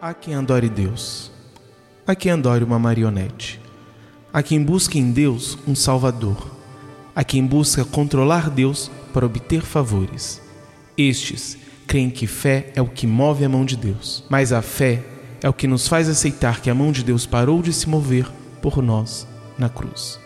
Há 0.00 0.14
quem 0.14 0.36
adore 0.36 0.68
Deus, 0.68 1.28
há 2.06 2.14
quem 2.14 2.30
adore 2.30 2.62
uma 2.62 2.78
marionete, 2.78 3.60
há 4.32 4.44
quem 4.44 4.62
busque 4.62 4.96
em 4.96 5.10
Deus 5.10 5.58
um 5.66 5.74
Salvador, 5.74 6.54
há 7.16 7.24
quem 7.24 7.44
busca 7.44 7.84
controlar 7.84 8.48
Deus 8.48 8.88
para 9.12 9.26
obter 9.26 9.60
favores. 9.62 10.40
Estes 10.96 11.58
creem 11.84 12.10
que 12.10 12.28
fé 12.28 12.72
é 12.76 12.80
o 12.80 12.86
que 12.86 13.08
move 13.08 13.44
a 13.44 13.48
mão 13.48 13.64
de 13.64 13.76
Deus, 13.76 14.22
mas 14.30 14.52
a 14.52 14.62
fé 14.62 15.02
é 15.42 15.48
o 15.48 15.52
que 15.52 15.66
nos 15.66 15.88
faz 15.88 16.08
aceitar 16.08 16.60
que 16.60 16.70
a 16.70 16.74
mão 16.74 16.92
de 16.92 17.02
Deus 17.02 17.26
parou 17.26 17.60
de 17.60 17.72
se 17.72 17.88
mover 17.88 18.30
por 18.62 18.80
nós 18.80 19.26
na 19.58 19.68
cruz. 19.68 20.20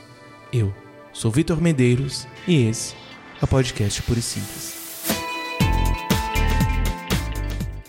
Eu 0.52 0.70
sou 1.14 1.30
Vitor 1.30 1.62
Medeiros 1.62 2.26
e 2.46 2.66
esse 2.66 2.94
é 3.40 3.44
o 3.46 3.48
podcast 3.48 4.02
Puro 4.02 4.18
e 4.18 4.22
Simples. 4.22 4.71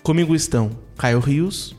Comigo 0.03 0.35
estão 0.35 0.69
Caio 0.97 1.21
Rios. 1.21 1.73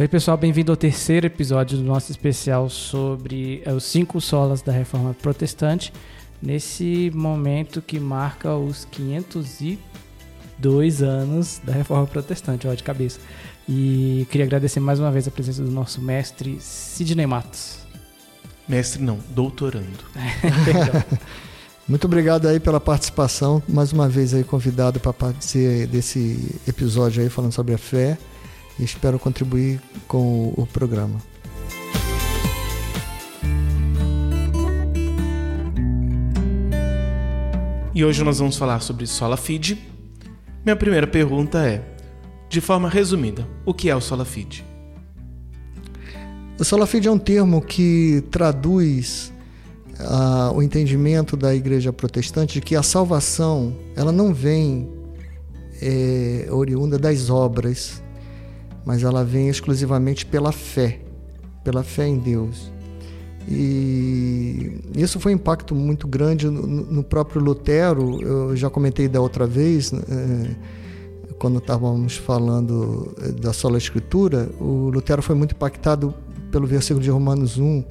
Oi, 0.00 0.08
pessoal, 0.08 0.38
bem-vindo 0.38 0.72
ao 0.72 0.76
terceiro 0.76 1.26
episódio 1.26 1.76
do 1.76 1.84
nosso 1.84 2.10
especial 2.10 2.70
sobre 2.70 3.60
eh, 3.66 3.72
os 3.72 3.84
cinco 3.84 4.18
solas 4.18 4.62
da 4.62 4.72
Reforma 4.72 5.12
Protestante, 5.12 5.92
nesse 6.40 7.12
momento 7.14 7.82
que 7.82 8.00
marca 8.00 8.56
os 8.56 8.86
502 8.86 11.02
anos 11.02 11.60
da 11.62 11.74
Reforma 11.74 12.06
Protestante, 12.06 12.66
ó, 12.66 12.72
de 12.72 12.82
cabeça. 12.82 13.20
E 13.68 14.26
queria 14.30 14.46
agradecer 14.46 14.80
mais 14.80 14.98
uma 14.98 15.12
vez 15.12 15.28
a 15.28 15.30
presença 15.30 15.62
do 15.62 15.70
nosso 15.70 16.00
mestre 16.00 16.56
Sidney 16.58 17.26
Matos. 17.26 17.80
Mestre 18.66 19.02
não, 19.02 19.18
doutorando. 19.34 20.02
Muito 21.88 22.04
obrigado 22.06 22.48
aí 22.48 22.58
pela 22.58 22.80
participação, 22.80 23.62
mais 23.68 23.92
uma 23.92 24.08
vez 24.08 24.34
aí 24.34 24.42
convidado 24.42 24.98
para 24.98 25.12
participar 25.12 25.86
desse 25.86 26.58
episódio 26.66 27.22
aí 27.22 27.28
falando 27.28 27.52
sobre 27.52 27.74
a 27.74 27.78
fé 27.78 28.18
e 28.76 28.82
espero 28.82 29.20
contribuir 29.20 29.80
com 30.08 30.52
o 30.56 30.66
programa. 30.66 31.20
E 37.94 38.04
hoje 38.04 38.24
nós 38.24 38.40
vamos 38.40 38.56
falar 38.56 38.80
sobre 38.80 39.06
Sola 39.06 39.36
Fide. 39.36 39.78
Minha 40.64 40.74
primeira 40.74 41.06
pergunta 41.06 41.64
é, 41.64 41.84
de 42.48 42.60
forma 42.60 42.88
resumida, 42.88 43.46
o 43.64 43.72
que 43.72 43.88
é 43.88 43.94
o 43.94 44.00
Sola 44.00 44.24
Fide? 44.24 44.64
O 46.58 46.64
Sola 46.64 46.84
Fide 46.84 47.06
é 47.06 47.12
um 47.12 47.18
termo 47.18 47.62
que 47.62 48.24
traduz 48.28 49.32
o 50.54 50.62
entendimento 50.62 51.36
da 51.36 51.54
igreja 51.54 51.92
protestante 51.92 52.54
de 52.54 52.60
que 52.60 52.76
a 52.76 52.82
salvação 52.82 53.74
ela 53.94 54.12
não 54.12 54.32
vem 54.32 54.88
é, 55.80 56.48
oriunda 56.50 56.98
das 56.98 57.30
obras, 57.30 58.02
mas 58.84 59.02
ela 59.02 59.24
vem 59.24 59.48
exclusivamente 59.48 60.24
pela 60.24 60.52
fé, 60.52 61.00
pela 61.64 61.82
fé 61.82 62.06
em 62.06 62.18
Deus. 62.18 62.70
E 63.48 64.80
isso 64.96 65.20
foi 65.20 65.32
um 65.32 65.36
impacto 65.36 65.74
muito 65.74 66.08
grande 66.08 66.48
no, 66.48 66.66
no 66.66 67.02
próprio 67.04 67.40
Lutero. 67.40 68.20
Eu 68.20 68.56
já 68.56 68.68
comentei 68.68 69.08
da 69.08 69.20
outra 69.20 69.46
vez, 69.46 69.92
é, 69.92 70.56
quando 71.38 71.58
estávamos 71.58 72.16
falando 72.16 73.14
eh, 73.22 73.32
da 73.32 73.52
sola 73.52 73.78
escritura, 73.78 74.48
o 74.58 74.90
Lutero 74.90 75.22
foi 75.22 75.36
muito 75.36 75.54
impactado 75.54 76.12
pelo 76.50 76.66
versículo 76.66 77.02
de 77.02 77.10
Romanos 77.10 77.58
1, 77.58 77.84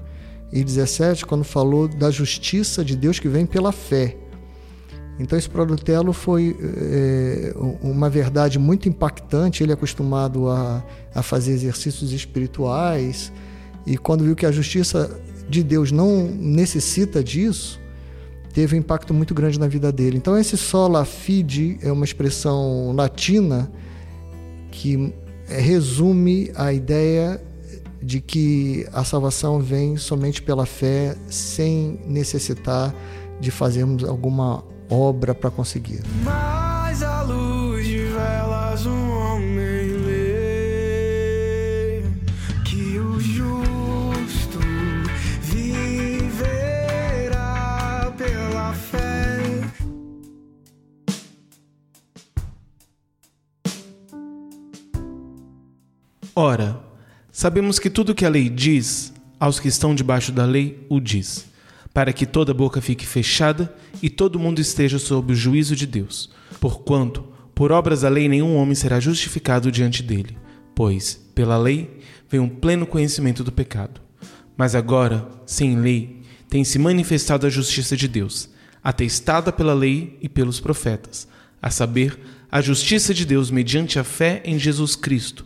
e 0.52 0.64
17, 0.64 1.26
quando 1.26 1.44
falou 1.44 1.88
da 1.88 2.10
justiça 2.12 2.84
de 2.84 2.96
Deus 2.96 3.20
que 3.20 3.28
vem 3.28 3.46
pela 3.46 3.72
fé. 3.72 4.18
Então, 5.18 5.38
esse 5.38 5.50
para 5.50 5.66
foi 6.14 6.58
é, 6.62 7.54
uma 7.82 8.10
verdade 8.10 8.60
muito 8.60 8.90
impactante. 8.90 9.64
Ele 9.64 9.72
é 9.72 9.74
acostumado 9.74 10.50
a, 10.50 10.84
a 11.14 11.24
fazer 11.24 11.54
exercícios 11.54 12.12
espirituais, 12.12 13.32
e 13.86 13.98
quando 13.98 14.24
viu 14.24 14.36
que 14.36 14.46
a 14.46 14.52
justiça 14.52 15.10
de 15.48 15.64
Deus 15.64 15.92
não 15.92 16.28
necessita 16.28 17.24
disso, 17.24 17.80
teve 18.54 18.76
um 18.76 18.80
impacto 18.80 19.14
muito 19.14 19.34
grande 19.34 19.60
na 19.60 19.68
vida 19.68 19.92
dele. 19.92 20.18
Então, 20.18 20.38
esse 20.38 20.58
sola 20.58 21.06
fide 21.06 21.78
é 21.82 21.92
uma 21.92 22.04
expressão 22.04 22.94
latina 22.94 23.72
que 24.72 25.14
resume 25.48 26.52
a 26.56 26.74
ideia 26.74 27.42
de 28.06 28.22
que 28.22 28.88
a 28.94 29.04
salvação 29.04 29.60
vem 29.60 29.98
somente 29.98 30.40
pela 30.40 30.68
fé, 30.68 31.18
sem 31.28 32.00
necessitar 32.06 32.94
de 33.40 33.50
fazermos 33.50 34.04
alguma 34.04 34.64
obra 34.88 35.34
para 35.34 35.50
conseguir. 35.50 36.04
Mas 36.24 37.02
a 37.02 37.24
luz 37.24 37.88
de 37.88 38.06
velas 38.06 38.86
um 38.86 39.10
homem 39.10 39.88
lê 40.06 42.04
que 42.64 43.00
o 43.00 43.20
justo 43.20 44.60
viverá 45.42 46.54
pela 48.16 48.72
fé. 48.74 49.64
Ora, 56.36 56.85
Sabemos 57.38 57.80
que 57.80 57.90
tudo 57.90 58.16
que 58.16 58.24
a 58.24 58.30
lei 58.30 58.48
diz, 58.48 59.14
aos 59.38 59.60
que 59.60 59.68
estão 59.68 59.94
debaixo 59.94 60.32
da 60.32 60.46
lei 60.46 60.86
o 60.88 61.02
diz, 61.02 61.46
para 61.94 62.14
que 62.14 62.26
toda 62.26 62.54
boca 62.54 62.80
fique 62.80 63.06
fechada 63.06 63.76
e 64.02 64.10
todo 64.10 64.40
mundo 64.40 64.62
esteja 64.62 64.98
sob 64.98 65.34
o 65.34 65.36
juízo 65.36 65.76
de 65.76 65.86
Deus. 65.86 66.30
Porquanto, 66.62 67.26
por 67.54 67.74
obras 67.74 68.04
da 68.04 68.10
lei, 68.10 68.30
nenhum 68.30 68.56
homem 68.56 68.74
será 68.74 69.02
justificado 69.02 69.70
diante 69.70 70.02
dele, 70.02 70.38
pois, 70.74 71.20
pela 71.36 71.58
lei, 71.58 72.00
vem 72.30 72.40
um 72.40 72.48
pleno 72.48 72.88
conhecimento 72.88 73.44
do 73.44 73.52
pecado. 73.52 74.00
Mas 74.56 74.74
agora, 74.74 75.28
sem 75.46 75.78
lei, 75.78 76.22
tem 76.50 76.64
se 76.64 76.80
manifestado 76.80 77.46
a 77.46 77.50
justiça 77.50 77.98
de 77.98 78.08
Deus, 78.08 78.48
atestada 78.82 79.52
pela 79.52 79.74
lei 79.74 80.18
e 80.22 80.30
pelos 80.30 80.62
profetas, 80.62 81.28
a 81.62 81.70
saber, 81.70 82.18
a 82.50 82.62
justiça 82.62 83.14
de 83.14 83.26
Deus 83.26 83.52
mediante 83.52 84.00
a 84.00 84.06
fé 84.06 84.42
em 84.46 84.58
Jesus 84.58 84.96
Cristo 84.96 85.46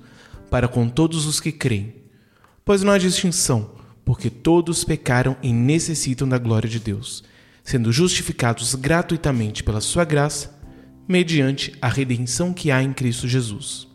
para 0.49 0.67
com 0.67 0.89
todos 0.89 1.25
os 1.25 1.39
que 1.39 1.51
creem. 1.51 1.95
Pois 2.65 2.83
não 2.83 2.91
há 2.93 2.97
distinção, 2.97 3.71
porque 4.03 4.29
todos 4.29 4.83
pecaram 4.83 5.37
e 5.41 5.53
necessitam 5.53 6.27
da 6.27 6.37
glória 6.37 6.69
de 6.69 6.79
Deus, 6.79 7.23
sendo 7.63 7.91
justificados 7.91 8.73
gratuitamente 8.75 9.63
pela 9.63 9.81
sua 9.81 10.03
graça, 10.03 10.59
mediante 11.07 11.73
a 11.81 11.87
redenção 11.87 12.53
que 12.53 12.71
há 12.71 12.81
em 12.81 12.93
Cristo 12.93 13.27
Jesus, 13.27 13.87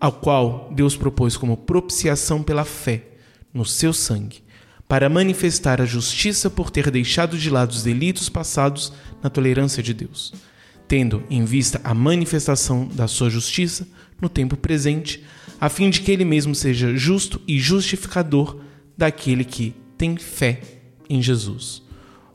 ao 0.00 0.12
qual 0.12 0.70
Deus 0.74 0.96
propôs 0.96 1.36
como 1.36 1.56
propiciação 1.56 2.42
pela 2.42 2.64
fé 2.64 3.04
no 3.52 3.64
seu 3.64 3.92
sangue, 3.92 4.42
para 4.88 5.08
manifestar 5.08 5.80
a 5.80 5.84
justiça 5.84 6.48
por 6.48 6.70
ter 6.70 6.90
deixado 6.90 7.36
de 7.38 7.50
lado 7.50 7.70
os 7.70 7.82
delitos 7.82 8.28
passados 8.28 8.92
na 9.22 9.30
tolerância 9.30 9.82
de 9.82 9.92
Deus, 9.92 10.32
tendo 10.86 11.24
em 11.28 11.44
vista 11.44 11.80
a 11.82 11.92
manifestação 11.92 12.86
da 12.86 13.08
sua 13.08 13.30
justiça 13.30 13.86
no 14.20 14.28
tempo 14.28 14.56
presente, 14.56 15.24
a 15.60 15.68
fim 15.68 15.90
de 15.90 16.00
que 16.00 16.10
ele 16.10 16.24
mesmo 16.24 16.54
seja 16.54 16.96
justo 16.96 17.40
e 17.46 17.58
justificador 17.58 18.60
daquele 18.96 19.44
que 19.44 19.74
tem 19.96 20.16
fé 20.16 20.60
em 21.08 21.22
Jesus. 21.22 21.82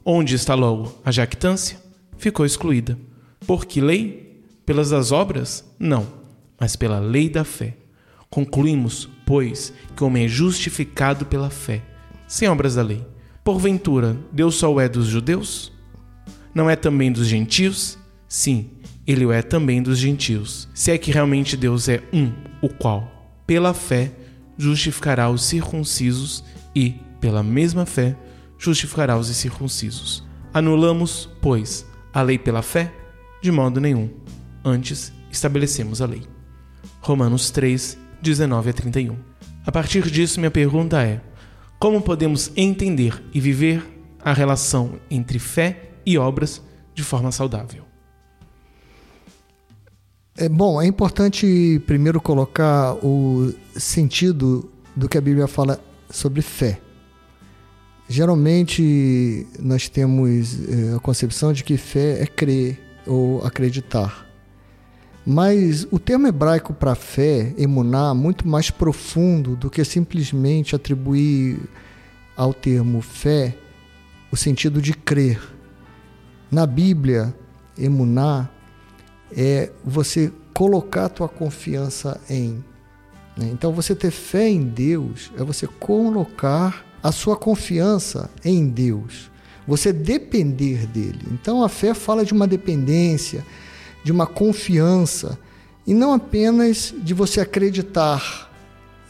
Onde 0.04 0.36
está 0.36 0.56
logo 0.56 1.00
a 1.06 1.12
jactância? 1.12 1.80
Ficou 2.18 2.46
excluída. 2.46 2.98
Por 3.46 3.66
que 3.66 3.82
lei? 3.82 4.44
Pelas 4.66 4.90
das 4.90 5.12
obras? 5.12 5.66
Não, 5.80 6.08
mas 6.60 6.76
pela 6.76 7.00
lei 7.00 7.30
da 7.30 7.44
fé. 7.44 7.78
Concluímos, 8.30 9.10
pois, 9.26 9.74
que 9.96 10.04
o 10.04 10.08
homem 10.08 10.26
é 10.26 10.28
justificado 10.28 11.26
pela 11.26 11.50
fé, 11.50 11.82
sem 12.28 12.48
obras 12.48 12.76
da 12.76 12.82
lei. 12.82 13.06
Porventura, 13.44 14.18
Deus 14.32 14.56
só 14.56 14.80
é 14.80 14.88
dos 14.88 15.08
judeus? 15.08 15.72
Não 16.54 16.70
é 16.70 16.76
também 16.76 17.12
dos 17.12 17.28
gentios? 17.28 17.98
Sim, 18.28 18.70
ele 19.06 19.26
o 19.26 19.32
é 19.32 19.42
também 19.42 19.82
dos 19.82 19.98
gentios. 19.98 20.70
Se 20.74 20.92
é 20.92 20.98
que 20.98 21.12
realmente 21.12 21.58
Deus 21.58 21.90
é 21.90 22.02
um, 22.14 22.32
o 22.62 22.70
qual, 22.70 23.34
pela 23.46 23.74
fé, 23.74 24.12
justificará 24.58 25.30
os 25.30 25.44
circuncisos 25.44 26.44
e, 26.76 26.96
pela 27.20 27.42
mesma 27.42 27.86
fé, 27.86 28.16
justificará 28.58 29.18
os 29.18 29.30
incircuncisos. 29.30 30.24
Anulamos, 30.54 31.30
pois, 31.42 31.86
a 32.14 32.22
lei 32.22 32.38
pela 32.38 32.62
fé? 32.62 32.94
De 33.42 33.52
modo 33.52 33.80
nenhum. 33.82 34.10
Antes, 34.64 35.12
estabelecemos 35.32 36.02
a 36.02 36.06
lei. 36.06 36.24
Romanos 37.02 37.50
3, 37.50 37.98
19 38.22 38.70
a 38.70 38.74
31. 38.74 39.18
A 39.66 39.72
partir 39.72 40.10
disso, 40.10 40.40
minha 40.40 40.52
pergunta 40.52 41.02
é: 41.02 41.22
como 41.80 42.02
podemos 42.02 42.52
entender 42.56 43.24
e 43.34 43.40
viver 43.40 43.84
a 44.24 44.34
relação 44.34 45.00
entre 45.10 45.40
fé 45.40 45.92
e 46.06 46.18
obras 46.18 46.62
de 46.94 47.04
forma 47.04 47.32
saudável? 47.32 47.91
É 50.38 50.48
bom, 50.48 50.82
é 50.82 50.88
importante 50.88 51.82
primeiro 51.86 52.22
colocar 52.22 52.94
o 53.06 53.54
sentido 53.76 54.72
do 54.96 55.10
que 55.10 55.18
a 55.18 55.22
Bíblia 55.22 55.46
fala 55.46 55.78
sobre 56.10 56.42
fé. 56.42 56.80
Geralmente 58.08 59.46
nós 59.60 59.90
temos 59.90 60.58
é, 60.70 60.96
a 60.96 61.00
concepção 61.00 61.52
de 61.52 61.66
que 61.66 61.76
fé 61.76 62.22
é 62.22 62.26
crer 62.26 62.80
ou 63.06 63.46
acreditar. 63.46 64.26
Mas 65.26 65.86
o 65.92 66.00
termo 66.00 66.28
hebraico 66.28 66.74
para 66.74 66.96
fé, 66.96 67.54
emuná, 67.58 68.14
muito 68.14 68.48
mais 68.48 68.72
profundo 68.72 69.58
do 69.58 69.70
que 69.70 69.84
simplesmente 69.84 70.78
atribuir 70.78 71.60
ao 72.38 72.54
termo 72.54 73.02
fé 73.02 73.54
o 74.32 74.38
sentido 74.38 74.82
de 74.82 74.94
crer. 74.94 75.42
Na 76.50 76.66
Bíblia, 76.66 77.36
emuná 77.78 78.50
é 79.36 79.72
você 79.84 80.32
colocar 80.54 81.06
a 81.06 81.10
tua 81.10 81.30
confiança 81.30 82.20
em. 82.30 82.64
Né? 83.38 83.50
Então, 83.52 83.72
você 83.72 83.96
ter 83.96 84.12
fé 84.12 84.50
em 84.50 84.64
Deus 84.64 85.32
é 85.38 85.44
você 85.44 85.68
colocar 85.68 86.86
a 87.02 87.12
sua 87.12 87.36
confiança 87.36 88.30
em 88.44 88.68
Deus. 88.68 89.32
Você 89.68 89.94
depender 89.94 90.86
dele. 90.88 91.22
Então, 91.32 91.64
a 91.64 91.70
fé 91.70 91.94
fala 91.94 92.26
de 92.26 92.34
uma 92.34 92.48
dependência, 92.48 93.46
de 94.04 94.12
uma 94.12 94.28
confiança, 94.28 95.38
e 95.86 95.94
não 95.94 96.14
apenas 96.14 96.94
de 96.98 97.14
você 97.14 97.42
acreditar 97.42 98.52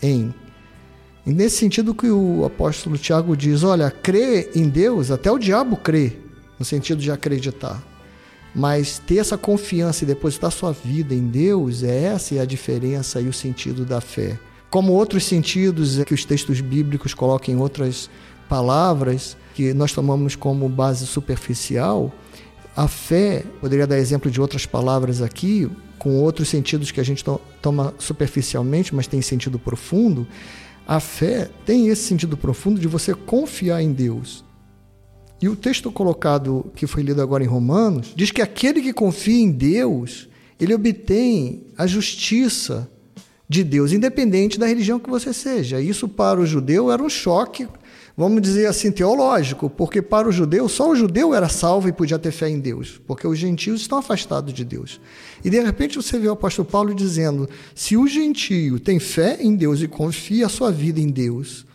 em. 0.01 0.33
E 1.25 1.31
nesse 1.31 1.57
sentido 1.57 1.93
que 1.93 2.09
o 2.09 2.45
apóstolo 2.45 2.97
Tiago 2.97 3.35
diz: 3.35 3.63
olha, 3.63 3.91
crer 3.91 4.51
em 4.55 4.67
Deus, 4.67 5.11
até 5.11 5.31
o 5.31 5.37
diabo 5.37 5.77
crê, 5.77 6.17
no 6.57 6.65
sentido 6.65 7.01
de 7.01 7.11
acreditar. 7.11 7.90
Mas 8.53 8.99
ter 8.99 9.17
essa 9.17 9.37
confiança 9.37 10.03
e 10.03 10.07
depositar 10.07 10.51
sua 10.51 10.73
vida 10.73 11.13
em 11.13 11.27
Deus, 11.27 11.83
é 11.83 12.03
essa 12.03 12.35
é 12.35 12.39
a 12.39 12.45
diferença 12.45 13.21
e 13.21 13.27
o 13.27 13.33
sentido 13.33 13.85
da 13.85 14.01
fé. 14.01 14.37
Como 14.69 14.93
outros 14.93 15.25
sentidos 15.25 16.01
que 16.03 16.13
os 16.13 16.25
textos 16.25 16.61
bíblicos 16.61 17.13
colocam 17.13 17.53
em 17.53 17.57
outras 17.57 18.09
palavras, 18.47 19.37
que 19.53 19.73
nós 19.73 19.93
tomamos 19.93 20.35
como 20.35 20.67
base 20.67 21.07
superficial, 21.07 22.11
a 22.75 22.87
fé, 22.87 23.43
poderia 23.59 23.87
dar 23.87 23.97
exemplo 23.97 24.31
de 24.31 24.39
outras 24.39 24.65
palavras 24.65 25.21
aqui, 25.21 25.69
com 25.97 26.17
outros 26.19 26.49
sentidos 26.49 26.89
que 26.89 26.99
a 26.99 27.03
gente 27.03 27.23
to 27.23 27.39
toma 27.61 27.93
superficialmente, 27.99 28.95
mas 28.95 29.07
tem 29.07 29.21
sentido 29.21 29.59
profundo. 29.59 30.25
A 30.87 30.99
fé 30.99 31.49
tem 31.65 31.89
esse 31.89 32.03
sentido 32.03 32.35
profundo 32.35 32.79
de 32.79 32.87
você 32.87 33.13
confiar 33.13 33.81
em 33.81 33.91
Deus, 33.91 34.43
e 35.41 35.49
o 35.49 35.55
texto 35.55 35.91
colocado, 35.91 36.71
que 36.75 36.85
foi 36.85 37.01
lido 37.01 37.21
agora 37.21 37.43
em 37.43 37.47
Romanos, 37.47 38.13
diz 38.15 38.29
que 38.29 38.41
aquele 38.41 38.81
que 38.81 38.93
confia 38.93 39.41
em 39.41 39.49
Deus, 39.49 40.29
ele 40.59 40.73
obtém 40.73 41.63
a 41.75 41.87
justiça 41.87 42.87
de 43.49 43.63
Deus, 43.63 43.91
independente 43.91 44.59
da 44.59 44.67
religião 44.67 44.99
que 44.99 45.09
você 45.09 45.33
seja. 45.33 45.81
Isso 45.81 46.07
para 46.07 46.39
o 46.39 46.45
judeu 46.45 46.91
era 46.91 47.01
um 47.01 47.09
choque, 47.09 47.67
vamos 48.15 48.39
dizer 48.41 48.67
assim, 48.67 48.91
teológico, 48.91 49.67
porque 49.67 49.99
para 49.99 50.29
o 50.29 50.31
judeu, 50.31 50.69
só 50.69 50.91
o 50.91 50.95
judeu 50.95 51.33
era 51.33 51.49
salvo 51.49 51.89
e 51.89 51.91
podia 51.91 52.19
ter 52.19 52.31
fé 52.31 52.47
em 52.47 52.59
Deus, 52.59 53.01
porque 53.07 53.25
os 53.25 53.37
gentios 53.37 53.81
estão 53.81 53.97
afastados 53.97 54.53
de 54.53 54.63
Deus. 54.63 55.01
E 55.43 55.49
de 55.49 55.59
repente 55.59 55.97
você 55.97 56.19
vê 56.19 56.27
o 56.27 56.33
apóstolo 56.33 56.67
Paulo 56.69 56.93
dizendo: 56.93 57.49
se 57.73 57.97
o 57.97 58.07
gentio 58.07 58.79
tem 58.79 58.99
fé 58.99 59.39
em 59.41 59.55
Deus 59.55 59.81
e 59.81 59.87
confia 59.87 60.45
a 60.45 60.49
sua 60.49 60.71
vida 60.71 60.99
em 60.99 61.09
Deus, 61.09 61.65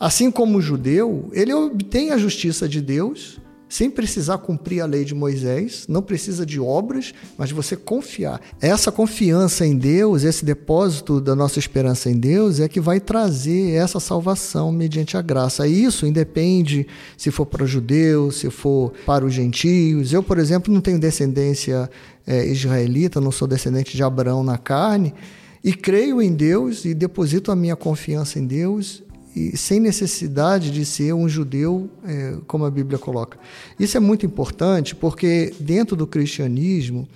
Assim 0.00 0.30
como 0.30 0.56
o 0.56 0.62
judeu, 0.62 1.28
ele 1.30 1.52
obtém 1.52 2.10
a 2.10 2.16
justiça 2.16 2.66
de 2.66 2.80
Deus 2.80 3.38
sem 3.68 3.88
precisar 3.88 4.38
cumprir 4.38 4.80
a 4.80 4.86
lei 4.86 5.04
de 5.04 5.14
Moisés, 5.14 5.84
não 5.88 6.02
precisa 6.02 6.44
de 6.44 6.58
obras, 6.58 7.14
mas 7.38 7.52
você 7.52 7.76
confiar. 7.76 8.40
Essa 8.60 8.90
confiança 8.90 9.64
em 9.64 9.76
Deus, 9.76 10.24
esse 10.24 10.44
depósito 10.44 11.20
da 11.20 11.36
nossa 11.36 11.60
esperança 11.60 12.10
em 12.10 12.18
Deus 12.18 12.58
é 12.58 12.68
que 12.68 12.80
vai 12.80 12.98
trazer 12.98 13.74
essa 13.74 14.00
salvação 14.00 14.72
mediante 14.72 15.16
a 15.16 15.22
graça. 15.22 15.68
Isso 15.68 16.04
independe 16.04 16.84
se 17.16 17.30
for 17.30 17.46
para 17.46 17.62
o 17.62 17.66
judeu, 17.66 18.32
se 18.32 18.50
for 18.50 18.92
para 19.06 19.24
os 19.24 19.32
gentios. 19.32 20.12
Eu, 20.12 20.22
por 20.22 20.38
exemplo, 20.38 20.74
não 20.74 20.80
tenho 20.80 20.98
descendência 20.98 21.88
é, 22.26 22.44
israelita, 22.48 23.20
não 23.20 23.30
sou 23.30 23.46
descendente 23.46 23.96
de 23.96 24.02
Abraão 24.02 24.42
na 24.42 24.58
carne, 24.58 25.14
e 25.62 25.72
creio 25.72 26.20
em 26.20 26.32
Deus 26.32 26.84
e 26.84 26.92
deposito 26.92 27.52
a 27.52 27.56
minha 27.56 27.76
confiança 27.76 28.40
em 28.40 28.46
Deus 28.46 29.04
e 29.48 29.56
sem 29.56 29.80
necessidade 29.80 30.70
de 30.70 30.84
ser 30.84 31.14
um 31.14 31.28
judeu, 31.28 31.88
é, 32.04 32.36
como 32.46 32.64
a 32.64 32.70
Bíblia 32.70 32.98
coloca. 32.98 33.38
Isso 33.78 33.96
é 33.96 34.00
muito 34.00 34.26
importante 34.26 34.94
porque 34.94 35.54
dentro 35.58 35.96
do 35.96 36.06
cristianismo 36.06 37.08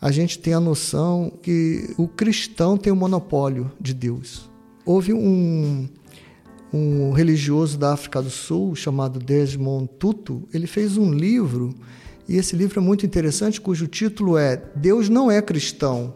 a 0.00 0.10
gente 0.10 0.38
tem 0.38 0.52
a 0.52 0.60
noção 0.60 1.32
que 1.42 1.94
o 1.96 2.06
cristão 2.06 2.76
tem 2.76 2.92
o 2.92 2.96
monopólio 2.96 3.70
de 3.80 3.94
Deus. 3.94 4.50
Houve 4.84 5.12
um, 5.12 5.88
um 6.72 7.12
religioso 7.12 7.78
da 7.78 7.92
África 7.92 8.20
do 8.20 8.30
Sul 8.30 8.74
chamado 8.74 9.18
Desmond 9.18 9.88
Tutu, 9.98 10.48
ele 10.52 10.66
fez 10.66 10.96
um 10.96 11.12
livro 11.12 11.74
e 12.28 12.36
esse 12.36 12.54
livro 12.54 12.78
é 12.78 12.82
muito 12.82 13.04
interessante, 13.04 13.60
cujo 13.60 13.86
título 13.88 14.38
é 14.38 14.62
Deus 14.76 15.08
não 15.08 15.30
é 15.30 15.42
cristão. 15.42 16.14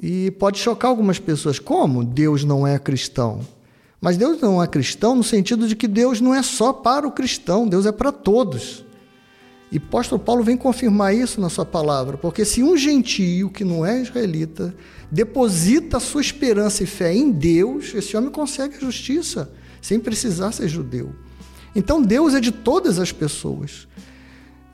E 0.00 0.30
pode 0.32 0.58
chocar 0.58 0.90
algumas 0.90 1.18
pessoas. 1.18 1.58
Como 1.58 2.04
Deus 2.04 2.44
não 2.44 2.66
é 2.66 2.78
cristão? 2.78 3.40
Mas 4.04 4.18
Deus 4.18 4.38
não 4.38 4.62
é 4.62 4.66
cristão 4.66 5.16
no 5.16 5.24
sentido 5.24 5.66
de 5.66 5.74
que 5.74 5.88
Deus 5.88 6.20
não 6.20 6.34
é 6.34 6.42
só 6.42 6.74
para 6.74 7.08
o 7.08 7.10
cristão, 7.10 7.66
Deus 7.66 7.86
é 7.86 7.90
para 7.90 8.12
todos. 8.12 8.84
E 9.72 9.78
o 9.78 9.80
apóstolo 9.80 10.22
Paulo 10.22 10.44
vem 10.44 10.58
confirmar 10.58 11.14
isso 11.14 11.40
na 11.40 11.48
sua 11.48 11.64
palavra, 11.64 12.18
porque 12.18 12.44
se 12.44 12.62
um 12.62 12.76
gentio 12.76 13.48
que 13.48 13.64
não 13.64 13.84
é 13.84 14.02
israelita 14.02 14.74
deposita 15.10 15.98
sua 15.98 16.20
esperança 16.20 16.82
e 16.82 16.86
fé 16.86 17.14
em 17.14 17.30
Deus, 17.32 17.94
esse 17.94 18.14
homem 18.14 18.30
consegue 18.30 18.76
a 18.76 18.80
justiça, 18.80 19.50
sem 19.80 19.98
precisar 19.98 20.52
ser 20.52 20.68
judeu. 20.68 21.14
Então 21.74 22.02
Deus 22.02 22.34
é 22.34 22.40
de 22.40 22.52
todas 22.52 22.98
as 22.98 23.10
pessoas. 23.10 23.88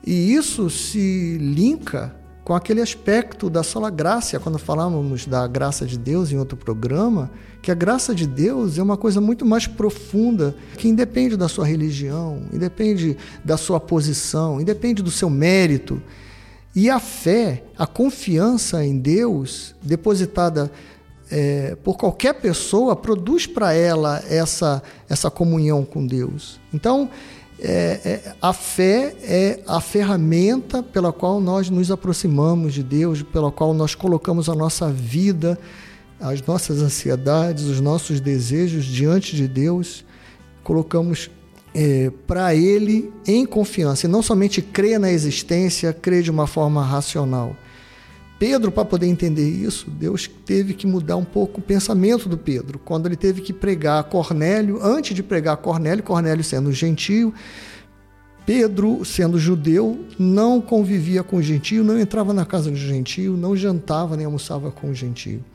E 0.05 0.33
isso 0.33 0.69
se 0.69 1.37
linka 1.37 2.13
com 2.43 2.55
aquele 2.55 2.81
aspecto 2.81 3.49
da 3.49 3.63
sola 3.63 3.89
graça, 3.89 4.39
quando 4.39 4.57
falávamos 4.57 5.27
da 5.27 5.45
graça 5.47 5.85
de 5.85 5.97
Deus 5.97 6.31
em 6.31 6.37
outro 6.37 6.57
programa, 6.57 7.29
que 7.61 7.71
a 7.71 7.75
graça 7.75 8.15
de 8.15 8.25
Deus 8.25 8.79
é 8.79 8.83
uma 8.83 8.97
coisa 8.97 9.21
muito 9.21 9.45
mais 9.45 9.67
profunda, 9.67 10.55
que 10.77 10.87
independe 10.87 11.37
da 11.37 11.47
sua 11.47 11.65
religião, 11.65 12.41
independe 12.51 13.15
da 13.45 13.57
sua 13.57 13.79
posição, 13.79 14.59
independe 14.59 15.03
do 15.03 15.11
seu 15.11 15.29
mérito. 15.29 16.01
E 16.75 16.89
a 16.89 16.99
fé, 16.99 17.63
a 17.77 17.85
confiança 17.85 18.83
em 18.83 18.97
Deus, 18.97 19.75
depositada 19.81 20.71
é, 21.29 21.77
por 21.83 21.97
qualquer 21.97 22.33
pessoa, 22.33 22.95
produz 22.95 23.45
para 23.45 23.73
ela 23.73 24.23
essa, 24.27 24.81
essa 25.07 25.29
comunhão 25.29 25.85
com 25.85 26.05
Deus. 26.05 26.59
Então, 26.73 27.09
é, 27.63 27.99
é, 28.03 28.35
a 28.41 28.53
fé 28.53 29.15
é 29.21 29.59
a 29.67 29.79
ferramenta 29.79 30.81
pela 30.81 31.13
qual 31.13 31.39
nós 31.39 31.69
nos 31.69 31.91
aproximamos 31.91 32.73
de 32.73 32.81
Deus, 32.81 33.21
pela 33.21 33.51
qual 33.51 33.71
nós 33.71 33.93
colocamos 33.93 34.49
a 34.49 34.55
nossa 34.55 34.91
vida, 34.91 35.59
as 36.19 36.41
nossas 36.41 36.81
ansiedades, 36.81 37.65
os 37.65 37.79
nossos 37.79 38.19
desejos 38.19 38.83
diante 38.83 39.35
de 39.35 39.47
Deus, 39.47 40.03
colocamos 40.63 41.29
é, 41.73 42.11
para 42.25 42.55
Ele 42.55 43.13
em 43.27 43.45
confiança, 43.45 44.07
e 44.07 44.09
não 44.09 44.23
somente 44.23 44.61
crer 44.61 44.99
na 44.99 45.11
existência, 45.11 45.93
crer 45.93 46.23
de 46.23 46.31
uma 46.31 46.47
forma 46.47 46.83
racional. 46.83 47.55
Pedro, 48.41 48.71
para 48.71 48.83
poder 48.83 49.05
entender 49.05 49.47
isso, 49.47 49.87
Deus 49.91 50.27
teve 50.27 50.73
que 50.73 50.87
mudar 50.87 51.15
um 51.15 51.23
pouco 51.23 51.59
o 51.59 51.63
pensamento 51.63 52.27
do 52.27 52.35
Pedro. 52.35 52.79
Quando 52.79 53.05
ele 53.05 53.15
teve 53.15 53.39
que 53.39 53.53
pregar 53.53 53.99
a 53.99 54.03
Cornélio, 54.03 54.79
antes 54.81 55.13
de 55.13 55.21
pregar 55.21 55.53
a 55.53 55.57
Cornélio, 55.57 56.03
Cornélio 56.03 56.43
sendo 56.43 56.71
gentio, 56.71 57.31
Pedro, 58.43 59.05
sendo 59.05 59.37
judeu, 59.37 60.03
não 60.17 60.59
convivia 60.59 61.21
com 61.21 61.35
o 61.35 61.43
gentio, 61.43 61.83
não 61.83 61.99
entrava 61.99 62.33
na 62.33 62.43
casa 62.43 62.71
do 62.71 62.75
gentio, 62.75 63.37
não 63.37 63.55
jantava 63.55 64.17
nem 64.17 64.25
almoçava 64.25 64.71
com 64.71 64.89
o 64.89 64.95
gentio. 64.95 65.45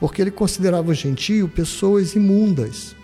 Porque 0.00 0.20
ele 0.20 0.32
considerava 0.32 0.90
o 0.90 0.94
gentio 0.94 1.48
pessoas 1.48 2.16
imundas. 2.16 2.96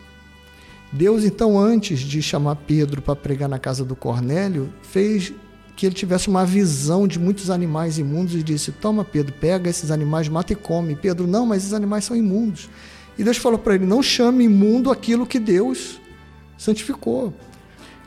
Deus, 0.90 1.22
então, 1.22 1.56
antes 1.56 2.00
de 2.00 2.20
chamar 2.20 2.56
Pedro 2.56 3.00
para 3.00 3.14
pregar 3.14 3.48
na 3.48 3.60
casa 3.60 3.84
do 3.84 3.94
Cornélio, 3.94 4.70
fez 4.82 5.32
que 5.76 5.86
ele 5.86 5.94
tivesse 5.94 6.28
uma 6.28 6.44
visão 6.44 7.06
de 7.06 7.18
muitos 7.18 7.50
animais 7.50 7.98
imundos 7.98 8.34
e 8.34 8.42
disse: 8.42 8.72
Toma, 8.72 9.04
Pedro, 9.04 9.32
pega 9.40 9.68
esses 9.68 9.90
animais, 9.90 10.28
mata 10.28 10.52
e 10.52 10.56
come. 10.56 10.94
Pedro, 10.94 11.26
não, 11.26 11.46
mas 11.46 11.62
esses 11.62 11.72
animais 11.72 12.04
são 12.04 12.16
imundos. 12.16 12.68
E 13.18 13.24
Deus 13.24 13.36
falou 13.36 13.58
para 13.58 13.74
ele: 13.74 13.86
Não 13.86 14.02
chame 14.02 14.44
imundo 14.44 14.90
aquilo 14.90 15.26
que 15.26 15.38
Deus 15.38 16.00
santificou. 16.56 17.32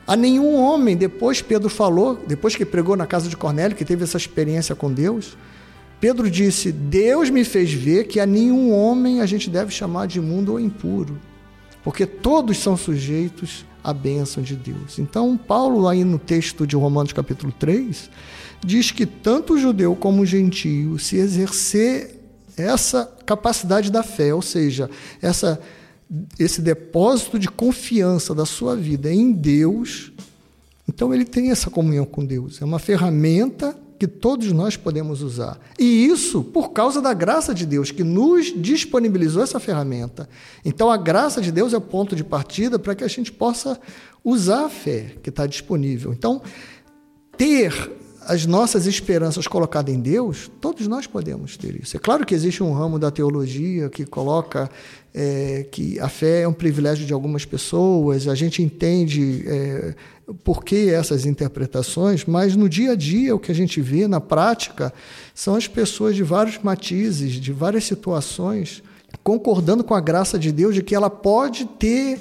A 0.05 0.15
nenhum 0.15 0.55
homem, 0.55 0.95
depois 0.95 1.41
Pedro 1.41 1.69
falou, 1.69 2.17
depois 2.25 2.55
que 2.55 2.65
pregou 2.65 2.95
na 2.95 3.05
casa 3.05 3.27
de 3.27 3.35
Cornélio, 3.35 3.75
que 3.75 3.83
teve 3.83 4.05
essa 4.05 4.15
experiência 4.15 4.73
com 4.73 4.91
Deus, 4.91 5.37
Pedro 5.99 6.31
disse: 6.31 6.71
Deus 6.71 7.29
me 7.29 7.43
fez 7.43 7.73
ver 7.73 8.05
que 8.05 8.19
a 8.19 8.25
nenhum 8.25 8.71
homem 8.71 9.19
a 9.19 9.25
gente 9.25 9.49
deve 9.49 9.71
chamar 9.71 10.07
de 10.07 10.19
imundo 10.19 10.53
ou 10.53 10.59
impuro, 10.59 11.19
porque 11.83 12.05
todos 12.05 12.57
são 12.57 12.77
sujeitos 12.77 13.65
a 13.87 13.93
bênção 13.93 14.43
de 14.43 14.53
Deus. 14.53 14.99
Então, 14.99 15.37
Paulo, 15.37 15.87
aí 15.87 16.03
no 16.03 16.19
texto 16.19 16.67
de 16.67 16.75
Romanos 16.75 17.13
capítulo 17.13 17.53
3, 17.57 18.09
diz 18.61 18.91
que 18.91 19.05
tanto 19.05 19.53
o 19.53 19.57
judeu 19.57 19.95
como 19.95 20.23
o 20.23 20.25
gentio, 20.25 20.99
se 20.99 21.15
exercer 21.15 22.19
essa 22.57 23.09
capacidade 23.25 23.89
da 23.89 24.03
fé, 24.03 24.33
ou 24.33 24.41
seja, 24.41 24.89
essa, 25.21 25.57
esse 26.37 26.61
depósito 26.61 27.39
de 27.39 27.47
confiança 27.47 28.35
da 28.35 28.45
sua 28.45 28.75
vida 28.75 29.09
em 29.09 29.31
Deus, 29.31 30.11
então 30.85 31.13
ele 31.13 31.23
tem 31.23 31.49
essa 31.49 31.69
comunhão 31.69 32.05
com 32.05 32.25
Deus. 32.25 32.61
É 32.61 32.65
uma 32.65 32.79
ferramenta 32.79 33.73
que 33.97 34.07
todos 34.07 34.51
nós 34.51 34.77
podemos 34.77 35.21
usar. 35.21 35.59
E 35.77 36.05
isso 36.05 36.43
por 36.43 36.71
causa 36.71 37.01
da 37.01 37.13
graça 37.13 37.53
de 37.53 37.65
Deus, 37.65 37.91
que 37.91 38.03
nos 38.03 38.53
disponibilizou 38.55 39.43
essa 39.43 39.59
ferramenta. 39.59 40.29
Então, 40.63 40.91
a 40.91 40.97
graça 40.97 41.41
de 41.41 41.51
Deus 41.51 41.73
é 41.73 41.77
o 41.77 41.81
ponto 41.81 42.15
de 42.15 42.23
partida 42.23 42.77
para 42.77 42.95
que 42.95 43.03
a 43.03 43.07
gente 43.07 43.31
possa 43.31 43.79
usar 44.23 44.65
a 44.65 44.69
fé 44.69 45.15
que 45.23 45.29
está 45.29 45.45
disponível. 45.47 46.13
Então, 46.13 46.41
ter 47.35 47.91
as 48.27 48.45
nossas 48.45 48.85
esperanças 48.85 49.47
colocadas 49.47 49.93
em 49.95 50.01
Deus, 50.01 50.51
todos 50.59 50.85
nós 50.85 51.07
podemos 51.07 51.55
ter 51.55 51.81
isso. 51.81 51.95
É 51.95 51.99
claro 51.99 52.25
que 52.25 52.35
existe 52.35 52.61
um 52.61 52.73
ramo 52.73 52.99
da 52.99 53.09
teologia 53.09 53.89
que 53.89 54.05
coloca 54.05 54.69
é, 55.13 55.65
que 55.71 55.97
a 55.97 56.09
fé 56.09 56.41
é 56.41 56.47
um 56.47 56.51
privilégio 56.51 57.05
de 57.05 57.13
algumas 57.13 57.45
pessoas, 57.45 58.27
a 58.27 58.35
gente 58.35 58.61
entende 58.61 59.45
é, 59.47 59.95
por 60.43 60.65
que 60.65 60.89
essas 60.89 61.25
interpretações, 61.25 62.25
mas 62.25 62.53
no 62.53 62.67
dia 62.67 62.91
a 62.91 62.95
dia 62.95 63.33
o 63.33 63.39
que 63.39 63.49
a 63.49 63.55
gente 63.55 63.79
vê 63.79 64.09
na 64.09 64.19
prática 64.19 64.93
são 65.33 65.55
as 65.55 65.65
pessoas 65.65 66.13
de 66.13 66.23
vários 66.23 66.59
matizes, 66.61 67.31
de 67.31 67.53
várias 67.53 67.85
situações, 67.85 68.83
concordando 69.23 69.85
com 69.85 69.93
a 69.93 70.01
graça 70.01 70.37
de 70.37 70.51
Deus 70.51 70.75
de 70.75 70.83
que 70.83 70.93
ela 70.93 71.09
pode 71.09 71.63
ter 71.79 72.19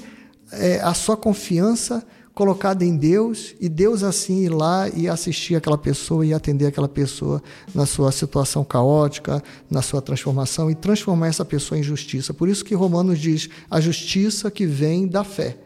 é, 0.53 0.79
a 0.79 0.93
sua 0.93 1.17
confiança 1.17 2.01
colocada 2.37 2.85
em 2.85 2.95
Deus 2.95 3.55
e 3.59 3.67
Deus 3.67 4.03
assim 4.03 4.43
ir 4.43 4.49
lá 4.49 4.87
e 4.89 5.09
assistir 5.09 5.55
aquela 5.55 5.75
pessoa 5.75 6.23
e 6.23 6.35
atender 6.35 6.67
aquela 6.67 6.87
pessoa 6.87 7.41
na 7.73 7.87
sua 7.87 8.11
situação 8.11 8.63
caótica, 8.63 9.43
na 9.67 9.81
sua 9.81 10.03
transformação 10.03 10.69
e 10.69 10.75
transformar 10.75 11.29
essa 11.29 11.43
pessoa 11.43 11.79
em 11.79 11.81
justiça. 11.81 12.35
Por 12.35 12.47
isso 12.47 12.63
que 12.63 12.75
Romanos 12.75 13.17
diz 13.17 13.49
a 13.71 13.81
justiça 13.81 14.51
que 14.51 14.67
vem 14.67 15.07
da 15.07 15.23
fé. 15.23 15.57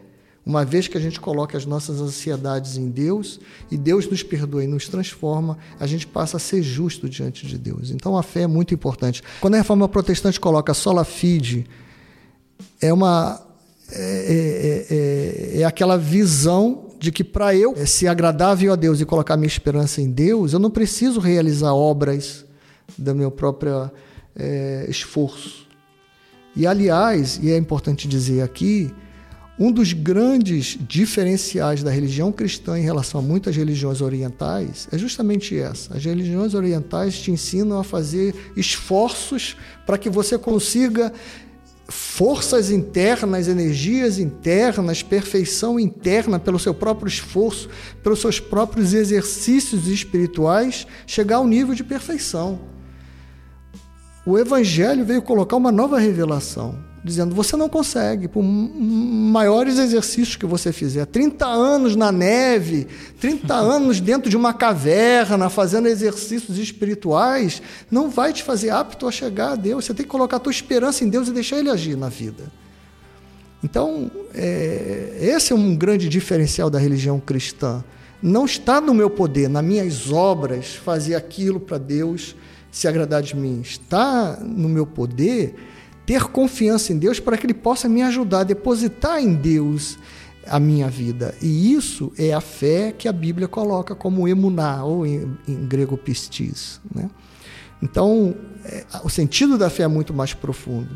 Uma 0.46 0.64
vez 0.64 0.88
que 0.88 0.96
a 0.96 1.00
gente 1.00 1.20
coloca 1.20 1.58
as 1.58 1.66
nossas 1.66 2.00
ansiedades 2.00 2.78
em 2.78 2.88
Deus 2.88 3.38
e 3.70 3.76
Deus 3.76 4.08
nos 4.08 4.22
perdoa 4.22 4.64
e 4.64 4.66
nos 4.66 4.88
transforma, 4.88 5.58
a 5.78 5.86
gente 5.86 6.06
passa 6.06 6.38
a 6.38 6.40
ser 6.40 6.62
justo 6.62 7.06
diante 7.06 7.46
de 7.46 7.58
Deus. 7.58 7.90
Então 7.90 8.16
a 8.16 8.22
fé 8.22 8.44
é 8.44 8.46
muito 8.46 8.72
importante. 8.72 9.22
Quando 9.42 9.56
a 9.56 9.58
reforma 9.58 9.86
protestante 9.90 10.40
coloca 10.40 10.72
sola 10.72 11.04
fide, 11.04 11.66
é 12.80 12.90
uma 12.90 13.51
é, 13.94 14.86
é, 14.90 15.56
é, 15.56 15.60
é 15.60 15.64
aquela 15.64 15.96
visão 15.96 16.88
de 16.98 17.10
que 17.10 17.24
para 17.24 17.54
eu 17.54 17.74
ser 17.86 18.06
agradável 18.06 18.72
a 18.72 18.76
Deus 18.76 19.00
e 19.00 19.04
colocar 19.04 19.36
minha 19.36 19.48
esperança 19.48 20.00
em 20.00 20.10
Deus, 20.10 20.52
eu 20.52 20.58
não 20.58 20.70
preciso 20.70 21.20
realizar 21.20 21.74
obras 21.74 22.44
do 22.96 23.14
meu 23.14 23.30
próprio 23.30 23.90
é, 24.36 24.86
esforço. 24.88 25.66
E, 26.54 26.66
aliás, 26.66 27.40
e 27.42 27.50
é 27.50 27.56
importante 27.56 28.06
dizer 28.06 28.42
aqui, 28.42 28.92
um 29.58 29.70
dos 29.70 29.92
grandes 29.92 30.78
diferenciais 30.88 31.82
da 31.82 31.90
religião 31.90 32.32
cristã 32.32 32.78
em 32.78 32.82
relação 32.82 33.20
a 33.20 33.22
muitas 33.22 33.54
religiões 33.54 34.00
orientais 34.00 34.88
é 34.90 34.96
justamente 34.96 35.58
essa. 35.58 35.96
As 35.96 36.04
religiões 36.04 36.54
orientais 36.54 37.18
te 37.18 37.30
ensinam 37.30 37.78
a 37.78 37.84
fazer 37.84 38.34
esforços 38.56 39.56
para 39.86 39.98
que 39.98 40.08
você 40.08 40.38
consiga 40.38 41.12
forças 41.92 42.70
internas, 42.70 43.48
energias 43.48 44.18
internas, 44.18 45.02
perfeição 45.02 45.78
interna 45.78 46.38
pelo 46.38 46.58
seu 46.58 46.72
próprio 46.72 47.08
esforço, 47.08 47.68
pelos 48.02 48.20
seus 48.20 48.40
próprios 48.40 48.94
exercícios 48.94 49.86
espirituais, 49.86 50.86
chegar 51.06 51.36
ao 51.36 51.46
nível 51.46 51.74
de 51.74 51.84
perfeição. 51.84 52.60
O 54.24 54.38
Evangelho 54.38 55.04
veio 55.04 55.22
colocar 55.22 55.56
uma 55.56 55.72
nova 55.72 55.98
revelação 55.98 56.91
dizendo: 57.04 57.34
você 57.34 57.56
não 57.56 57.68
consegue, 57.68 58.28
por 58.28 58.42
maiores 58.42 59.78
exercícios 59.78 60.36
que 60.36 60.46
você 60.46 60.72
fizer, 60.72 61.06
30 61.06 61.46
anos 61.46 61.96
na 61.96 62.12
neve, 62.12 62.86
30 63.20 63.52
anos 63.54 64.00
dentro 64.00 64.30
de 64.30 64.36
uma 64.36 64.52
caverna, 64.52 65.50
fazendo 65.50 65.88
exercícios 65.88 66.58
espirituais, 66.58 67.60
não 67.90 68.08
vai 68.08 68.32
te 68.32 68.42
fazer 68.42 68.70
apto 68.70 69.06
a 69.06 69.10
chegar 69.10 69.52
a 69.52 69.56
Deus. 69.56 69.84
Você 69.84 69.94
tem 69.94 70.04
que 70.04 70.10
colocar 70.10 70.36
a 70.36 70.40
tua 70.40 70.52
esperança 70.52 71.04
em 71.04 71.08
Deus 71.08 71.28
e 71.28 71.32
deixar 71.32 71.58
Ele 71.58 71.70
agir 71.70 71.96
na 71.96 72.08
vida. 72.08 72.44
Então, 73.62 74.10
é, 74.34 75.18
esse 75.20 75.52
é 75.52 75.56
um 75.56 75.76
grande 75.76 76.08
diferencial 76.08 76.68
da 76.68 76.78
religião 76.78 77.20
cristã. 77.20 77.84
Não 78.20 78.44
está 78.44 78.80
no 78.80 78.92
meu 78.92 79.08
poder, 79.08 79.48
nas 79.48 79.64
minhas 79.64 80.12
obras, 80.12 80.74
fazer 80.74 81.14
aquilo 81.14 81.60
para 81.60 81.78
Deus 81.78 82.34
se 82.72 82.88
agradar 82.88 83.22
de 83.22 83.36
mim. 83.36 83.60
Está 83.60 84.38
no 84.40 84.68
meu 84.68 84.86
poder 84.86 85.54
ter 86.12 86.24
confiança 86.24 86.92
em 86.92 86.98
Deus 86.98 87.18
para 87.18 87.38
que 87.38 87.46
Ele 87.46 87.54
possa 87.54 87.88
me 87.88 88.02
ajudar 88.02 88.40
a 88.40 88.44
depositar 88.44 89.18
em 89.18 89.32
Deus 89.32 89.98
a 90.46 90.60
minha 90.60 90.86
vida. 90.86 91.34
E 91.40 91.72
isso 91.72 92.12
é 92.18 92.34
a 92.34 92.40
fé 92.40 92.92
que 92.92 93.08
a 93.08 93.12
Bíblia 93.12 93.48
coloca 93.48 93.94
como 93.94 94.28
emuná, 94.28 94.84
ou 94.84 95.06
em, 95.06 95.34
em 95.48 95.66
grego 95.66 95.96
pistis. 95.96 96.82
Né? 96.94 97.08
Então, 97.82 98.34
é, 98.62 98.84
o 99.02 99.08
sentido 99.08 99.56
da 99.56 99.70
fé 99.70 99.84
é 99.84 99.88
muito 99.88 100.12
mais 100.12 100.34
profundo. 100.34 100.90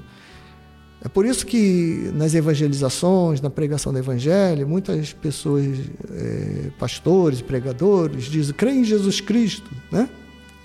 É 1.03 1.09
por 1.09 1.25
isso 1.25 1.47
que 1.47 2.11
nas 2.15 2.35
evangelizações, 2.35 3.41
na 3.41 3.49
pregação 3.49 3.95
do 3.95 3.99
evangelho, 3.99 4.69
muitas 4.69 5.15
pessoas, 5.15 5.79
é, 6.13 6.69
pastores, 6.79 7.41
pregadores, 7.41 8.25
dizem, 8.25 8.55
crê 8.55 8.73
em 8.73 8.85
Jesus 8.85 9.23
Cristo, 9.23 9.71
né? 9.91 10.11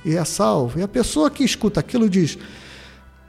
E 0.04 0.18
é 0.18 0.26
salvo. 0.26 0.78
E 0.78 0.82
a 0.82 0.90
pessoa 0.90 1.32
que 1.32 1.42
escuta 1.42 1.80
aquilo 1.80 2.10
diz, 2.10 2.38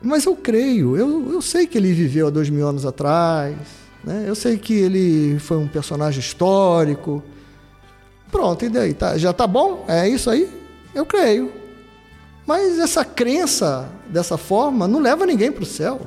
mas 0.03 0.25
eu 0.25 0.35
creio, 0.35 0.97
eu, 0.97 1.33
eu 1.33 1.43
sei 1.43 1.67
que 1.67 1.79
ele 1.79 1.93
viveu 1.93 2.27
há 2.27 2.31
dois 2.31 2.51
mil 2.51 2.67
anos 2.67 2.85
atrás, 2.85 3.57
né? 4.05 4.25
eu 4.27 4.35
sei 4.35 4.59
que 4.59 4.75
ele 4.75 5.39
foi 5.39 5.57
um 5.57 5.69
personagem 5.69 6.21
histórico. 6.21 7.23
Pronto, 8.31 8.65
e 8.65 8.69
daí? 8.69 8.95
Tá, 8.95 9.17
já 9.17 9.33
tá 9.33 9.47
bom? 9.47 9.85
É 9.87 10.09
isso 10.09 10.29
aí? 10.31 10.49
Eu 10.95 11.07
creio. 11.07 11.53
Mas 12.47 12.79
essa 12.79 13.05
crença 13.05 13.89
dessa 14.09 14.37
forma 14.37 14.89
não 14.89 15.01
leva 15.01 15.25
ninguém 15.25 15.53
para 15.53 15.63
o 15.63 15.67
céu. 15.67 16.01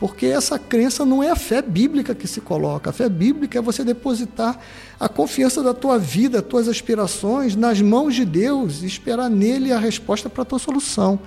Porque 0.00 0.26
essa 0.26 0.58
crença 0.58 1.04
não 1.04 1.22
é 1.22 1.30
a 1.30 1.36
fé 1.36 1.60
bíblica 1.60 2.14
que 2.14 2.28
se 2.28 2.40
coloca. 2.40 2.90
A 2.90 2.92
fé 2.92 3.08
bíblica 3.08 3.58
é 3.58 3.62
você 3.62 3.84
depositar 3.84 4.58
a 4.98 5.08
confiança 5.08 5.62
da 5.62 5.74
tua 5.74 5.98
vida, 5.98 6.40
tuas 6.40 6.68
aspirações 6.68 7.56
nas 7.56 7.80
mãos 7.80 8.14
de 8.14 8.24
Deus 8.24 8.82
e 8.82 8.86
esperar 8.86 9.28
nele 9.28 9.72
a 9.72 9.78
resposta 9.78 10.30
para 10.30 10.42
a 10.42 10.46
tua 10.46 10.58
solução. 10.58 11.18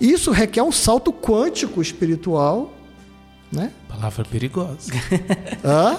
Isso 0.00 0.30
requer 0.30 0.62
um 0.62 0.72
salto 0.72 1.12
quântico 1.12 1.82
espiritual, 1.82 2.72
né? 3.50 3.72
Palavra 3.88 4.24
perigosa. 4.24 4.92
Hã? 5.64 5.96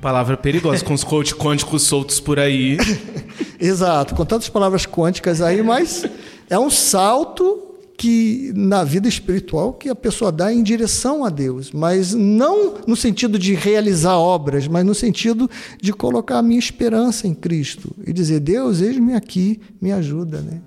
Palavra 0.00 0.36
perigosa, 0.36 0.84
com 0.84 0.94
os 0.94 1.02
coach 1.02 1.34
quânticos 1.34 1.82
soltos 1.82 2.20
por 2.20 2.38
aí. 2.38 2.76
Exato, 3.58 4.14
com 4.14 4.24
tantas 4.24 4.48
palavras 4.48 4.86
quânticas 4.86 5.40
aí, 5.40 5.62
mas 5.62 6.04
é 6.48 6.58
um 6.58 6.68
salto 6.68 7.74
que 7.96 8.52
na 8.54 8.82
vida 8.84 9.08
espiritual 9.08 9.72
que 9.72 9.88
a 9.88 9.94
pessoa 9.94 10.30
dá 10.30 10.52
em 10.52 10.62
direção 10.62 11.24
a 11.24 11.30
Deus, 11.30 11.70
mas 11.72 12.12
não 12.12 12.74
no 12.86 12.96
sentido 12.96 13.38
de 13.38 13.54
realizar 13.54 14.18
obras, 14.18 14.66
mas 14.66 14.84
no 14.84 14.94
sentido 14.94 15.48
de 15.80 15.92
colocar 15.92 16.38
a 16.38 16.42
minha 16.42 16.58
esperança 16.58 17.26
em 17.26 17.34
Cristo 17.34 17.94
e 18.06 18.12
dizer: 18.12 18.40
Deus, 18.40 18.80
eis-me 18.80 19.14
aqui, 19.14 19.60
me 19.80 19.92
ajuda, 19.92 20.40
né? 20.40 20.60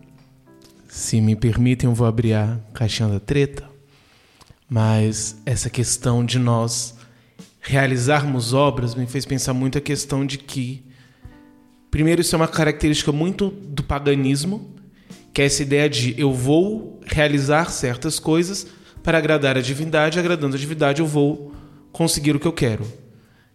Se 0.98 1.22
me 1.22 1.36
permitem, 1.36 1.88
eu 1.88 1.94
vou 1.94 2.08
abrir 2.08 2.34
a 2.34 2.60
caixinha 2.74 3.08
da 3.08 3.20
treta. 3.20 3.70
Mas 4.68 5.40
essa 5.46 5.70
questão 5.70 6.26
de 6.26 6.40
nós 6.40 6.96
realizarmos 7.62 8.52
obras 8.52 8.96
me 8.96 9.06
fez 9.06 9.24
pensar 9.24 9.54
muito 9.54 9.78
a 9.78 9.82
questão 9.82 10.26
de 10.26 10.40
que, 10.40 10.84
primeiro, 11.92 12.22
isso 12.22 12.36
é 12.36 12.38
uma 12.38 12.48
característica 12.48 13.12
muito 13.12 13.50
do 13.50 13.84
paganismo, 13.84 14.74
que 15.32 15.44
é 15.44 15.46
essa 15.46 15.62
ideia 15.62 15.88
de 15.88 16.20
eu 16.20 16.34
vou 16.34 17.00
realizar 17.06 17.70
certas 17.70 18.18
coisas 18.18 18.66
para 19.04 19.20
agradar 19.20 19.56
a 19.56 19.62
divindade, 19.62 20.18
agradando 20.18 20.56
a 20.56 20.60
divindade 20.60 21.00
eu 21.00 21.08
vou 21.08 21.54
conseguir 21.92 22.36
o 22.36 22.40
que 22.40 22.48
eu 22.48 22.54
quero. 22.54 22.92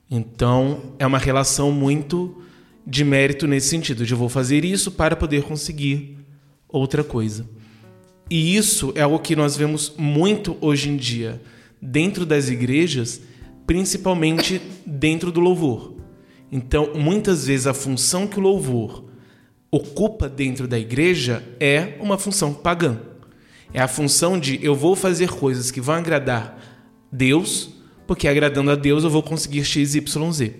Então, 0.08 0.94
é 0.96 1.04
uma 1.04 1.18
relação 1.18 1.72
muito 1.72 2.40
de 2.86 3.04
mérito 3.04 3.48
nesse 3.48 3.66
sentido, 3.66 4.06
de 4.06 4.12
eu 4.12 4.18
vou 4.18 4.28
fazer 4.28 4.64
isso 4.64 4.92
para 4.92 5.16
poder 5.16 5.42
conseguir 5.42 6.21
outra 6.72 7.04
coisa. 7.04 7.46
E 8.30 8.56
isso 8.56 8.92
é 8.94 9.02
algo 9.02 9.18
que 9.18 9.36
nós 9.36 9.56
vemos 9.56 9.92
muito 9.96 10.56
hoje 10.60 10.88
em 10.88 10.96
dia 10.96 11.40
dentro 11.80 12.24
das 12.24 12.48
igrejas, 12.48 13.20
principalmente 13.66 14.60
dentro 14.86 15.30
do 15.30 15.40
louvor. 15.40 15.94
Então, 16.50 16.92
muitas 16.94 17.46
vezes 17.46 17.66
a 17.66 17.74
função 17.74 18.26
que 18.26 18.38
o 18.38 18.42
louvor 18.42 19.04
ocupa 19.70 20.28
dentro 20.28 20.68
da 20.68 20.78
igreja 20.78 21.42
é 21.58 21.96
uma 22.00 22.18
função 22.18 22.52
pagã. 22.52 23.00
É 23.72 23.80
a 23.80 23.88
função 23.88 24.38
de 24.38 24.58
eu 24.62 24.74
vou 24.74 24.94
fazer 24.94 25.30
coisas 25.30 25.70
que 25.70 25.80
vão 25.80 25.94
agradar 25.94 26.58
Deus, 27.10 27.70
porque 28.06 28.28
agradando 28.28 28.70
a 28.70 28.74
Deus 28.74 29.02
eu 29.02 29.10
vou 29.10 29.22
conseguir 29.22 29.64
X, 29.64 29.94
Y, 29.94 30.32
Z. 30.32 30.54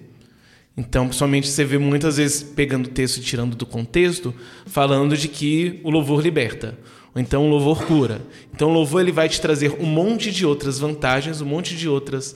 Então, 0.76 1.06
principalmente 1.06 1.48
você 1.48 1.64
vê 1.64 1.78
muitas 1.78 2.16
vezes 2.16 2.42
pegando 2.42 2.86
o 2.86 2.90
texto 2.90 3.18
e 3.18 3.20
tirando 3.20 3.54
do 3.54 3.66
contexto, 3.66 4.34
falando 4.66 5.16
de 5.16 5.28
que 5.28 5.80
o 5.84 5.90
louvor 5.90 6.22
liberta, 6.22 6.78
ou 7.14 7.20
então 7.20 7.46
o 7.46 7.50
louvor 7.50 7.84
cura. 7.84 8.22
Então, 8.54 8.70
o 8.70 8.72
louvor 8.72 9.02
ele 9.02 9.12
vai 9.12 9.28
te 9.28 9.40
trazer 9.40 9.76
um 9.78 9.86
monte 9.86 10.30
de 10.30 10.46
outras 10.46 10.78
vantagens, 10.78 11.40
um 11.40 11.46
monte 11.46 11.76
de 11.76 11.88
outras 11.88 12.34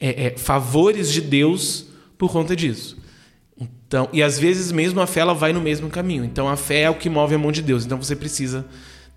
é, 0.00 0.26
é, 0.26 0.36
favores 0.36 1.12
de 1.12 1.20
Deus 1.20 1.86
por 2.18 2.30
conta 2.30 2.56
disso. 2.56 2.96
Então, 3.58 4.08
e 4.12 4.22
às 4.22 4.38
vezes 4.38 4.72
mesmo 4.72 5.00
a 5.00 5.06
fé 5.06 5.20
ela 5.20 5.34
vai 5.34 5.52
no 5.52 5.60
mesmo 5.60 5.88
caminho. 5.88 6.24
Então 6.24 6.48
a 6.48 6.56
fé 6.56 6.82
é 6.82 6.90
o 6.90 6.94
que 6.94 7.08
move 7.08 7.34
a 7.34 7.38
mão 7.38 7.52
de 7.52 7.62
Deus. 7.62 7.84
Então 7.84 8.00
você 8.02 8.16
precisa 8.16 8.66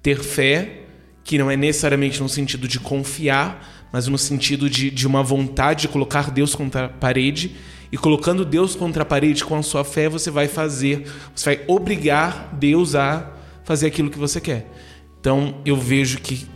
ter 0.01 0.19
fé, 0.19 0.83
que 1.23 1.37
não 1.37 1.49
é 1.51 1.57
necessariamente 1.57 2.21
no 2.21 2.29
sentido 2.29 2.67
de 2.67 2.79
confiar, 2.79 3.89
mas 3.91 4.07
no 4.07 4.17
sentido 4.17 4.69
de, 4.69 4.89
de 4.89 5.07
uma 5.07 5.23
vontade 5.23 5.81
de 5.81 5.87
colocar 5.87 6.31
Deus 6.31 6.55
contra 6.55 6.85
a 6.85 6.89
parede. 6.89 7.55
E 7.91 7.97
colocando 7.97 8.45
Deus 8.45 8.75
contra 8.75 9.03
a 9.03 9.05
parede 9.05 9.43
com 9.43 9.55
a 9.55 9.63
sua 9.63 9.83
fé, 9.83 10.07
você 10.07 10.29
vai 10.29 10.47
fazer, 10.47 11.07
você 11.35 11.55
vai 11.55 11.65
obrigar 11.67 12.53
Deus 12.53 12.95
a 12.95 13.31
fazer 13.63 13.87
aquilo 13.87 14.09
que 14.09 14.17
você 14.17 14.39
quer. 14.39 14.71
Então 15.19 15.55
eu 15.65 15.75
vejo 15.75 16.19
que, 16.19 16.47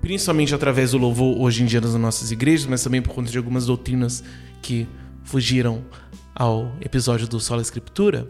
principalmente 0.00 0.54
através 0.54 0.92
do 0.92 0.98
louvor 0.98 1.38
hoje 1.40 1.62
em 1.62 1.66
dia 1.66 1.80
nas 1.80 1.94
nossas 1.94 2.30
igrejas, 2.30 2.66
mas 2.66 2.82
também 2.82 3.02
por 3.02 3.14
conta 3.14 3.30
de 3.30 3.38
algumas 3.38 3.66
doutrinas 3.66 4.24
que 4.62 4.88
fugiram 5.22 5.84
ao 6.34 6.72
episódio 6.80 7.28
do 7.28 7.38
Sola 7.38 7.62
Escritura, 7.62 8.28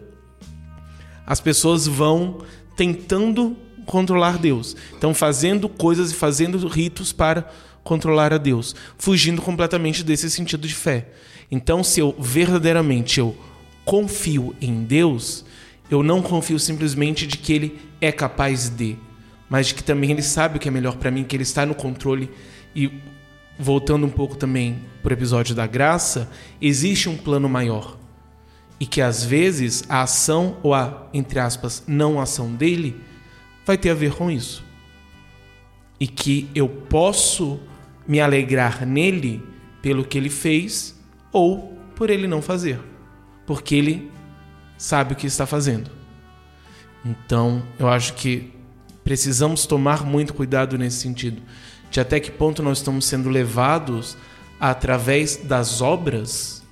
as 1.25 1.39
pessoas 1.39 1.87
vão 1.87 2.39
tentando 2.75 3.57
controlar 3.85 4.37
Deus. 4.37 4.75
Então, 4.97 5.13
fazendo 5.13 5.69
coisas 5.69 6.11
e 6.11 6.15
fazendo 6.15 6.67
ritos 6.67 7.11
para 7.11 7.49
controlar 7.83 8.33
a 8.33 8.37
Deus, 8.37 8.75
fugindo 8.97 9.41
completamente 9.41 10.03
desse 10.03 10.29
sentido 10.29 10.67
de 10.67 10.73
fé. 10.73 11.09
Então, 11.49 11.83
se 11.83 11.99
eu 11.99 12.15
verdadeiramente 12.19 13.19
eu 13.19 13.35
confio 13.83 14.55
em 14.59 14.83
Deus, 14.83 15.45
eu 15.89 16.01
não 16.01 16.21
confio 16.21 16.59
simplesmente 16.59 17.27
de 17.27 17.37
que 17.37 17.53
ele 17.53 17.79
é 18.01 18.11
capaz 18.11 18.69
de, 18.69 18.97
mas 19.49 19.67
de 19.67 19.75
que 19.75 19.83
também 19.83 20.11
ele 20.11 20.23
sabe 20.23 20.57
o 20.57 20.59
que 20.59 20.67
é 20.67 20.71
melhor 20.71 20.97
para 20.97 21.11
mim, 21.11 21.23
que 21.23 21.35
ele 21.35 21.43
está 21.43 21.65
no 21.65 21.75
controle 21.75 22.29
e 22.75 22.91
voltando 23.57 24.05
um 24.05 24.09
pouco 24.09 24.35
também 24.35 24.79
para 25.01 25.11
o 25.11 25.13
episódio 25.13 25.55
da 25.55 25.67
graça, 25.67 26.29
existe 26.61 27.07
um 27.07 27.15
plano 27.15 27.47
maior. 27.47 27.97
E 28.79 28.85
que 28.85 29.01
às 29.01 29.23
vezes 29.23 29.83
a 29.87 30.01
ação 30.01 30.57
ou 30.61 30.73
a, 30.73 31.07
entre 31.13 31.39
aspas, 31.39 31.83
não 31.87 32.19
ação 32.19 32.53
dele 32.53 32.99
vai 33.65 33.77
ter 33.77 33.91
a 33.91 33.93
ver 33.93 34.13
com 34.13 34.29
isso. 34.29 34.63
E 35.97 36.07
que 36.07 36.49
eu 36.53 36.67
posso 36.67 37.59
me 38.05 38.19
alegrar 38.19 38.85
nele 38.85 39.41
pelo 39.81 40.03
que 40.03 40.17
ele 40.17 40.29
fez 40.29 40.94
ou 41.35 41.77
por 41.97 42.09
ele 42.09 42.27
não 42.27 42.41
fazer, 42.41 42.79
porque 43.45 43.75
ele 43.75 44.09
sabe 44.77 45.11
o 45.11 45.15
que 45.17 45.27
está 45.27 45.45
fazendo. 45.45 45.91
Então, 47.03 47.61
eu 47.77 47.89
acho 47.89 48.13
que 48.13 48.53
precisamos 49.03 49.65
tomar 49.65 50.05
muito 50.05 50.33
cuidado 50.33 50.77
nesse 50.77 51.01
sentido 51.01 51.41
de 51.91 51.99
até 51.99 52.21
que 52.21 52.31
ponto 52.31 52.63
nós 52.63 52.77
estamos 52.77 53.03
sendo 53.03 53.27
levados 53.27 54.17
através 54.57 55.35
das 55.35 55.81
obras 55.81 56.63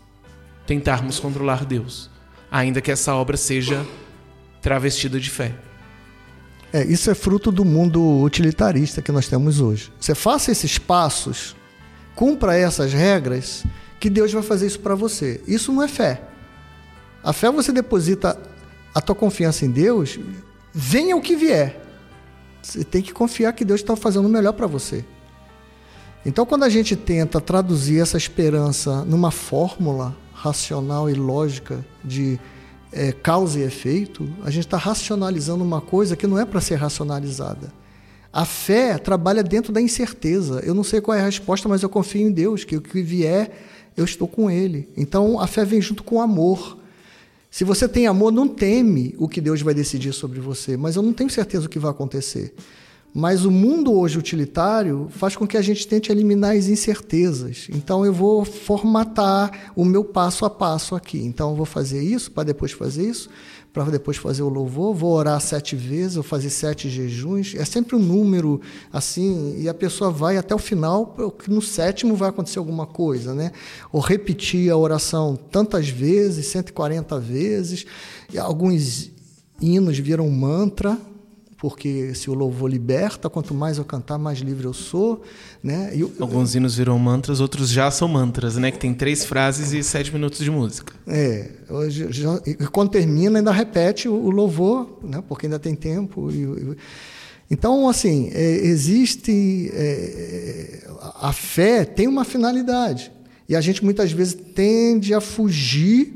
tentarmos 0.65 1.19
controlar 1.19 1.65
Deus, 1.65 2.09
ainda 2.49 2.79
que 2.79 2.89
essa 2.89 3.13
obra 3.13 3.35
seja 3.35 3.85
travestida 4.61 5.19
de 5.19 5.29
fé. 5.29 5.53
É, 6.71 6.85
isso 6.85 7.11
é 7.11 7.13
fruto 7.13 7.51
do 7.51 7.65
mundo 7.65 8.21
utilitarista 8.21 9.01
que 9.01 9.11
nós 9.11 9.27
temos 9.27 9.59
hoje. 9.59 9.91
Você 9.99 10.15
faça 10.15 10.53
esses 10.53 10.77
passos, 10.77 11.53
cumpra 12.15 12.55
essas 12.55 12.93
regras, 12.93 13.65
que 14.03 14.09
Deus 14.09 14.33
vai 14.33 14.43
fazer 14.43 14.67
isso 14.67 14.81
para 14.81 14.95
você. 14.95 15.39
Isso 15.47 15.71
não 15.71 15.81
é 15.81 15.87
fé. 15.87 16.21
A 17.23 17.31
fé 17.31 17.49
você 17.49 17.71
deposita 17.71 18.37
a 18.93 18.99
tua 18.99 19.15
confiança 19.15 19.65
em 19.65 19.71
Deus, 19.71 20.19
venha 20.73 21.15
o 21.15 21.21
que 21.21 21.37
vier. 21.37 21.81
Você 22.61 22.83
tem 22.83 23.01
que 23.01 23.13
confiar 23.13 23.53
que 23.53 23.63
Deus 23.63 23.79
está 23.79 23.95
fazendo 23.95 24.25
o 24.25 24.29
melhor 24.29 24.51
para 24.51 24.67
você. 24.67 25.05
Então, 26.25 26.45
quando 26.45 26.63
a 26.63 26.69
gente 26.69 26.97
tenta 26.97 27.39
traduzir 27.39 28.01
essa 28.01 28.17
esperança 28.17 29.05
numa 29.05 29.31
fórmula 29.31 30.13
racional 30.33 31.09
e 31.09 31.13
lógica 31.13 31.85
de 32.03 32.37
é, 32.91 33.13
causa 33.13 33.57
e 33.57 33.63
efeito, 33.63 34.29
a 34.43 34.49
gente 34.49 34.65
está 34.65 34.75
racionalizando 34.75 35.63
uma 35.63 35.79
coisa 35.79 36.17
que 36.17 36.27
não 36.27 36.37
é 36.37 36.43
para 36.43 36.59
ser 36.59 36.75
racionalizada. 36.75 37.71
A 38.33 38.43
fé 38.43 38.97
trabalha 38.97 39.41
dentro 39.41 39.71
da 39.71 39.79
incerteza. 39.79 40.59
Eu 40.65 40.73
não 40.73 40.83
sei 40.83 40.99
qual 40.99 41.15
é 41.15 41.21
a 41.21 41.25
resposta, 41.25 41.69
mas 41.69 41.83
eu 41.83 41.87
confio 41.87 42.27
em 42.27 42.31
Deus, 42.31 42.65
que 42.65 42.75
o 42.75 42.81
que 42.81 43.01
vier, 43.01 43.51
eu 43.95 44.05
estou 44.05 44.27
com 44.27 44.49
Ele. 44.49 44.89
Então 44.95 45.39
a 45.39 45.47
fé 45.47 45.63
vem 45.65 45.81
junto 45.81 46.03
com 46.03 46.17
o 46.17 46.21
amor. 46.21 46.77
Se 47.49 47.63
você 47.63 47.87
tem 47.87 48.07
amor, 48.07 48.31
não 48.31 48.47
teme 48.47 49.13
o 49.17 49.29
que 49.29 49.39
Deus 49.39 49.61
vai 49.61 49.73
decidir 49.73 50.13
sobre 50.13 50.39
você, 50.39 50.75
mas 50.75 50.95
eu 50.95 51.01
não 51.01 51.13
tenho 51.13 51.29
certeza 51.29 51.65
o 51.65 51.69
que 51.69 51.79
vai 51.79 51.91
acontecer. 51.91 52.53
Mas 53.13 53.45
o 53.45 53.51
mundo 53.51 53.93
hoje 53.93 54.17
utilitário 54.17 55.07
faz 55.11 55.35
com 55.35 55.45
que 55.45 55.55
a 55.55 55.61
gente 55.61 55.87
tente 55.87 56.11
eliminar 56.11 56.55
as 56.55 56.67
incertezas. 56.67 57.67
Então 57.69 58.03
eu 58.03 58.11
vou 58.11 58.43
formatar 58.43 59.71
o 59.75 59.85
meu 59.85 60.03
passo 60.03 60.45
a 60.45 60.49
passo 60.49 60.95
aqui. 60.95 61.19
Então 61.19 61.51
eu 61.51 61.55
vou 61.55 61.65
fazer 61.65 62.01
isso 62.01 62.31
para 62.31 62.45
depois 62.45 62.71
fazer 62.71 63.07
isso, 63.07 63.29
para 63.71 63.83
depois 63.85 64.17
fazer 64.17 64.41
o 64.41 64.49
louvor, 64.49 64.95
vou 64.95 65.13
orar 65.13 65.39
sete 65.41 65.75
vezes, 65.75 66.15
vou 66.15 66.23
fazer 66.23 66.49
sete 66.49 66.89
jejuns. 66.89 67.53
É 67.55 67.65
sempre 67.65 67.95
um 67.95 67.99
número 67.99 68.59
assim, 68.91 69.59
e 69.59 69.69
a 69.69 69.73
pessoa 69.75 70.09
vai 70.09 70.37
até 70.37 70.55
o 70.55 70.59
final, 70.59 71.15
no 71.47 71.61
sétimo 71.61 72.15
vai 72.15 72.29
acontecer 72.29 72.57
alguma 72.57 72.87
coisa, 72.87 73.35
né? 73.35 73.51
Ou 73.91 74.01
repetir 74.01 74.71
a 74.71 74.77
oração 74.77 75.35
tantas 75.35 75.87
vezes, 75.87 76.47
140 76.47 77.19
vezes, 77.19 77.85
alguns 78.37 79.11
hinos 79.61 79.99
viram 79.99 80.27
mantra, 80.29 80.97
porque 81.63 82.13
se 82.13 82.29
o 82.29 82.33
louvor 82.33 82.69
liberta, 82.69 83.29
quanto 83.29 83.53
mais 83.53 83.77
eu 83.77 83.85
cantar, 83.85 84.17
mais 84.17 84.39
livre 84.39 84.65
eu 84.65 84.73
sou, 84.73 85.21
né? 85.63 85.93
Eu, 85.95 86.11
Alguns 86.19 86.53
hinos 86.53 86.75
viram 86.75 86.99
mantras, 86.99 87.39
outros 87.39 87.69
já 87.69 87.89
são 87.89 88.05
mantras, 88.05 88.57
né? 88.57 88.69
Que 88.69 88.77
tem 88.77 88.93
três 88.93 89.23
frases 89.23 89.71
e 89.71 89.81
sete 89.81 90.13
minutos 90.13 90.39
de 90.39 90.51
música. 90.51 90.91
É, 91.07 91.51
hoje 91.69 92.07
já, 92.11 92.37
quando 92.69 92.89
termina 92.89 93.39
ainda 93.39 93.53
repete 93.53 94.09
o, 94.09 94.13
o, 94.13 94.29
louvor, 94.29 94.99
né? 95.01 95.23
Porque 95.25 95.45
ainda 95.45 95.57
tem 95.57 95.73
tempo. 95.73 96.29
E, 96.29 96.41
e, 96.43 96.77
então, 97.49 97.87
assim, 97.87 98.29
é, 98.33 98.55
existe 98.65 99.71
é, 99.73 100.85
a 101.21 101.31
fé 101.31 101.85
tem 101.85 102.09
uma 102.09 102.25
finalidade 102.25 103.09
e 103.47 103.55
a 103.55 103.61
gente 103.61 103.85
muitas 103.85 104.11
vezes 104.11 104.33
tende 104.53 105.13
a 105.13 105.21
fugir 105.21 106.13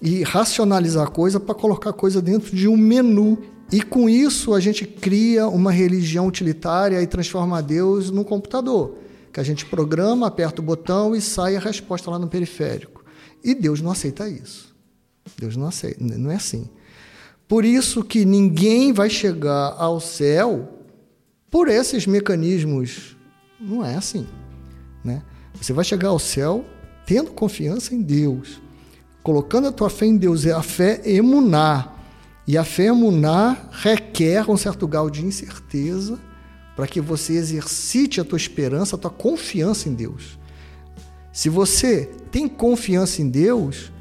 e 0.00 0.22
racionalizar 0.22 1.06
a 1.06 1.10
coisa 1.10 1.38
para 1.38 1.54
colocar 1.54 1.90
a 1.90 1.92
coisa 1.92 2.22
dentro 2.22 2.56
de 2.56 2.66
um 2.66 2.76
menu 2.76 3.36
e 3.70 3.82
com 3.82 4.08
isso 4.08 4.54
a 4.54 4.60
gente 4.60 4.86
cria 4.86 5.46
uma 5.46 5.70
religião 5.70 6.26
utilitária 6.26 7.02
e 7.02 7.06
transforma 7.06 7.62
Deus 7.62 8.10
num 8.10 8.24
computador, 8.24 8.96
que 9.32 9.40
a 9.40 9.42
gente 9.42 9.66
programa, 9.66 10.26
aperta 10.26 10.62
o 10.62 10.64
botão 10.64 11.14
e 11.14 11.20
sai 11.20 11.56
a 11.56 11.60
resposta 11.60 12.10
lá 12.10 12.18
no 12.18 12.28
periférico. 12.28 13.04
E 13.44 13.54
Deus 13.54 13.80
não 13.80 13.90
aceita 13.90 14.28
isso. 14.28 14.74
Deus 15.38 15.56
não 15.56 15.66
aceita, 15.66 16.02
não 16.02 16.30
é 16.30 16.36
assim. 16.36 16.68
Por 17.46 17.64
isso 17.64 18.02
que 18.02 18.24
ninguém 18.24 18.92
vai 18.92 19.10
chegar 19.10 19.74
ao 19.78 20.00
céu 20.00 20.68
por 21.50 21.68
esses 21.68 22.06
mecanismos. 22.06 23.16
Não 23.60 23.84
é 23.84 23.94
assim, 23.94 24.26
né? 25.04 25.22
Você 25.54 25.72
vai 25.72 25.84
chegar 25.84 26.08
ao 26.08 26.18
céu 26.18 26.64
tendo 27.04 27.30
confiança 27.32 27.94
em 27.94 28.02
Deus, 28.02 28.60
colocando 29.22 29.68
a 29.68 29.72
tua 29.72 29.90
fé 29.90 30.06
em 30.06 30.16
Deus, 30.16 30.46
é 30.46 30.52
a 30.52 30.62
fé 30.62 31.00
emunar 31.04 31.97
e 32.48 32.56
a 32.56 32.64
fé 32.64 32.86
emunar 32.86 33.68
requer 33.70 34.50
um 34.50 34.56
certo 34.56 34.88
grau 34.88 35.10
de 35.10 35.22
incerteza 35.22 36.18
para 36.74 36.86
que 36.86 36.98
você 36.98 37.34
exercite 37.34 38.22
a 38.22 38.24
tua 38.24 38.38
esperança, 38.38 38.96
a 38.96 38.98
tua 38.98 39.10
confiança 39.10 39.86
em 39.86 39.92
Deus. 39.92 40.38
Se 41.30 41.50
você 41.50 42.08
tem 42.32 42.48
confiança 42.48 43.20
em 43.20 43.28
Deus, 43.28 43.92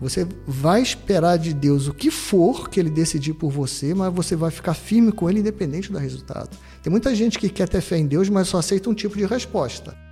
você 0.00 0.24
vai 0.46 0.82
esperar 0.82 1.36
de 1.36 1.52
Deus 1.52 1.88
o 1.88 1.92
que 1.92 2.12
for 2.12 2.70
que 2.70 2.78
ele 2.78 2.90
decidir 2.90 3.34
por 3.34 3.50
você, 3.50 3.92
mas 3.92 4.14
você 4.14 4.36
vai 4.36 4.52
ficar 4.52 4.74
firme 4.74 5.10
com 5.10 5.28
ele 5.28 5.40
independente 5.40 5.90
do 5.90 5.98
resultado. 5.98 6.56
Tem 6.80 6.92
muita 6.92 7.12
gente 7.12 7.40
que 7.40 7.48
quer 7.48 7.68
ter 7.68 7.80
fé 7.80 7.98
em 7.98 8.06
Deus, 8.06 8.28
mas 8.28 8.46
só 8.46 8.58
aceita 8.58 8.88
um 8.88 8.94
tipo 8.94 9.16
de 9.16 9.26
resposta. 9.26 10.03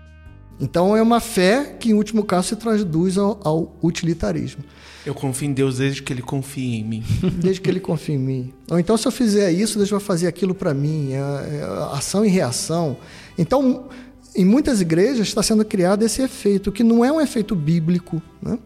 Então 0.62 0.96
é 0.96 1.03
uma 1.03 1.18
fé 1.18 1.75
que, 1.79 1.90
em 1.90 1.94
último 1.94 2.25
caso, 2.25 2.48
se 2.48 2.57
traduz 2.57 3.18
ao, 3.18 3.40
ao 3.42 3.77
utilitarismo. 3.83 4.62
Eu 5.05 5.12
confio 5.12 5.48
em 5.48 5.53
Deus 5.53 5.79
desde 5.79 6.01
que 6.01 6.12
Ele 6.12 6.22
confie 6.22 6.77
em 6.77 6.85
mim. 6.85 7.05
Desde 7.42 7.61
que 7.61 7.68
Ele 7.68 7.81
confie 7.81 8.12
em 8.12 8.18
mim. 8.18 8.55
Ou 8.70 8.79
então, 8.79 8.96
se 8.96 9.05
eu 9.05 9.11
fizer 9.11 9.51
isso, 9.51 9.77
Deus 9.77 9.90
vai 9.90 9.98
fazer 9.98 10.29
aquilo 10.29 10.55
para 10.55 10.72
mim. 10.72 11.11
É, 11.12 11.16
é, 11.16 11.62
ação 11.92 12.25
e 12.25 12.29
reação. 12.29 12.96
Então, 13.37 13.88
em 14.37 14.44
muitas 14.44 14.81
igrejas 14.81 15.27
está 15.27 15.42
sendo 15.42 15.64
criado 15.64 16.05
esse 16.05 16.22
efeito, 16.22 16.70
que 16.70 16.85
não 16.85 17.05
é 17.05 17.11
um 17.11 17.20
efeito 17.20 17.57
bíblico. 17.57 18.22
Né? 18.40 18.57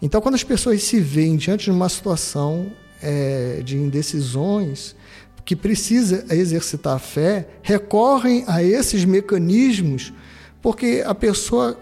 Então, 0.00 0.22
quando 0.22 0.36
as 0.36 0.42
pessoas 0.42 0.82
se 0.82 0.98
veem 0.98 1.36
diante 1.36 1.66
de 1.66 1.70
uma 1.70 1.90
situação 1.90 2.72
é, 3.02 3.60
de 3.62 3.76
indecisões, 3.76 4.96
que 5.44 5.54
precisa 5.54 6.24
exercitar 6.30 6.94
a 6.96 6.98
fé, 6.98 7.48
recorrem 7.62 8.44
a 8.46 8.62
esses 8.62 9.04
mecanismos, 9.04 10.14
porque 10.62 11.02
a 11.04 11.14
pessoa, 11.14 11.76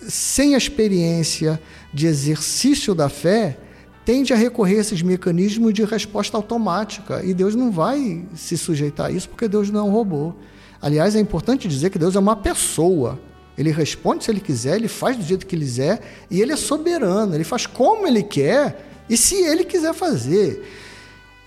sem 0.00 0.54
a 0.54 0.58
experiência, 0.58 1.60
de 1.92 2.06
exercício 2.06 2.94
da 2.94 3.08
fé 3.08 3.58
tende 4.04 4.32
a 4.32 4.36
recorrer 4.36 4.78
a 4.78 4.80
esses 4.80 5.02
mecanismos 5.02 5.72
de 5.72 5.84
resposta 5.84 6.36
automática. 6.36 7.22
E 7.24 7.32
Deus 7.32 7.54
não 7.54 7.70
vai 7.70 8.24
se 8.34 8.56
sujeitar 8.58 9.06
a 9.06 9.10
isso 9.10 9.28
porque 9.28 9.46
Deus 9.46 9.70
não 9.70 9.80
é 9.80 9.82
um 9.84 9.92
robô. 9.92 10.34
Aliás, 10.80 11.14
é 11.14 11.20
importante 11.20 11.68
dizer 11.68 11.90
que 11.90 11.98
Deus 11.98 12.16
é 12.16 12.18
uma 12.18 12.36
pessoa. 12.36 13.18
Ele 13.56 13.70
responde 13.70 14.24
se 14.24 14.30
ele 14.30 14.40
quiser, 14.40 14.76
ele 14.76 14.88
faz 14.88 15.16
do 15.16 15.22
jeito 15.22 15.46
que 15.46 15.54
ele 15.54 15.64
quiser 15.64 16.02
e 16.30 16.40
ele 16.40 16.52
é 16.52 16.56
soberano. 16.56 17.34
Ele 17.34 17.44
faz 17.44 17.66
como 17.66 18.06
ele 18.06 18.22
quer, 18.22 18.90
E 19.08 19.18
se 19.18 19.34
ele 19.34 19.64
quiser 19.64 19.92
fazer. 19.92 20.66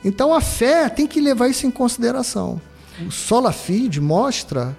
Então 0.05 0.33
a 0.33 0.39
fé 0.39 0.87
tem 0.89 1.07
que 1.07 1.19
levar 1.19 1.47
isso 1.49 1.65
em 1.65 1.71
consideração. 1.71 2.61
O 3.05 3.11
sola 3.11 3.51
fide 3.51 3.99
mostra 3.99 4.77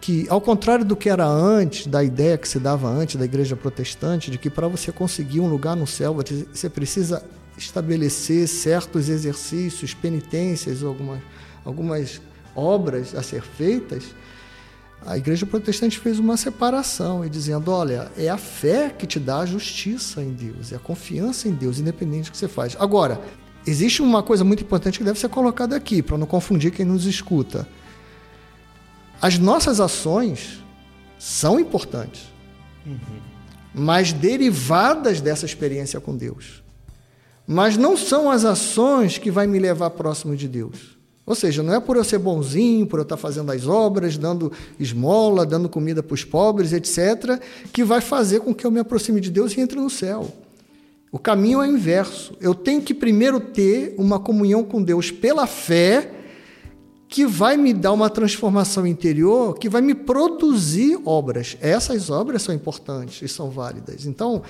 que, 0.00 0.26
ao 0.28 0.40
contrário 0.40 0.84
do 0.84 0.96
que 0.96 1.10
era 1.10 1.26
antes, 1.26 1.86
da 1.86 2.02
ideia 2.02 2.38
que 2.38 2.48
se 2.48 2.58
dava 2.58 2.88
antes 2.88 3.16
da 3.16 3.24
igreja 3.24 3.54
protestante, 3.54 4.30
de 4.30 4.38
que 4.38 4.48
para 4.48 4.66
você 4.66 4.90
conseguir 4.90 5.40
um 5.40 5.48
lugar 5.48 5.76
no 5.76 5.86
céu, 5.86 6.14
você 6.14 6.70
precisa 6.70 7.22
estabelecer 7.56 8.48
certos 8.48 9.08
exercícios, 9.08 9.92
penitências, 9.92 10.82
algumas, 10.82 11.20
algumas 11.64 12.20
obras 12.54 13.14
a 13.14 13.22
ser 13.22 13.42
feitas, 13.42 14.14
a 15.04 15.16
igreja 15.16 15.46
protestante 15.46 15.98
fez 15.98 16.18
uma 16.18 16.36
separação 16.36 17.24
e 17.24 17.30
dizendo: 17.30 17.70
olha, 17.70 18.10
é 18.16 18.28
a 18.28 18.36
fé 18.36 18.90
que 18.90 19.06
te 19.06 19.18
dá 19.18 19.38
a 19.38 19.46
justiça 19.46 20.22
em 20.22 20.32
Deus, 20.32 20.72
é 20.72 20.76
a 20.76 20.78
confiança 20.78 21.48
em 21.48 21.52
Deus, 21.52 21.78
independente 21.78 22.24
do 22.28 22.32
que 22.32 22.38
você 22.38 22.48
faz. 22.48 22.76
Agora, 22.78 23.20
existe 23.66 24.02
uma 24.02 24.22
coisa 24.22 24.44
muito 24.44 24.62
importante 24.62 24.98
que 24.98 25.04
deve 25.04 25.18
ser 25.18 25.28
colocada 25.28 25.74
aqui, 25.74 26.02
para 26.02 26.18
não 26.18 26.26
confundir 26.26 26.70
quem 26.70 26.84
nos 26.84 27.06
escuta. 27.06 27.66
As 29.20 29.38
nossas 29.38 29.80
ações 29.80 30.62
são 31.18 31.60
importantes, 31.60 32.22
uhum. 32.86 32.98
mas 33.74 34.12
derivadas 34.12 35.20
dessa 35.20 35.44
experiência 35.44 36.00
com 36.00 36.16
Deus. 36.16 36.62
Mas 37.46 37.76
não 37.76 37.96
são 37.96 38.30
as 38.30 38.44
ações 38.44 39.18
que 39.18 39.30
vai 39.30 39.46
me 39.46 39.58
levar 39.58 39.90
próximo 39.90 40.36
de 40.36 40.48
Deus. 40.48 40.98
Ou 41.26 41.34
seja, 41.34 41.62
não 41.62 41.74
é 41.74 41.80
por 41.80 41.96
eu 41.96 42.02
ser 42.02 42.18
bonzinho, 42.18 42.86
por 42.86 42.98
eu 42.98 43.02
estar 43.02 43.16
fazendo 43.16 43.52
as 43.52 43.66
obras, 43.66 44.16
dando 44.16 44.50
esmola, 44.78 45.44
dando 45.44 45.68
comida 45.68 46.02
para 46.02 46.14
os 46.14 46.24
pobres, 46.24 46.72
etc., 46.72 47.40
que 47.72 47.84
vai 47.84 48.00
fazer 48.00 48.40
com 48.40 48.54
que 48.54 48.66
eu 48.66 48.70
me 48.70 48.80
aproxime 48.80 49.20
de 49.20 49.30
Deus 49.30 49.52
e 49.52 49.60
entre 49.60 49.78
no 49.78 49.90
céu. 49.90 50.32
O 51.12 51.18
caminho 51.18 51.60
é 51.60 51.68
inverso. 51.68 52.36
Eu 52.40 52.54
tenho 52.54 52.80
que 52.80 52.94
primeiro 52.94 53.38
ter 53.40 53.94
uma 53.98 54.18
comunhão 54.18 54.64
com 54.64 54.82
Deus 54.82 55.10
pela 55.10 55.46
fé, 55.46 56.10
que 57.10 57.26
vai 57.26 57.56
me 57.56 57.74
dar 57.74 57.92
uma 57.92 58.08
transformação 58.08 58.86
interior, 58.86 59.58
que 59.58 59.68
vai 59.68 59.82
me 59.82 59.96
produzir 59.96 60.96
obras. 61.04 61.56
Essas 61.60 62.08
obras 62.08 62.40
são 62.42 62.54
importantes 62.54 63.20
e 63.20 63.26
são 63.26 63.50
válidas. 63.50 64.06
Então, 64.06 64.42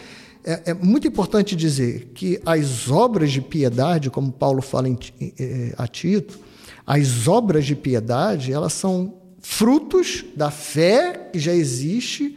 é, 0.44 0.62
é 0.66 0.74
muito 0.74 1.08
importante 1.08 1.56
dizer 1.56 2.10
que 2.14 2.38
as 2.44 2.90
obras 2.90 3.32
de 3.32 3.40
piedade, 3.40 4.10
como 4.10 4.30
Paulo 4.30 4.60
fala 4.60 4.90
em, 4.90 4.98
em, 5.18 5.72
a 5.78 5.88
Tito, 5.88 6.38
as 6.86 7.26
obras 7.26 7.64
de 7.64 7.74
piedade, 7.74 8.52
elas 8.52 8.74
são 8.74 9.14
frutos 9.40 10.26
da 10.36 10.50
fé 10.50 11.30
que 11.32 11.38
já 11.38 11.54
existe 11.54 12.36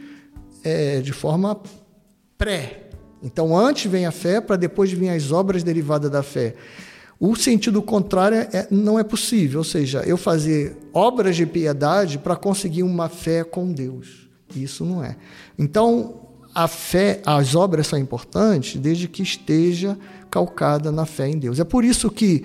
é, 0.62 1.02
de 1.02 1.12
forma 1.12 1.60
pré. 2.38 2.88
Então, 3.22 3.56
antes 3.56 3.90
vem 3.90 4.06
a 4.06 4.10
fé, 4.10 4.40
para 4.40 4.56
depois 4.56 4.90
vir 4.90 5.10
as 5.10 5.30
obras 5.32 5.62
derivadas 5.62 6.10
da 6.10 6.22
fé. 6.22 6.54
O 7.18 7.34
sentido 7.36 7.80
contrário 7.80 8.38
é, 8.38 8.66
não 8.70 8.98
é 8.98 9.04
possível, 9.04 9.60
ou 9.60 9.64
seja, 9.64 10.00
eu 10.00 10.16
fazer 10.16 10.76
obras 10.92 11.36
de 11.36 11.46
piedade 11.46 12.18
para 12.18 12.36
conseguir 12.36 12.82
uma 12.82 13.08
fé 13.08 13.44
com 13.44 13.72
Deus. 13.72 14.28
Isso 14.54 14.84
não 14.84 15.02
é. 15.02 15.16
Então, 15.58 16.20
a 16.54 16.68
fé, 16.68 17.20
as 17.24 17.54
obras 17.54 17.86
são 17.86 17.98
importantes 17.98 18.80
desde 18.80 19.08
que 19.08 19.22
esteja 19.22 19.98
calcada 20.30 20.92
na 20.92 21.06
fé 21.06 21.28
em 21.28 21.38
Deus. 21.38 21.58
É 21.58 21.64
por 21.64 21.84
isso 21.84 22.10
que 22.10 22.44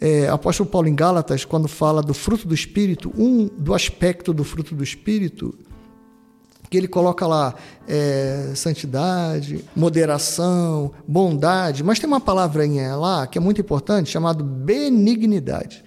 é, 0.00 0.28
apóstolo 0.28 0.68
Paulo 0.68 0.88
em 0.88 0.94
Gálatas, 0.94 1.44
quando 1.44 1.68
fala 1.68 2.02
do 2.02 2.14
fruto 2.14 2.48
do 2.48 2.54
Espírito, 2.54 3.12
um 3.16 3.46
do 3.46 3.74
aspecto 3.74 4.32
do 4.32 4.44
fruto 4.44 4.74
do 4.74 4.82
Espírito, 4.82 5.54
que 6.70 6.78
ele 6.78 6.86
coloca 6.86 7.26
lá 7.26 7.52
é, 7.88 8.52
santidade, 8.54 9.64
moderação, 9.74 10.92
bondade, 11.06 11.82
mas 11.82 11.98
tem 11.98 12.06
uma 12.06 12.20
palavrinha 12.20 12.94
lá 12.94 13.26
que 13.26 13.36
é 13.36 13.40
muito 13.40 13.60
importante, 13.60 14.08
chamada 14.08 14.44
benignidade. 14.44 15.84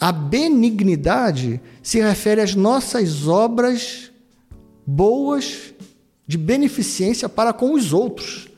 A 0.00 0.10
benignidade 0.10 1.60
se 1.82 2.00
refere 2.00 2.40
às 2.40 2.54
nossas 2.54 3.28
obras 3.28 4.10
boas 4.86 5.74
de 6.26 6.38
beneficência 6.38 7.28
para 7.28 7.52
com 7.52 7.74
os 7.74 7.92
outros. 7.92 8.48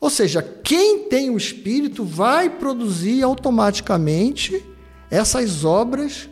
Ou 0.00 0.10
seja, 0.10 0.42
quem 0.42 1.04
tem 1.04 1.30
o 1.30 1.36
Espírito 1.36 2.04
vai 2.04 2.50
produzir 2.50 3.22
automaticamente 3.22 4.64
essas 5.08 5.64
obras 5.64 6.28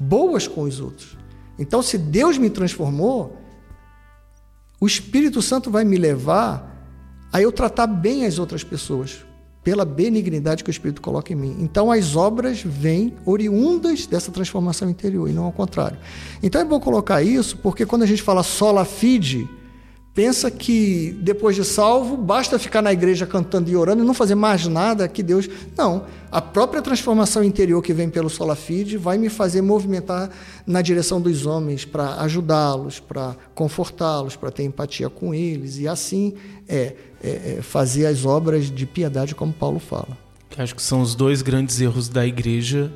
boas 0.00 0.48
com 0.48 0.62
os 0.62 0.80
outros. 0.80 1.18
Então, 1.58 1.82
se 1.82 1.98
Deus 1.98 2.38
me 2.38 2.48
transformou, 2.48 3.43
o 4.80 4.86
Espírito 4.86 5.40
Santo 5.40 5.70
vai 5.70 5.84
me 5.84 5.96
levar 5.96 6.72
a 7.32 7.40
eu 7.40 7.50
tratar 7.50 7.86
bem 7.86 8.26
as 8.26 8.38
outras 8.38 8.62
pessoas, 8.62 9.24
pela 9.64 9.84
benignidade 9.86 10.62
que 10.62 10.68
o 10.68 10.70
Espírito 10.70 11.00
coloca 11.00 11.32
em 11.32 11.36
mim. 11.36 11.56
Então, 11.58 11.90
as 11.90 12.14
obras 12.14 12.62
vêm 12.62 13.14
oriundas 13.24 14.06
dessa 14.06 14.30
transformação 14.30 14.90
interior 14.90 15.28
e 15.28 15.32
não 15.32 15.44
ao 15.44 15.52
contrário. 15.52 15.96
Então, 16.42 16.60
é 16.60 16.64
bom 16.64 16.78
colocar 16.78 17.22
isso, 17.22 17.56
porque 17.56 17.86
quando 17.86 18.02
a 18.02 18.06
gente 18.06 18.22
fala 18.22 18.42
sola 18.42 18.84
fide, 18.84 19.48
pensa 20.14 20.48
que 20.50 21.16
depois 21.20 21.56
de 21.56 21.64
salvo 21.64 22.16
basta 22.16 22.58
ficar 22.58 22.80
na 22.80 22.92
igreja 22.92 23.26
cantando 23.26 23.68
e 23.68 23.76
orando 23.76 24.02
e 24.02 24.06
não 24.06 24.14
fazer 24.14 24.36
mais 24.36 24.66
nada 24.66 25.08
que 25.08 25.22
Deus. 25.22 25.48
Não. 25.76 26.04
A 26.30 26.40
própria 26.40 26.80
transformação 26.80 27.42
interior 27.42 27.82
que 27.82 27.92
vem 27.92 28.08
pelo 28.08 28.30
Sola 28.30 28.54
Fide 28.54 28.96
vai 28.96 29.18
me 29.18 29.28
fazer 29.28 29.60
movimentar 29.60 30.30
na 30.66 30.80
direção 30.80 31.20
dos 31.20 31.44
homens 31.46 31.84
para 31.84 32.20
ajudá-los, 32.22 33.00
para 33.00 33.36
confortá-los, 33.54 34.36
para 34.36 34.50
ter 34.50 34.62
empatia 34.62 35.10
com 35.10 35.34
eles 35.34 35.78
e 35.78 35.88
assim 35.88 36.34
é, 36.68 36.94
é, 37.22 37.56
é, 37.58 37.62
fazer 37.62 38.06
as 38.06 38.24
obras 38.24 38.70
de 38.70 38.86
piedade 38.86 39.34
como 39.34 39.52
Paulo 39.52 39.80
fala. 39.80 40.16
Acho 40.56 40.76
que 40.76 40.82
são 40.82 41.00
os 41.00 41.16
dois 41.16 41.42
grandes 41.42 41.80
erros 41.80 42.08
da 42.08 42.24
igreja 42.24 42.92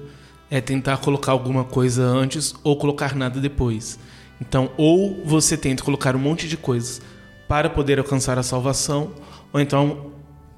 é 0.50 0.60
tentar 0.60 0.98
colocar 0.98 1.32
alguma 1.32 1.64
coisa 1.64 2.02
antes 2.04 2.54
ou 2.62 2.76
colocar 2.76 3.14
nada 3.14 3.40
depois. 3.40 3.98
Então, 4.40 4.70
ou 4.76 5.22
você 5.24 5.56
tenta 5.56 5.82
colocar 5.82 6.14
um 6.14 6.18
monte 6.18 6.48
de 6.48 6.56
coisas 6.56 7.00
para 7.48 7.68
poder 7.68 7.98
alcançar 7.98 8.38
a 8.38 8.42
salvação, 8.42 9.12
ou 9.52 9.60
então 9.60 10.12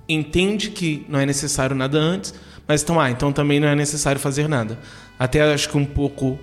entende 0.08 0.70
que 0.70 1.06
não 1.08 1.18
é 1.18 1.24
necessário 1.24 1.74
nada 1.74 1.98
antes, 1.98 2.34
mas 2.66 2.82
então, 2.82 3.00
ah, 3.00 3.10
então 3.10 3.32
também 3.32 3.60
não 3.60 3.68
é 3.68 3.74
necessário 3.74 4.20
fazer 4.20 4.48
nada. 4.48 4.78
Até 5.18 5.42
acho 5.52 5.68
que 5.68 5.78
um 5.78 5.84
pouco 5.84 6.38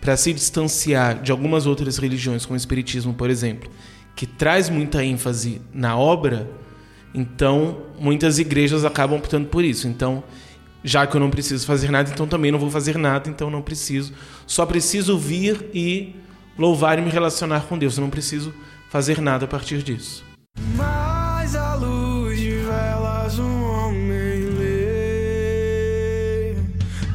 para 0.00 0.16
se 0.16 0.32
distanciar 0.32 1.22
de 1.22 1.30
algumas 1.30 1.66
outras 1.66 1.96
religiões, 1.98 2.44
como 2.44 2.54
o 2.54 2.56
Espiritismo, 2.56 3.14
por 3.14 3.30
exemplo, 3.30 3.70
que 4.16 4.26
traz 4.26 4.68
muita 4.68 5.04
ênfase 5.04 5.62
na 5.72 5.96
obra, 5.96 6.50
então 7.14 7.82
muitas 7.98 8.38
igrejas 8.38 8.84
acabam 8.84 9.18
optando 9.18 9.48
por 9.48 9.64
isso. 9.64 9.86
Então, 9.86 10.24
já 10.82 11.06
que 11.06 11.16
eu 11.16 11.20
não 11.20 11.30
preciso 11.30 11.64
fazer 11.64 11.90
nada, 11.90 12.10
então 12.10 12.26
também 12.26 12.50
não 12.50 12.58
vou 12.58 12.70
fazer 12.70 12.98
nada, 12.98 13.30
então 13.30 13.48
não 13.48 13.62
preciso. 13.62 14.12
Só 14.46 14.66
preciso 14.66 15.16
vir 15.16 15.70
e 15.72 16.16
louvar 16.58 16.98
e 16.98 17.02
me 17.02 17.10
relacionar 17.10 17.66
com 17.66 17.78
Deus. 17.78 17.96
Eu 17.96 18.02
não 18.02 18.10
preciso 18.10 18.52
fazer 18.88 19.20
nada 19.20 19.44
a 19.44 19.48
partir 19.48 19.82
disso. 19.82 20.24
Mas 20.76 21.54
a 21.56 21.74
luz 21.74 22.38
de 22.38 22.58
velas 22.58 23.38
um 23.38 23.64
homem 23.64 24.40
lê 24.58 26.54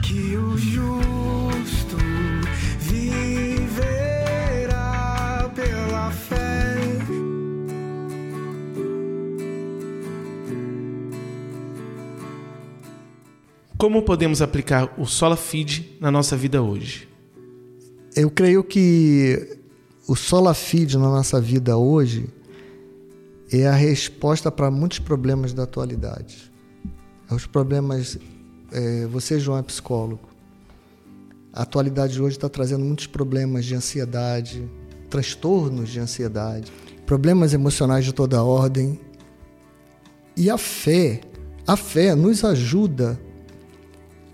que 0.02 0.36
o 0.36 0.58
justo 0.58 1.98
viverá 2.80 4.72
pela 5.56 6.12
fé. 6.12 6.76
Como 13.78 14.02
podemos 14.02 14.42
aplicar 14.42 14.90
o 14.98 15.06
Sola 15.06 15.38
Fide 15.38 15.96
na 16.02 16.10
nossa 16.10 16.36
vida 16.36 16.64
hoje? 16.64 17.08
Eu 18.18 18.32
creio 18.32 18.64
que 18.64 19.60
o 20.08 20.16
sola 20.16 20.56
fide 20.56 20.98
na 20.98 21.08
nossa 21.08 21.40
vida 21.40 21.78
hoje 21.78 22.28
é 23.52 23.68
a 23.68 23.76
resposta 23.76 24.52
para 24.52 24.72
muitos 24.72 24.98
problemas 24.98 25.54
da 25.54 25.64
atualidade. 25.64 26.52
Os 27.30 27.46
problemas. 27.46 28.18
É, 28.72 29.06
você, 29.06 29.40
João, 29.40 29.60
é 29.60 29.62
psicólogo. 29.62 30.28
A 31.54 31.62
atualidade 31.62 32.14
de 32.14 32.22
hoje 32.22 32.38
está 32.38 32.50
trazendo 32.50 32.84
muitos 32.84 33.06
problemas 33.06 33.66
de 33.66 33.76
ansiedade, 33.76 34.68
transtornos 35.12 35.88
de 35.88 36.00
ansiedade, 36.00 36.72
problemas 37.06 37.54
emocionais 37.54 38.04
de 38.04 38.14
toda 38.14 38.44
ordem. 38.44 39.00
E 40.36 40.50
a 40.50 40.58
fé, 40.58 41.22
a 41.68 41.78
fé 41.78 42.16
nos 42.16 42.44
ajuda 42.44 43.20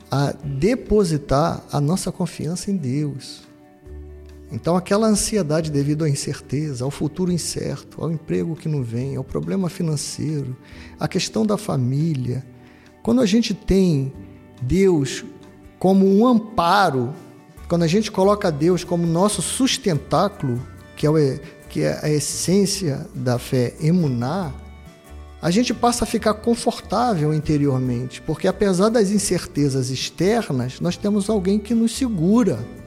a 0.09 0.31
depositar 0.31 1.61
a 1.69 1.81
nossa 1.81 2.13
confiança 2.13 2.71
em 2.71 2.77
Deus. 2.77 3.51
Então, 4.53 4.75
aquela 4.75 5.07
ansiedade 5.07 5.71
devido 5.71 6.05
à 6.05 6.09
incerteza, 6.09 6.85
ao 6.85 6.91
futuro 6.91 7.31
incerto, 7.31 7.99
ao 7.99 8.11
emprego 8.11 8.55
que 8.55 8.69
não 8.69 8.83
vem, 8.83 9.15
ao 9.15 9.23
problema 9.23 9.67
financeiro, 9.67 10.55
à 10.99 11.07
questão 11.07 11.43
da 11.43 11.57
família. 11.57 12.45
Quando 13.01 13.19
a 13.19 13.25
gente 13.25 13.51
tem 13.55 14.13
Deus 14.61 15.25
como 15.79 16.07
um 16.07 16.27
amparo, 16.27 17.15
quando 17.67 17.81
a 17.81 17.87
gente 17.87 18.11
coloca 18.11 18.51
Deus 18.51 18.83
como 18.83 19.07
nosso 19.07 19.41
sustentáculo, 19.41 20.61
que 20.95 21.07
é, 21.07 21.09
o, 21.09 21.15
que 21.67 21.81
é 21.81 21.99
a 22.03 22.09
essência 22.09 23.07
da 23.15 23.39
fé 23.39 23.73
emunar, 23.81 24.53
a 25.41 25.49
gente 25.49 25.73
passa 25.73 26.03
a 26.03 26.07
ficar 26.07 26.35
confortável 26.35 27.33
interiormente, 27.33 28.21
porque 28.21 28.47
apesar 28.47 28.89
das 28.89 29.09
incertezas 29.09 29.89
externas, 29.89 30.79
nós 30.79 30.95
temos 30.95 31.27
alguém 31.27 31.57
que 31.57 31.73
nos 31.73 31.97
segura. 31.97 32.82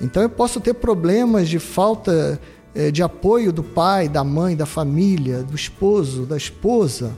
Então 0.00 0.22
eu 0.22 0.28
posso 0.28 0.60
ter 0.60 0.74
problemas 0.74 1.48
de 1.48 1.58
falta 1.58 2.40
eh, 2.74 2.90
de 2.90 3.02
apoio 3.02 3.52
do 3.52 3.62
pai, 3.62 4.08
da 4.08 4.24
mãe, 4.24 4.56
da 4.56 4.66
família, 4.66 5.42
do 5.42 5.54
esposo, 5.54 6.26
da 6.26 6.36
esposa, 6.36 7.16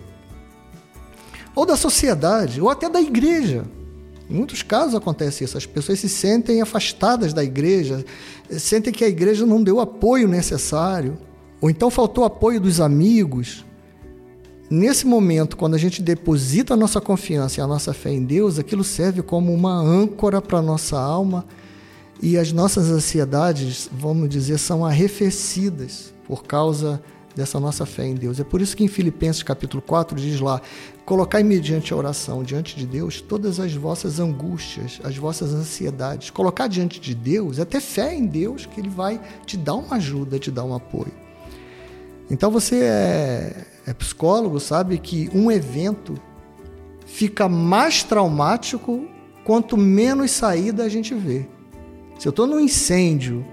ou 1.54 1.64
da 1.64 1.76
sociedade, 1.76 2.60
ou 2.60 2.68
até 2.68 2.88
da 2.88 3.00
igreja. 3.00 3.64
Em 4.28 4.34
muitos 4.34 4.62
casos 4.62 4.94
acontece 4.94 5.44
isso. 5.44 5.56
As 5.56 5.64
pessoas 5.64 6.00
se 6.00 6.08
sentem 6.08 6.60
afastadas 6.60 7.32
da 7.32 7.42
igreja, 7.42 8.04
sentem 8.50 8.92
que 8.92 9.04
a 9.04 9.08
igreja 9.08 9.46
não 9.46 9.62
deu 9.62 9.76
o 9.76 9.80
apoio 9.80 10.28
necessário, 10.28 11.16
ou 11.60 11.70
então 11.70 11.90
faltou 11.90 12.24
apoio 12.24 12.60
dos 12.60 12.80
amigos. 12.80 13.64
Nesse 14.68 15.06
momento, 15.06 15.56
quando 15.56 15.74
a 15.74 15.78
gente 15.78 16.02
deposita 16.02 16.74
a 16.74 16.76
nossa 16.76 17.00
confiança 17.00 17.60
e 17.60 17.62
a 17.62 17.66
nossa 17.66 17.94
fé 17.94 18.10
em 18.10 18.24
Deus, 18.24 18.58
aquilo 18.58 18.82
serve 18.84 19.22
como 19.22 19.54
uma 19.54 19.80
âncora 19.80 20.42
para 20.42 20.58
a 20.58 20.62
nossa 20.62 20.98
alma 20.98 21.46
e 22.22 22.38
as 22.38 22.52
nossas 22.52 22.90
ansiedades, 22.90 23.90
vamos 23.92 24.28
dizer, 24.28 24.58
são 24.58 24.84
arrefecidas 24.84 26.14
por 26.26 26.44
causa 26.44 27.02
dessa 27.34 27.60
nossa 27.60 27.84
fé 27.84 28.06
em 28.06 28.14
Deus. 28.14 28.40
É 28.40 28.44
por 28.44 28.62
isso 28.62 28.74
que 28.74 28.82
em 28.82 28.88
Filipenses 28.88 29.42
capítulo 29.42 29.82
4 29.82 30.18
diz 30.18 30.40
lá: 30.40 30.60
Colocai 31.04 31.42
mediante 31.42 31.92
a 31.92 31.96
oração 31.96 32.42
diante 32.42 32.74
de 32.74 32.86
Deus 32.86 33.20
todas 33.20 33.60
as 33.60 33.74
vossas 33.74 34.18
angústias, 34.18 34.98
as 35.04 35.16
vossas 35.16 35.52
ansiedades. 35.52 36.30
Colocar 36.30 36.66
diante 36.66 36.98
de 36.98 37.14
Deus 37.14 37.58
é 37.58 37.64
ter 37.64 37.80
fé 37.80 38.14
em 38.14 38.24
Deus 38.24 38.64
que 38.64 38.80
Ele 38.80 38.88
vai 38.88 39.20
te 39.44 39.56
dar 39.56 39.74
uma 39.74 39.96
ajuda, 39.96 40.38
te 40.38 40.50
dar 40.50 40.64
um 40.64 40.74
apoio. 40.74 41.12
Então 42.30 42.50
você 42.50 42.82
é, 42.82 43.66
é 43.86 43.92
psicólogo, 43.92 44.58
sabe 44.58 44.98
que 44.98 45.30
um 45.32 45.50
evento 45.50 46.14
fica 47.04 47.48
mais 47.48 48.02
traumático 48.02 49.06
quanto 49.44 49.76
menos 49.76 50.30
saída 50.32 50.82
a 50.82 50.88
gente 50.88 51.14
vê. 51.14 51.46
Se 52.18 52.26
eu 52.26 52.30
estou 52.30 52.46
num 52.46 52.60
incêndio 52.60 53.44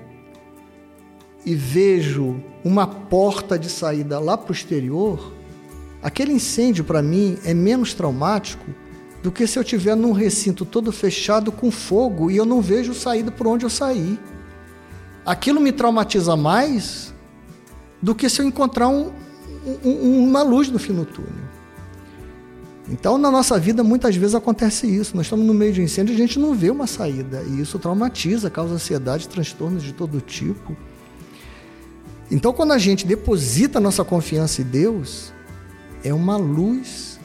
e 1.46 1.54
vejo 1.54 2.42
uma 2.64 2.88
porta 2.88 3.60
de 3.60 3.70
saída 3.70 4.20
lá 4.20 4.38
para 4.38 4.52
o 4.52 4.56
exterior, 4.56 5.34
aquele 6.02 6.32
incêndio 6.32 6.84
para 6.84 7.02
mim 7.02 7.38
é 7.44 7.54
menos 7.54 7.94
traumático 7.94 8.66
do 9.22 9.32
que 9.32 9.46
se 9.48 9.58
eu 9.58 9.64
estiver 9.64 9.96
num 9.96 10.12
recinto 10.12 10.66
todo 10.66 10.92
fechado 10.92 11.52
com 11.52 11.72
fogo 11.72 12.32
e 12.32 12.38
eu 12.38 12.46
não 12.46 12.62
vejo 12.62 12.94
saída 12.94 13.32
por 13.32 13.48
onde 13.48 13.66
eu 13.66 13.70
saí. 13.70 14.18
Aquilo 15.26 15.62
me 15.62 15.72
traumatiza 15.72 16.36
mais 16.36 17.14
do 18.02 18.14
que 18.14 18.30
se 18.30 18.42
eu 18.42 18.46
encontrar 18.46 18.90
um, 18.90 19.12
um, 19.84 20.28
uma 20.28 20.44
luz 20.44 20.70
no 20.70 20.78
fim 20.78 20.94
do 20.94 21.06
túnel. 21.06 21.53
Então, 22.94 23.18
na 23.18 23.32
nossa 23.32 23.58
vida, 23.58 23.84
muitas 23.84 24.16
vezes 24.16 24.36
acontece 24.36 24.86
isso. 24.86 25.16
Nós 25.16 25.26
estamos 25.26 25.48
no 25.48 25.54
meio 25.54 25.74
de 25.74 25.82
um 25.82 25.84
incêndio 25.84 26.14
e 26.14 26.16
a 26.16 26.18
gente 26.18 26.38
não 26.38 26.54
vê 26.54 26.70
uma 26.70 26.86
saída. 26.86 27.42
E 27.42 27.60
isso 27.60 27.80
traumatiza, 27.80 28.52
causa 28.52 28.76
ansiedade, 28.76 29.28
transtornos 29.28 29.82
de 29.82 29.94
todo 29.94 30.22
tipo. 30.22 30.78
Então, 32.30 32.54
quando 32.54 32.72
a 32.72 32.78
gente 32.78 33.08
deposita 33.08 33.80
a 33.80 33.82
nossa 33.82 34.04
confiança 34.04 34.62
em 34.62 34.66
Deus, 34.66 35.34
é 36.04 36.14
uma 36.14 36.38
luz 36.38 37.20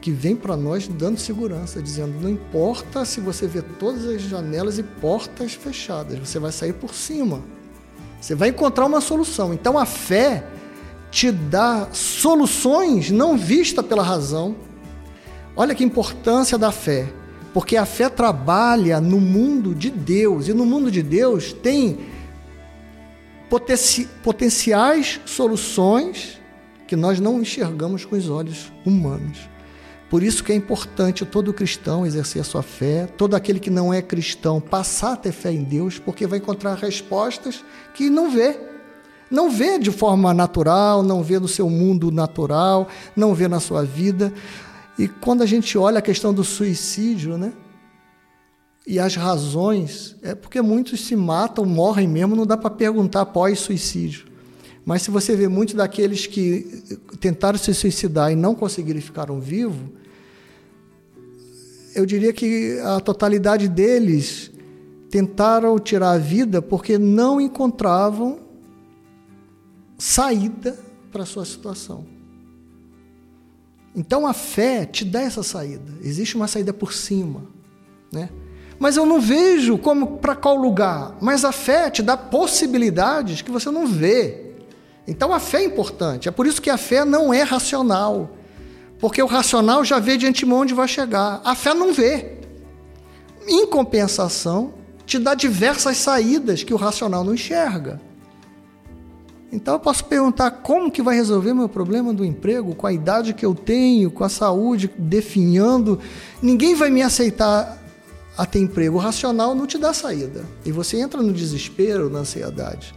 que 0.00 0.10
vem 0.10 0.34
para 0.34 0.56
nós 0.56 0.88
dando 0.88 1.20
segurança, 1.20 1.80
dizendo: 1.80 2.20
não 2.20 2.28
importa 2.28 3.04
se 3.04 3.20
você 3.20 3.46
vê 3.46 3.62
todas 3.62 4.04
as 4.06 4.20
janelas 4.20 4.80
e 4.80 4.82
portas 4.82 5.54
fechadas, 5.54 6.18
você 6.18 6.40
vai 6.40 6.50
sair 6.50 6.72
por 6.72 6.92
cima. 6.92 7.40
Você 8.20 8.34
vai 8.34 8.48
encontrar 8.48 8.84
uma 8.84 9.00
solução. 9.00 9.54
Então, 9.54 9.78
a 9.78 9.86
fé 9.86 10.44
te 11.08 11.30
dá 11.30 11.86
soluções 11.92 13.12
não 13.12 13.38
vistas 13.38 13.86
pela 13.86 14.02
razão, 14.02 14.56
Olha 15.56 15.74
que 15.74 15.84
importância 15.84 16.58
da 16.58 16.72
fé, 16.72 17.12
porque 17.52 17.76
a 17.76 17.86
fé 17.86 18.08
trabalha 18.08 19.00
no 19.00 19.20
mundo 19.20 19.74
de 19.74 19.90
Deus, 19.90 20.48
e 20.48 20.52
no 20.52 20.66
mundo 20.66 20.90
de 20.90 21.02
Deus 21.02 21.52
tem 21.52 22.00
potenci 23.48 24.08
potenciais 24.22 25.20
soluções 25.24 26.40
que 26.86 26.96
nós 26.96 27.20
não 27.20 27.40
enxergamos 27.40 28.04
com 28.04 28.16
os 28.16 28.28
olhos 28.28 28.72
humanos. 28.84 29.48
Por 30.10 30.22
isso 30.22 30.44
que 30.44 30.52
é 30.52 30.54
importante 30.54 31.24
todo 31.24 31.52
cristão 31.52 32.06
exercer 32.06 32.42
a 32.42 32.44
sua 32.44 32.62
fé, 32.62 33.06
todo 33.06 33.34
aquele 33.34 33.58
que 33.58 33.70
não 33.70 33.92
é 33.92 34.02
cristão 34.02 34.60
passar 34.60 35.14
a 35.14 35.16
ter 35.16 35.32
fé 35.32 35.52
em 35.52 35.62
Deus, 35.62 35.98
porque 35.98 36.26
vai 36.26 36.38
encontrar 36.38 36.74
respostas 36.74 37.64
que 37.94 38.10
não 38.10 38.30
vê. 38.30 38.58
Não 39.30 39.50
vê 39.50 39.78
de 39.78 39.90
forma 39.90 40.32
natural, 40.34 41.02
não 41.02 41.22
vê 41.22 41.38
no 41.38 41.48
seu 41.48 41.68
mundo 41.68 42.12
natural, 42.12 42.86
não 43.16 43.34
vê 43.34 43.48
na 43.48 43.58
sua 43.58 43.82
vida. 43.82 44.32
E 44.98 45.08
quando 45.08 45.42
a 45.42 45.46
gente 45.46 45.76
olha 45.76 45.98
a 45.98 46.02
questão 46.02 46.32
do 46.32 46.44
suicídio, 46.44 47.36
né? 47.36 47.52
E 48.86 48.98
as 48.98 49.16
razões, 49.16 50.14
é 50.22 50.34
porque 50.34 50.60
muitos 50.60 51.06
se 51.06 51.16
matam, 51.16 51.64
morrem 51.64 52.06
mesmo, 52.06 52.36
não 52.36 52.46
dá 52.46 52.56
para 52.56 52.70
perguntar 52.70 53.22
após 53.22 53.58
suicídio. 53.58 54.26
Mas 54.84 55.02
se 55.02 55.10
você 55.10 55.34
vê 55.34 55.48
muitos 55.48 55.74
daqueles 55.74 56.26
que 56.26 56.84
tentaram 57.18 57.58
se 57.58 57.72
suicidar 57.72 58.30
e 58.30 58.36
não 58.36 58.54
conseguiram 58.54 59.00
ficaram 59.00 59.40
vivos, 59.40 59.88
eu 61.94 62.04
diria 62.04 62.32
que 62.32 62.78
a 62.80 63.00
totalidade 63.00 63.68
deles 63.68 64.50
tentaram 65.08 65.78
tirar 65.78 66.10
a 66.10 66.18
vida 66.18 66.60
porque 66.60 66.98
não 66.98 67.40
encontravam 67.40 68.40
saída 69.96 70.78
para 71.10 71.22
a 71.22 71.26
sua 71.26 71.44
situação. 71.44 72.13
Então 73.94 74.26
a 74.26 74.32
fé 74.32 74.84
te 74.84 75.04
dá 75.04 75.22
essa 75.22 75.42
saída. 75.42 75.92
Existe 76.02 76.36
uma 76.36 76.48
saída 76.48 76.72
por 76.72 76.92
cima, 76.92 77.42
né? 78.12 78.28
Mas 78.78 78.96
eu 78.96 79.06
não 79.06 79.20
vejo 79.20 79.78
como 79.78 80.18
para 80.18 80.34
qual 80.34 80.56
lugar. 80.56 81.16
Mas 81.20 81.44
a 81.44 81.52
fé 81.52 81.90
te 81.90 82.02
dá 82.02 82.16
possibilidades 82.16 83.40
que 83.40 83.50
você 83.50 83.70
não 83.70 83.86
vê. 83.86 84.52
Então 85.06 85.32
a 85.32 85.38
fé 85.38 85.62
é 85.62 85.64
importante. 85.64 86.28
É 86.28 86.32
por 86.32 86.46
isso 86.46 86.60
que 86.60 86.70
a 86.70 86.76
fé 86.76 87.04
não 87.04 87.32
é 87.32 87.42
racional. 87.42 88.30
Porque 88.98 89.22
o 89.22 89.26
racional 89.26 89.84
já 89.84 89.98
vê 89.98 90.16
de 90.16 90.26
antemão 90.26 90.60
onde 90.60 90.74
vai 90.74 90.88
chegar. 90.88 91.40
A 91.44 91.54
fé 91.54 91.72
não 91.72 91.92
vê. 91.92 92.38
Em 93.46 93.66
compensação, 93.66 94.74
te 95.06 95.18
dá 95.18 95.34
diversas 95.34 95.98
saídas 95.98 96.64
que 96.64 96.74
o 96.74 96.78
racional 96.78 97.22
não 97.22 97.34
enxerga. 97.34 98.00
Então 99.52 99.74
eu 99.74 99.80
posso 99.80 100.04
perguntar 100.04 100.50
como 100.50 100.90
que 100.90 101.02
vai 101.02 101.14
resolver 101.14 101.54
meu 101.54 101.68
problema 101.68 102.12
do 102.12 102.24
emprego, 102.24 102.74
com 102.74 102.86
a 102.86 102.92
idade 102.92 103.34
que 103.34 103.46
eu 103.46 103.54
tenho, 103.54 104.10
com 104.10 104.24
a 104.24 104.28
saúde 104.28 104.90
definhando. 104.98 106.00
Ninguém 106.42 106.74
vai 106.74 106.90
me 106.90 107.02
aceitar 107.02 107.78
a 108.36 108.44
ter 108.44 108.58
emprego. 108.58 108.96
O 108.96 109.00
racional 109.00 109.54
não 109.54 109.66
te 109.66 109.78
dá 109.78 109.92
saída. 109.92 110.44
E 110.64 110.72
você 110.72 110.98
entra 110.98 111.22
no 111.22 111.32
desespero, 111.32 112.10
na 112.10 112.20
ansiedade. 112.20 112.94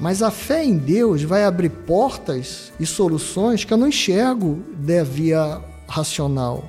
Mas 0.00 0.22
a 0.22 0.30
fé 0.30 0.64
em 0.64 0.76
Deus 0.76 1.22
vai 1.22 1.44
abrir 1.44 1.68
portas 1.68 2.72
e 2.80 2.84
soluções 2.84 3.64
que 3.64 3.72
eu 3.72 3.78
não 3.78 3.86
enxergo 3.86 4.60
da 4.74 5.04
via 5.04 5.60
racional. 5.86 6.68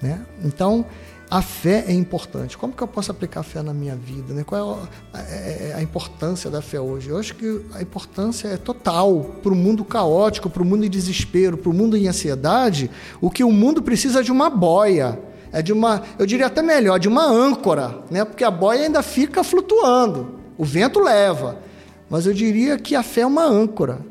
Né? 0.00 0.20
Então, 0.44 0.84
a 1.32 1.40
fé 1.40 1.86
é 1.88 1.94
importante. 1.94 2.58
Como 2.58 2.74
que 2.74 2.82
eu 2.82 2.86
posso 2.86 3.10
aplicar 3.10 3.40
a 3.40 3.42
fé 3.42 3.62
na 3.62 3.72
minha 3.72 3.96
vida? 3.96 4.34
Né? 4.34 4.44
Qual 4.44 4.78
é 5.14 5.18
a, 5.18 5.22
é, 5.22 5.70
é 5.70 5.74
a 5.74 5.80
importância 5.80 6.50
da 6.50 6.60
fé 6.60 6.78
hoje? 6.78 7.08
Eu 7.08 7.16
acho 7.16 7.34
que 7.34 7.64
a 7.72 7.80
importância 7.80 8.48
é 8.48 8.58
total 8.58 9.38
para 9.42 9.50
o 9.50 9.56
mundo 9.56 9.82
caótico, 9.82 10.50
para 10.50 10.62
o 10.62 10.66
mundo 10.66 10.84
em 10.84 10.90
desespero, 10.90 11.56
para 11.56 11.70
o 11.70 11.72
mundo 11.72 11.96
em 11.96 12.06
ansiedade. 12.06 12.90
O 13.18 13.30
que 13.30 13.42
o 13.42 13.50
mundo 13.50 13.80
precisa 13.80 14.20
é 14.20 14.22
de 14.22 14.30
uma 14.30 14.50
boia, 14.50 15.18
é 15.50 15.62
de 15.62 15.72
uma, 15.72 16.02
eu 16.18 16.26
diria 16.26 16.48
até 16.48 16.60
melhor, 16.60 16.98
de 16.98 17.08
uma 17.08 17.24
âncora, 17.24 18.00
né? 18.10 18.26
porque 18.26 18.44
a 18.44 18.50
boia 18.50 18.82
ainda 18.82 19.02
fica 19.02 19.42
flutuando, 19.42 20.38
o 20.58 20.66
vento 20.66 21.00
leva. 21.00 21.60
Mas 22.10 22.26
eu 22.26 22.34
diria 22.34 22.76
que 22.76 22.94
a 22.94 23.02
fé 23.02 23.22
é 23.22 23.26
uma 23.26 23.44
âncora. 23.44 24.04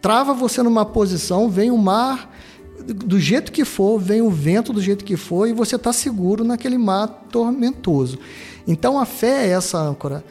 Trava 0.00 0.32
você 0.32 0.62
numa 0.62 0.86
posição, 0.86 1.48
vem 1.48 1.72
o 1.72 1.76
mar 1.76 2.35
do 2.94 3.18
jeito 3.18 3.50
que 3.50 3.64
for, 3.64 3.98
vem 3.98 4.22
o 4.22 4.30
vento 4.30 4.72
do 4.72 4.80
jeito 4.80 5.04
que 5.04 5.16
for 5.16 5.48
e 5.48 5.52
você 5.52 5.76
está 5.76 5.92
seguro 5.92 6.44
naquele 6.44 6.78
mar 6.78 7.06
tormentoso. 7.30 8.18
Então 8.66 8.98
a 8.98 9.04
fé 9.04 9.46
é 9.46 9.50
essa 9.50 9.78
âncora. 9.78 10.24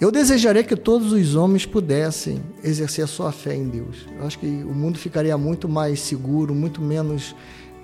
Eu 0.00 0.10
desejaria 0.10 0.64
que 0.64 0.74
todos 0.74 1.12
os 1.12 1.34
homens 1.36 1.64
pudessem 1.64 2.42
exercer 2.64 3.04
a 3.04 3.06
sua 3.06 3.30
fé 3.30 3.54
em 3.54 3.68
Deus. 3.68 4.06
Eu 4.18 4.26
acho 4.26 4.38
que 4.38 4.46
o 4.46 4.74
mundo 4.74 4.98
ficaria 4.98 5.36
muito 5.38 5.68
mais 5.68 6.00
seguro, 6.00 6.54
muito 6.54 6.80
menos 6.80 7.36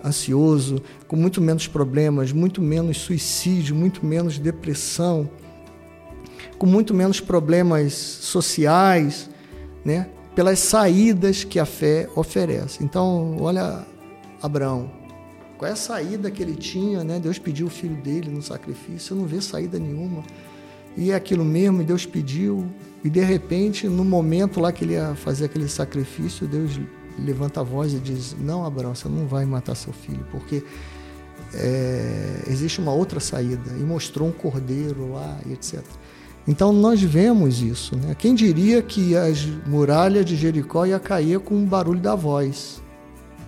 ansioso, 0.04 0.82
com 1.06 1.16
muito 1.16 1.40
menos 1.40 1.68
problemas, 1.68 2.32
muito 2.32 2.60
menos 2.60 2.98
suicídio, 2.98 3.74
muito 3.74 4.04
menos 4.04 4.38
depressão, 4.38 5.30
com 6.58 6.66
muito 6.66 6.92
menos 6.92 7.20
problemas 7.20 7.92
sociais, 7.94 9.30
né? 9.84 10.08
pelas 10.34 10.60
saídas 10.60 11.42
que 11.42 11.58
a 11.58 11.66
fé 11.66 12.08
oferece. 12.14 12.82
Então, 12.84 13.36
olha 13.40 13.84
Abraão. 14.42 14.90
Qual 15.56 15.68
é 15.68 15.72
a 15.72 15.76
saída 15.76 16.30
que 16.30 16.42
ele 16.42 16.54
tinha? 16.54 17.02
Né? 17.02 17.18
Deus 17.18 17.38
pediu 17.38 17.66
o 17.66 17.70
filho 17.70 17.96
dele 17.96 18.30
no 18.30 18.40
sacrifício. 18.42 19.16
Não 19.16 19.26
vê 19.26 19.40
saída 19.40 19.78
nenhuma. 19.78 20.22
E 20.96 21.10
é 21.10 21.14
aquilo 21.14 21.44
mesmo, 21.44 21.82
Deus 21.82 22.06
pediu. 22.06 22.66
E 23.04 23.10
de 23.10 23.20
repente, 23.20 23.88
no 23.88 24.04
momento 24.04 24.60
lá 24.60 24.72
que 24.72 24.84
ele 24.84 24.94
ia 24.94 25.14
fazer 25.14 25.46
aquele 25.46 25.68
sacrifício, 25.68 26.46
Deus 26.46 26.80
levanta 27.18 27.60
a 27.60 27.62
voz 27.62 27.92
e 27.92 27.98
diz: 27.98 28.36
Não, 28.38 28.64
Abraão, 28.64 28.94
você 28.94 29.08
não 29.08 29.26
vai 29.26 29.44
matar 29.44 29.74
seu 29.74 29.92
filho, 29.92 30.24
porque 30.30 30.62
é, 31.54 32.42
existe 32.48 32.80
uma 32.80 32.92
outra 32.92 33.20
saída. 33.20 33.70
E 33.78 33.82
mostrou 33.82 34.28
um 34.28 34.32
cordeiro 34.32 35.12
lá, 35.12 35.38
e 35.46 35.52
etc. 35.52 35.82
Então 36.46 36.72
nós 36.72 37.02
vemos 37.02 37.60
isso. 37.60 37.96
Né? 37.96 38.14
Quem 38.18 38.34
diria 38.34 38.80
que 38.80 39.16
as 39.16 39.44
muralhas 39.66 40.24
de 40.24 40.34
Jericó 40.34 40.86
ia 40.86 40.98
cair 40.98 41.38
com 41.40 41.62
o 41.62 41.66
barulho 41.66 42.00
da 42.00 42.14
voz? 42.14 42.80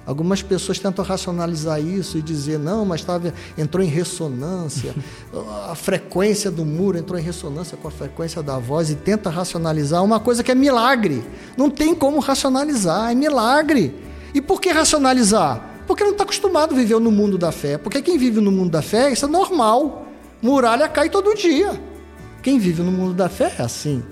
Algumas 0.06 0.42
pessoas 0.42 0.78
tentam 0.78 1.04
racionalizar 1.04 1.80
isso 1.80 2.18
e 2.18 2.22
dizer, 2.22 2.58
não, 2.58 2.84
mas 2.84 3.04
tava, 3.04 3.32
entrou 3.56 3.84
em 3.84 3.88
ressonância, 3.88 4.94
a 5.70 5.74
frequência 5.74 6.50
do 6.50 6.64
muro 6.64 6.98
entrou 6.98 7.18
em 7.18 7.22
ressonância 7.22 7.76
com 7.76 7.86
a 7.86 7.90
frequência 7.90 8.42
da 8.42 8.58
voz 8.58 8.90
e 8.90 8.96
tenta 8.96 9.30
racionalizar 9.30 10.02
uma 10.02 10.18
coisa 10.18 10.42
que 10.42 10.50
é 10.50 10.54
milagre. 10.54 11.22
Não 11.56 11.70
tem 11.70 11.94
como 11.94 12.18
racionalizar, 12.18 13.12
é 13.12 13.14
milagre. 13.14 13.94
E 14.34 14.40
por 14.40 14.60
que 14.60 14.70
racionalizar? 14.70 15.70
Porque 15.86 16.04
não 16.04 16.12
está 16.12 16.24
acostumado 16.24 16.72
a 16.72 16.76
viver 16.76 16.98
no 17.00 17.10
mundo 17.10 17.36
da 17.36 17.50
fé. 17.50 17.76
Porque 17.76 18.00
quem 18.00 18.16
vive 18.16 18.40
no 18.40 18.50
mundo 18.50 18.70
da 18.70 18.80
fé, 18.80 19.12
isso 19.12 19.24
é 19.24 19.28
normal. 19.28 20.06
Muralha 20.40 20.88
cai 20.88 21.10
todo 21.10 21.34
dia. 21.34 21.80
Quem 22.42 22.58
vive 22.58 22.82
no 22.82 22.92
mundo 22.92 23.12
da 23.12 23.28
fé 23.28 23.52
é 23.58 23.62
assim. 23.62 24.02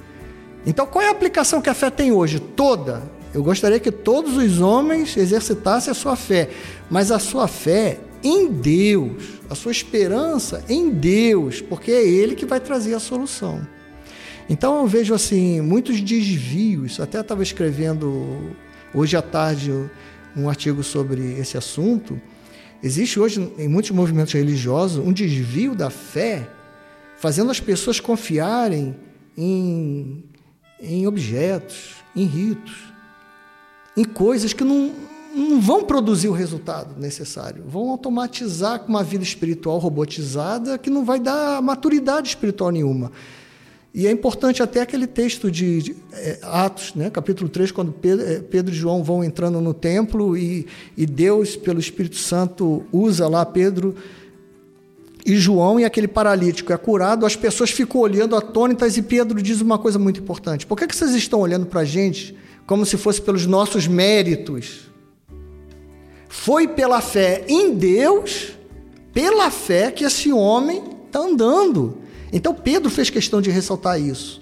Então, 0.67 0.87
qual 0.87 1.03
é 1.03 1.09
a 1.09 1.13
aplicação 1.13 1.63
que 1.63 1.71
a 1.71 1.75
fé 1.75 1.89
tem 1.89 2.13
hoje? 2.13 2.41
Toda. 2.41 3.03
Eu 3.35 3.43
gostaria 3.43 3.79
que 3.79 3.93
todos 3.93 4.37
os 4.37 4.61
homens 4.61 5.17
exercitassem 5.17 5.91
a 5.91 5.95
sua 5.95 6.17
fé, 6.17 6.49
mas 6.91 7.11
a 7.11 7.19
sua 7.19 7.47
fé 7.47 8.01
em 8.23 8.49
Deus, 8.51 9.41
a 9.49 9.55
sua 9.55 9.71
esperança 9.71 10.65
em 10.69 10.91
Deus, 10.91 11.61
porque 11.61 11.91
é 11.91 12.07
Ele 12.07 12.35
que 12.35 12.47
vai 12.47 12.59
trazer 12.59 12.95
a 12.95 13.01
solução. 13.01 13.67
Então 14.49 14.81
eu 14.81 14.87
vejo 14.87 15.13
assim 15.13 15.61
muitos 15.61 16.01
desvios. 16.01 16.99
Até 17.01 17.21
estava 17.21 17.43
escrevendo 17.43 18.57
hoje 18.95 19.17
à 19.17 19.23
tarde 19.23 19.73
um 20.35 20.49
artigo 20.49 20.83
sobre 20.83 21.39
esse 21.39 21.59
assunto. 21.59 22.21
Existe 22.83 23.21
hoje 23.21 23.53
em 23.59 23.69
muitos 23.69 23.91
movimentos 23.91 24.33
religiosos 24.33 25.05
um 25.05 25.13
desvio 25.13 25.75
da 25.75 25.91
fé 25.91 26.49
fazendo 27.19 27.51
as 27.51 27.61
pessoas 27.61 27.99
confiarem 28.01 28.97
em, 29.37 30.25
em 30.81 31.07
objetos, 31.07 31.97
em 32.15 32.25
ritos, 32.25 32.93
em 33.99 34.05
coisas 34.05 34.53
que 34.53 34.63
não, 34.63 34.93
não 35.35 35.61
vão 35.61 35.83
produzir 35.83 36.29
o 36.29 36.33
resultado 36.33 36.95
necessário, 37.01 37.65
vão 37.67 37.91
automatizar 37.91 38.85
uma 38.87 39.03
vida 39.03 39.25
espiritual 39.25 39.77
robotizada 39.79 40.79
que 40.79 40.89
não 40.89 41.05
vai 41.05 41.19
dar 41.19 41.61
maturidade 41.61 42.29
espiritual 42.29 42.71
nenhuma. 42.71 43.11
E 43.93 44.07
é 44.07 44.13
importante 44.13 44.63
até 44.63 44.83
aquele 44.83 45.09
texto 45.09 45.51
de, 45.51 45.83
de 45.83 45.97
é, 46.13 46.39
Atos, 46.43 46.95
né, 46.95 47.11
capítulo 47.11 47.49
3, 47.49 47.73
quando 47.73 47.91
Pedro, 47.91 48.25
é, 48.25 48.39
Pedro, 48.39 48.73
e 48.73 48.77
João 48.77 49.03
vão 49.03 49.25
entrando 49.25 49.61
no 49.61 49.75
templo 49.75 50.37
e, 50.37 50.69
e 50.97 51.05
Deus, 51.05 51.57
pelo 51.57 51.81
Espírito 51.81 52.17
Santo, 52.17 52.85
usa 52.93 53.27
lá 53.27 53.45
Pedro 53.45 53.97
e 55.27 55.35
João 55.35 55.81
e 55.81 55.85
aquele 55.85 56.07
paralítico 56.07 56.73
é 56.73 56.77
curado, 56.77 57.27
as 57.27 57.35
pessoas 57.35 57.71
ficam 57.71 58.01
olhando 58.01 58.37
atônitas 58.37 58.97
e 58.97 59.03
Pedro 59.03 59.43
diz 59.43 59.61
uma 59.61 59.77
coisa 59.77 59.99
muito 59.99 60.21
importante. 60.21 60.65
Por 60.65 60.79
que, 60.79 60.87
que 60.87 60.95
vocês 60.95 61.13
estão 61.17 61.41
olhando 61.41 61.67
para 61.67 61.81
a 61.81 61.85
gente 61.85 62.37
como 62.69 62.85
se 62.85 62.99
fosse 62.99 63.23
pelos 63.23 63.47
nossos 63.47 63.89
méritos? 63.89 64.91
Foi 66.29 66.69
pela 66.69 67.01
fé 67.01 67.43
em 67.49 67.75
Deus, 67.75 68.51
pela 69.11 69.51
fé 69.51 69.91
que 69.91 70.05
esse 70.05 70.31
homem 70.31 70.83
está 71.07 71.21
andando. 71.21 71.97
Então 72.31 72.55
Pedro 72.55 72.91
fez 72.91 73.09
questão 73.09 73.41
de 73.41 73.51
ressaltar 73.51 73.99
isso. 73.99 74.41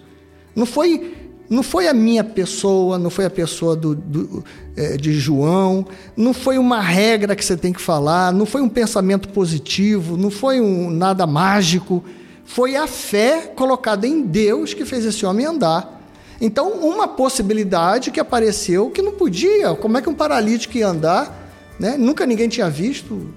Não 0.56 0.66
foi 0.66 1.14
não 1.48 1.62
foi 1.62 1.86
a 1.86 1.94
minha 1.94 2.24
pessoa, 2.24 2.98
não 2.98 3.08
foi 3.08 3.24
a 3.24 3.30
pessoa 3.30 3.76
do, 3.76 3.94
do 3.94 4.42
é, 4.76 4.96
de 4.96 5.12
João, 5.12 5.86
não 6.16 6.34
foi 6.34 6.58
uma 6.58 6.80
regra 6.80 7.36
que 7.36 7.44
você 7.44 7.56
tem 7.56 7.72
que 7.72 7.80
falar, 7.80 8.32
não 8.32 8.44
foi 8.44 8.60
um 8.60 8.68
pensamento 8.68 9.28
positivo, 9.28 10.16
não 10.16 10.32
foi 10.32 10.60
um 10.60 10.90
nada 10.90 11.24
mágico. 11.28 12.02
Foi 12.44 12.74
a 12.74 12.88
fé 12.88 13.52
colocada 13.54 14.04
em 14.04 14.22
Deus 14.22 14.74
que 14.74 14.84
fez 14.84 15.04
esse 15.04 15.24
homem 15.24 15.46
andar. 15.46 15.95
Então, 16.40 16.70
uma 16.72 17.08
possibilidade 17.08 18.10
que 18.10 18.20
apareceu 18.20 18.90
que 18.90 19.00
não 19.02 19.12
podia. 19.12 19.74
Como 19.74 19.96
é 19.96 20.02
que 20.02 20.08
um 20.08 20.14
paralítico 20.14 20.76
ia 20.76 20.88
andar? 20.88 21.52
Né? 21.78 21.96
Nunca 21.96 22.26
ninguém 22.26 22.48
tinha 22.48 22.68
visto. 22.68 23.32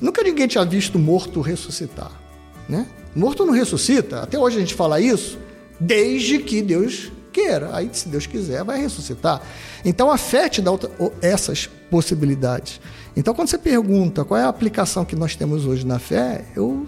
Nunca 0.00 0.22
ninguém 0.22 0.46
tinha 0.46 0.64
visto 0.64 0.98
morto 0.98 1.40
ressuscitar. 1.40 2.12
Né? 2.68 2.86
Morto 3.14 3.44
não 3.44 3.52
ressuscita. 3.52 4.22
Até 4.22 4.38
hoje 4.38 4.56
a 4.56 4.60
gente 4.60 4.74
fala 4.74 5.00
isso, 5.00 5.38
desde 5.78 6.38
que 6.38 6.62
Deus 6.62 7.10
queira. 7.32 7.70
Aí, 7.72 7.90
se 7.92 8.08
Deus 8.08 8.26
quiser, 8.26 8.64
vai 8.64 8.80
ressuscitar. 8.80 9.42
Então, 9.84 10.10
a 10.10 10.16
fé 10.16 10.48
te 10.48 10.62
dá 10.62 10.70
essas 11.20 11.66
possibilidades. 11.90 12.80
Então, 13.16 13.34
quando 13.34 13.48
você 13.48 13.58
pergunta 13.58 14.24
qual 14.24 14.38
é 14.38 14.44
a 14.44 14.48
aplicação 14.48 15.04
que 15.04 15.16
nós 15.16 15.34
temos 15.34 15.66
hoje 15.66 15.86
na 15.86 15.98
fé, 15.98 16.44
eu, 16.54 16.86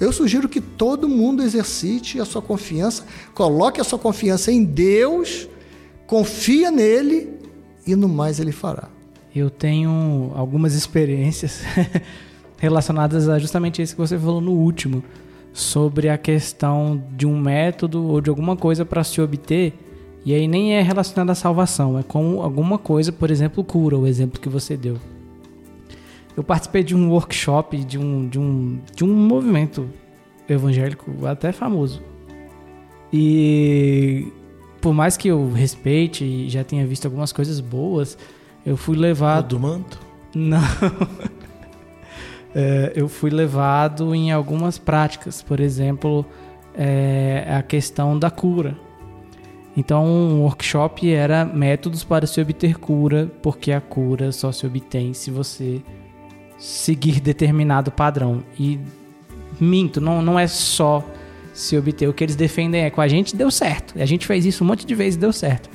eu 0.00 0.12
sugiro 0.12 0.48
que 0.48 0.60
todo 0.60 1.08
mundo 1.08 1.42
exercite 1.42 2.20
a 2.20 2.24
sua 2.24 2.40
confiança, 2.40 3.04
coloque 3.34 3.80
a 3.80 3.84
sua 3.84 3.98
confiança 3.98 4.52
em 4.52 4.64
Deus, 4.64 5.48
confia 6.06 6.70
nele 6.70 7.34
e 7.86 7.96
no 7.96 8.08
mais 8.08 8.38
ele 8.38 8.52
fará. 8.52 8.88
Eu 9.34 9.50
tenho 9.50 10.32
algumas 10.34 10.74
experiências 10.74 11.62
relacionadas 12.58 13.28
a 13.28 13.38
justamente 13.38 13.82
isso 13.82 13.94
que 13.94 14.00
você 14.00 14.18
falou 14.18 14.40
no 14.40 14.52
último 14.52 15.02
sobre 15.52 16.08
a 16.08 16.16
questão 16.16 17.02
de 17.16 17.26
um 17.26 17.38
método 17.38 18.04
ou 18.04 18.20
de 18.20 18.30
alguma 18.30 18.56
coisa 18.56 18.84
para 18.84 19.02
se 19.02 19.20
obter, 19.20 19.74
e 20.24 20.34
aí 20.34 20.46
nem 20.46 20.74
é 20.74 20.82
relacionado 20.82 21.30
à 21.30 21.34
salvação, 21.34 21.98
é 21.98 22.02
com 22.02 22.42
alguma 22.42 22.78
coisa, 22.78 23.10
por 23.10 23.30
exemplo, 23.30 23.64
cura, 23.64 23.96
o 23.96 24.06
exemplo 24.06 24.40
que 24.40 24.48
você 24.48 24.76
deu. 24.76 24.96
Eu 26.38 26.44
participei 26.44 26.84
de 26.84 26.94
um 26.94 27.10
workshop 27.10 27.76
de 27.78 27.98
um, 27.98 28.28
de 28.28 28.38
um, 28.38 28.78
de 28.94 29.02
um 29.02 29.12
movimento 29.12 29.90
evangélico 30.48 31.26
até 31.26 31.50
famoso. 31.50 32.00
E 33.12 34.28
por 34.80 34.94
mais 34.94 35.16
que 35.16 35.26
eu 35.26 35.50
respeite 35.50 36.24
e 36.24 36.48
já 36.48 36.62
tenha 36.62 36.86
visto 36.86 37.06
algumas 37.06 37.32
coisas 37.32 37.58
boas, 37.58 38.16
eu 38.64 38.76
fui 38.76 38.96
levado. 38.96 39.46
O 39.46 39.48
do 39.56 39.58
manto? 39.58 39.98
Não. 40.32 40.62
é, 42.54 42.92
eu 42.94 43.08
fui 43.08 43.30
levado 43.30 44.14
em 44.14 44.30
algumas 44.30 44.78
práticas, 44.78 45.42
por 45.42 45.58
exemplo, 45.58 46.24
é, 46.72 47.48
a 47.50 47.62
questão 47.64 48.16
da 48.16 48.30
cura. 48.30 48.78
Então, 49.76 50.06
um 50.06 50.42
workshop 50.42 51.12
era 51.12 51.44
métodos 51.44 52.04
para 52.04 52.28
se 52.28 52.40
obter 52.40 52.78
cura, 52.78 53.28
porque 53.42 53.72
a 53.72 53.80
cura 53.80 54.30
só 54.30 54.52
se 54.52 54.64
obtém 54.64 55.12
se 55.12 55.32
você 55.32 55.82
seguir 56.58 57.20
determinado 57.20 57.90
padrão. 57.90 58.42
E 58.58 58.78
minto, 59.60 60.00
não, 60.00 60.20
não 60.20 60.38
é 60.38 60.46
só 60.46 61.04
se 61.54 61.76
obter. 61.76 62.08
O 62.08 62.12
que 62.12 62.24
eles 62.24 62.36
defendem 62.36 62.82
é 62.82 62.90
com 62.90 63.00
a 63.00 63.08
gente 63.08 63.36
deu 63.36 63.50
certo. 63.50 64.00
A 64.00 64.06
gente 64.06 64.26
fez 64.26 64.44
isso 64.44 64.64
um 64.64 64.66
monte 64.66 64.84
de 64.84 64.94
vezes 64.94 65.16
e 65.16 65.18
deu 65.18 65.32
certo. 65.32 65.70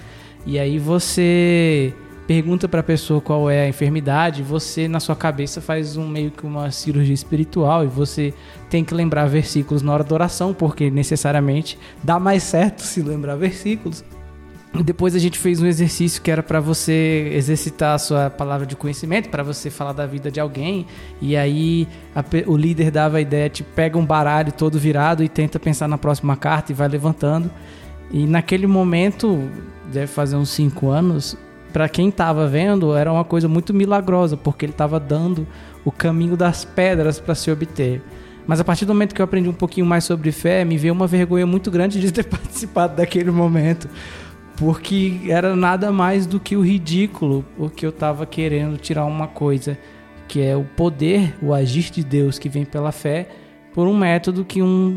E 0.46 0.60
aí 0.60 0.78
você 0.78 1.94
pergunta 2.28 2.68
para 2.68 2.80
a 2.80 2.84
pessoa 2.84 3.20
qual 3.20 3.50
é 3.50 3.64
a 3.64 3.68
enfermidade, 3.68 4.42
você 4.42 4.88
na 4.88 5.00
sua 5.00 5.16
cabeça 5.16 5.60
faz 5.60 5.98
um 5.98 6.08
meio 6.08 6.32
que 6.32 6.46
uma 6.46 6.72
cirurgia 6.72 7.14
espiritual 7.14 7.84
e 7.84 7.88
você 7.88 8.34
tem 8.70 8.84
que 8.84 8.94
lembrar 8.94 9.26
versículos 9.26 9.82
na 9.82 9.94
hora 9.94 10.04
da 10.04 10.16
oração, 10.16 10.54
porque 10.54 10.90
necessariamente 10.90 11.78
dá 12.02 12.20
mais 12.20 12.44
certo 12.44 12.82
se 12.82 13.02
lembrar 13.02 13.36
versículos. 13.36 14.04
Depois 14.82 15.16
a 15.16 15.20
gente 15.20 15.38
fez 15.38 15.62
um 15.62 15.68
exercício 15.68 16.20
que 16.20 16.32
era 16.32 16.42
para 16.42 16.60
você 16.60 17.30
exercitar 17.34 17.94
a 17.94 18.00
sua 18.00 18.30
palavra 18.32 18.66
de 18.66 18.76
conhecimento, 18.76 19.30
para 19.30 19.44
você 19.44 19.70
falar 19.70 19.94
da 19.94 20.08
vida 20.08 20.32
de 20.32 20.40
alguém. 20.40 20.88
E 21.22 21.38
aí 21.38 21.88
a, 22.16 22.24
o 22.48 22.58
líder 22.58 22.90
dava 22.90 23.18
a 23.18 23.22
ideia, 23.22 23.50
te 23.50 23.62
pega 23.62 24.00
um 24.00 24.06
baralho 24.06 24.52
todo 24.52 24.80
virado 24.80 25.24
e 25.24 25.30
tenta 25.30 25.60
pensar 25.60 25.88
na 25.88 25.98
próxima 25.98 26.36
carta 26.36 26.72
e 26.72 26.76
vai 26.76 26.88
levantando. 26.88 27.52
E 28.12 28.26
naquele 28.26 28.66
momento, 28.66 29.48
deve 29.92 30.08
fazer 30.08 30.36
uns 30.38 30.50
5 30.50 30.90
anos, 30.90 31.38
para 31.72 31.88
quem 31.88 32.10
estava 32.10 32.48
vendo, 32.48 32.96
era 32.96 33.12
uma 33.12 33.24
coisa 33.24 33.48
muito 33.48 33.74
milagrosa, 33.74 34.36
porque 34.36 34.66
ele 34.66 34.74
estava 34.74 35.00
dando 35.00 35.48
o 35.86 35.92
caminho 35.92 36.36
das 36.36 36.66
pedras 36.66 37.20
para 37.20 37.36
se 37.36 37.50
obter. 37.52 38.02
Mas 38.46 38.60
a 38.60 38.64
partir 38.64 38.86
do 38.86 38.94
momento 38.94 39.16
que 39.16 39.22
eu 39.22 39.24
aprendi 39.24 39.50
um 39.50 39.54
pouquinho 39.54 39.86
mais 39.86 40.04
sobre 40.04 40.32
fé, 40.32 40.66
me 40.66 40.78
veio 40.78 40.94
uma 40.94 41.08
vergonha 41.08 41.48
muito 41.48 41.72
grande 41.72 42.00
de 42.00 42.12
ter 42.12 42.24
participado 42.30 42.96
daquele 42.96 43.32
momento, 43.32 43.90
porque 44.58 45.22
era 45.28 45.56
nada 45.56 45.92
mais 45.92 46.26
do 46.26 46.40
que 46.40 46.56
o 46.56 46.62
ridículo, 46.62 47.44
porque 47.58 47.86
eu 47.86 47.90
estava 47.90 48.26
querendo 48.26 48.78
tirar 48.78 49.06
uma 49.06 49.28
coisa 49.28 49.78
que 50.28 50.42
é 50.42 50.56
o 50.56 50.64
poder, 50.64 51.36
o 51.42 51.54
agir 51.54 51.92
de 51.92 52.04
Deus 52.04 52.40
que 52.40 52.50
vem 52.50 52.66
pela 52.66 52.92
fé, 52.92 53.28
por 53.74 53.88
um 53.88 53.98
método 53.98 54.46
que 54.46 54.62
um 54.62 54.90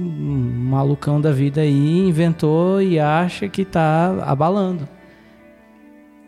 malucão 0.68 1.20
da 1.20 1.32
vida 1.32 1.62
aí 1.62 2.06
inventou 2.06 2.80
e 2.82 2.98
acha 2.98 3.48
que 3.48 3.62
está 3.62 4.22
abalando. 4.22 4.86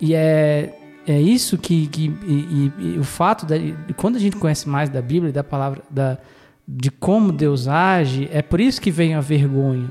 E 0.01 0.15
é, 0.15 0.75
é 1.07 1.21
isso 1.21 1.59
que. 1.59 1.87
que 1.89 2.07
e, 2.27 2.73
e, 2.79 2.95
e 2.95 2.99
o 2.99 3.05
fato 3.05 3.45
de, 3.45 3.75
quando 3.97 4.17
a 4.17 4.19
gente 4.19 4.37
conhece 4.37 4.69
mais 4.69 4.89
da 4.89 5.03
Bíblia, 5.03 5.33
da 5.33 5.45
palavra, 5.45 5.83
da, 5.91 6.19
de 6.67 6.91
como 6.91 7.33
Deus 7.33 7.69
age, 7.69 8.29
é 8.33 8.41
por 8.41 8.61
isso 8.61 8.81
que 8.81 8.91
vem 8.91 9.15
a 9.15 9.21
vergonha. 9.21 9.91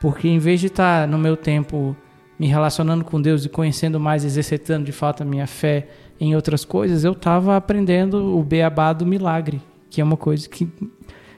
Porque 0.00 0.28
em 0.28 0.38
vez 0.38 0.60
de 0.60 0.66
estar 0.66 1.06
no 1.06 1.18
meu 1.18 1.36
tempo 1.36 1.96
me 2.42 2.48
relacionando 2.48 3.04
com 3.04 3.22
Deus 3.22 3.44
e 3.44 3.48
conhecendo 3.48 4.00
mais, 4.00 4.24
exercitando 4.24 4.84
de 4.84 4.90
fato 4.90 5.22
a 5.22 5.24
minha 5.24 5.46
fé 5.46 5.86
em 6.20 6.34
outras 6.34 6.64
coisas, 6.64 7.04
eu 7.04 7.12
estava 7.12 7.56
aprendendo 7.56 8.36
o 8.36 8.42
beabá 8.42 8.92
do 8.92 9.06
milagre, 9.06 9.62
que 9.88 10.00
é 10.00 10.04
uma 10.04 10.16
coisa 10.16 10.48
que, 10.48 10.68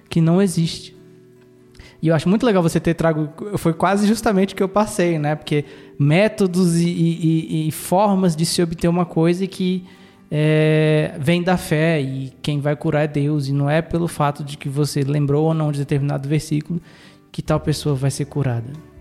que 0.09 0.22
não 0.22 0.40
existe. 0.40 0.96
E 2.00 2.09
eu 2.09 2.14
acho 2.14 2.26
muito 2.26 2.46
legal 2.46 2.62
você 2.62 2.80
ter 2.80 2.94
trago. 2.94 3.28
Foi 3.59 3.74
quase 3.74 4.07
justamente 4.07 4.55
o 4.55 4.57
que 4.57 4.62
eu 4.62 4.68
passei, 4.68 5.18
né? 5.18 5.34
Porque 5.34 5.66
métodos 5.98 6.76
e, 6.76 6.88
e, 6.88 7.68
e 7.68 7.70
formas 7.70 8.34
de 8.34 8.46
se 8.46 8.62
obter 8.62 8.88
uma 8.88 9.05
coisa 9.05 9.46
que 9.46 9.84
é, 10.30 11.14
vem 11.20 11.42
da 11.42 11.59
fé 11.59 12.00
e 12.00 12.32
quem 12.40 12.61
vai 12.61 12.74
curar 12.74 13.05
é 13.05 13.09
Deus. 13.09 13.46
E 13.46 13.52
não 13.52 13.68
é 13.68 13.82
pelo 13.82 14.09
fato 14.09 14.42
de 14.42 14.57
que 14.57 14.70
você 14.70 15.02
lembrou 15.02 15.44
ou 15.44 15.52
não 15.52 15.70
de 15.70 15.80
determinado 15.80 16.26
versículo 16.26 16.80
que 17.30 17.42
tal 17.42 17.61
pessoa 17.61 17.94
vai 17.94 18.11
ser 18.11 18.24
curada. 18.24 18.93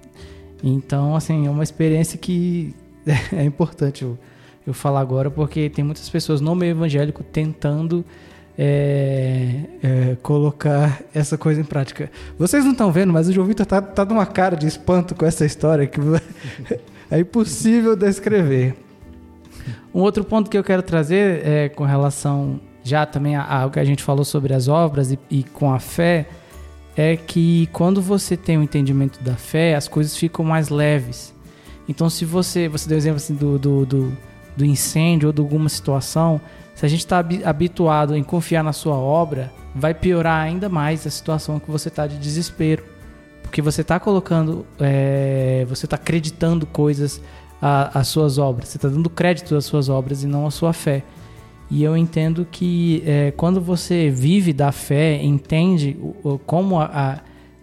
Então, 0.63 1.15
assim, 1.15 1.45
é 1.45 1.49
uma 1.49 1.63
experiência 1.63 2.17
que 2.17 2.73
é 3.33 3.43
importante 3.43 4.03
eu, 4.03 4.17
eu 4.65 4.73
falar 4.73 5.01
agora, 5.01 5.29
porque 5.29 5.69
tem 5.69 5.83
muitas 5.83 6.09
pessoas 6.09 6.39
no 6.39 6.55
meio 6.55 6.71
evangélico 6.71 7.21
tentando 7.21 8.05
é, 8.57 9.59
é, 9.83 10.17
colocar 10.21 11.01
essa 11.13 11.37
coisa 11.37 11.59
em 11.59 11.65
prática. 11.65 12.09
Vocês 12.37 12.63
não 12.63 12.71
estão 12.71 12.91
vendo, 12.91 13.11
mas 13.11 13.27
o 13.27 13.33
João 13.33 13.45
Vitor 13.45 13.65
tá, 13.65 13.81
tá 13.81 14.05
numa 14.05 14.25
cara 14.25 14.55
de 14.55 14.67
espanto 14.67 15.13
com 15.15 15.25
essa 15.25 15.45
história 15.45 15.85
que 15.85 15.99
é 17.11 17.19
impossível 17.19 17.95
descrever. 17.95 18.75
Um 19.93 20.01
outro 20.01 20.23
ponto 20.23 20.49
que 20.49 20.57
eu 20.57 20.63
quero 20.63 20.81
trazer 20.81 21.45
é 21.45 21.69
com 21.69 21.83
relação 21.83 22.59
já 22.83 23.05
também 23.05 23.35
ao 23.35 23.69
que 23.69 23.79
a 23.79 23.85
gente 23.85 24.03
falou 24.03 24.25
sobre 24.25 24.53
as 24.53 24.67
obras 24.67 25.11
e, 25.11 25.19
e 25.29 25.43
com 25.43 25.73
a 25.73 25.79
fé 25.79 26.27
é 26.95 27.17
que 27.17 27.67
quando 27.73 28.01
você 28.01 28.37
tem 28.37 28.57
o 28.57 28.59
um 28.59 28.63
entendimento 28.63 29.21
da 29.23 29.35
fé, 29.35 29.75
as 29.75 29.87
coisas 29.87 30.15
ficam 30.15 30.45
mais 30.45 30.69
leves. 30.69 31.33
Então, 31.87 32.09
se 32.09 32.23
você, 32.23 32.67
você 32.67 32.87
deu 32.87 32.97
exemplo 32.97 33.17
assim, 33.17 33.35
do, 33.35 33.57
do, 33.57 33.85
do, 33.85 34.17
do 34.55 34.65
incêndio 34.65 35.27
ou 35.27 35.33
de 35.33 35.41
alguma 35.41 35.69
situação, 35.69 36.39
se 36.75 36.85
a 36.85 36.89
gente 36.89 36.99
está 36.99 37.23
habituado 37.45 38.15
em 38.15 38.23
confiar 38.23 38.63
na 38.63 38.73
sua 38.73 38.95
obra, 38.95 39.51
vai 39.75 39.93
piorar 39.93 40.41
ainda 40.41 40.69
mais 40.69 41.05
a 41.05 41.09
situação 41.09 41.59
que 41.59 41.69
você 41.69 41.89
está 41.89 42.07
de 42.07 42.17
desespero. 42.17 42.83
Porque 43.41 43.61
você 43.61 43.81
está 43.81 43.99
colocando, 43.99 44.65
é, 44.79 45.65
você 45.67 45.85
está 45.85 45.95
acreditando 45.95 46.65
coisas 46.65 47.21
às 47.61 48.07
suas 48.07 48.37
obras, 48.37 48.69
você 48.69 48.77
está 48.77 48.89
dando 48.89 49.09
crédito 49.09 49.55
às 49.55 49.65
suas 49.65 49.89
obras 49.89 50.23
e 50.23 50.27
não 50.27 50.45
à 50.45 50.51
sua 50.51 50.73
fé. 50.73 51.03
E 51.69 51.83
eu 51.83 51.97
entendo 51.97 52.47
que 52.49 53.03
é, 53.05 53.31
quando 53.31 53.59
você 53.59 54.09
vive 54.09 54.53
da 54.53 54.71
fé, 54.71 55.21
entende 55.21 55.97
como 56.45 56.79
a, 56.79 56.85
a 56.93 57.19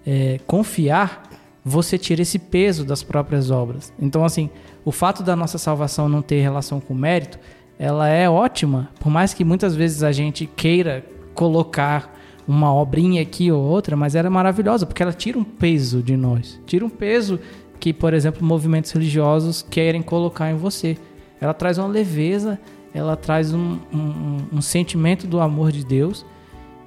é, 0.06 0.40
confiar, 0.46 1.28
você 1.64 1.96
tira 1.98 2.22
esse 2.22 2.38
peso 2.38 2.84
das 2.84 3.02
próprias 3.02 3.50
obras. 3.50 3.92
Então, 4.00 4.24
assim, 4.24 4.50
o 4.84 4.90
fato 4.90 5.22
da 5.22 5.36
nossa 5.36 5.58
salvação 5.58 6.08
não 6.08 6.22
ter 6.22 6.40
relação 6.40 6.80
com 6.80 6.94
mérito 6.94 7.38
ela 7.80 8.08
é 8.08 8.28
ótima, 8.28 8.90
por 9.00 9.08
mais 9.08 9.32
que 9.32 9.42
muitas 9.42 9.74
vezes 9.74 10.02
a 10.02 10.12
gente 10.12 10.44
queira 10.44 11.02
colocar 11.32 12.14
uma 12.46 12.74
obrinha 12.74 13.22
aqui 13.22 13.50
ou 13.50 13.62
outra, 13.62 13.96
mas 13.96 14.14
ela 14.14 14.26
é 14.26 14.30
maravilhosa 14.30 14.84
porque 14.84 15.02
ela 15.02 15.14
tira 15.14 15.38
um 15.38 15.44
peso 15.44 16.02
de 16.02 16.14
nós, 16.14 16.60
tira 16.66 16.84
um 16.84 16.90
peso 16.90 17.40
que, 17.78 17.94
por 17.94 18.12
exemplo, 18.12 18.46
movimentos 18.46 18.90
religiosos 18.90 19.62
querem 19.62 20.02
colocar 20.02 20.50
em 20.50 20.56
você. 20.56 20.98
Ela 21.40 21.54
traz 21.54 21.78
uma 21.78 21.88
leveza, 21.88 22.60
ela 22.92 23.16
traz 23.16 23.52
um, 23.52 23.78
um, 23.92 24.38
um 24.52 24.62
sentimento 24.62 25.26
do 25.26 25.40
amor 25.40 25.72
de 25.72 25.84
Deus 25.84 26.24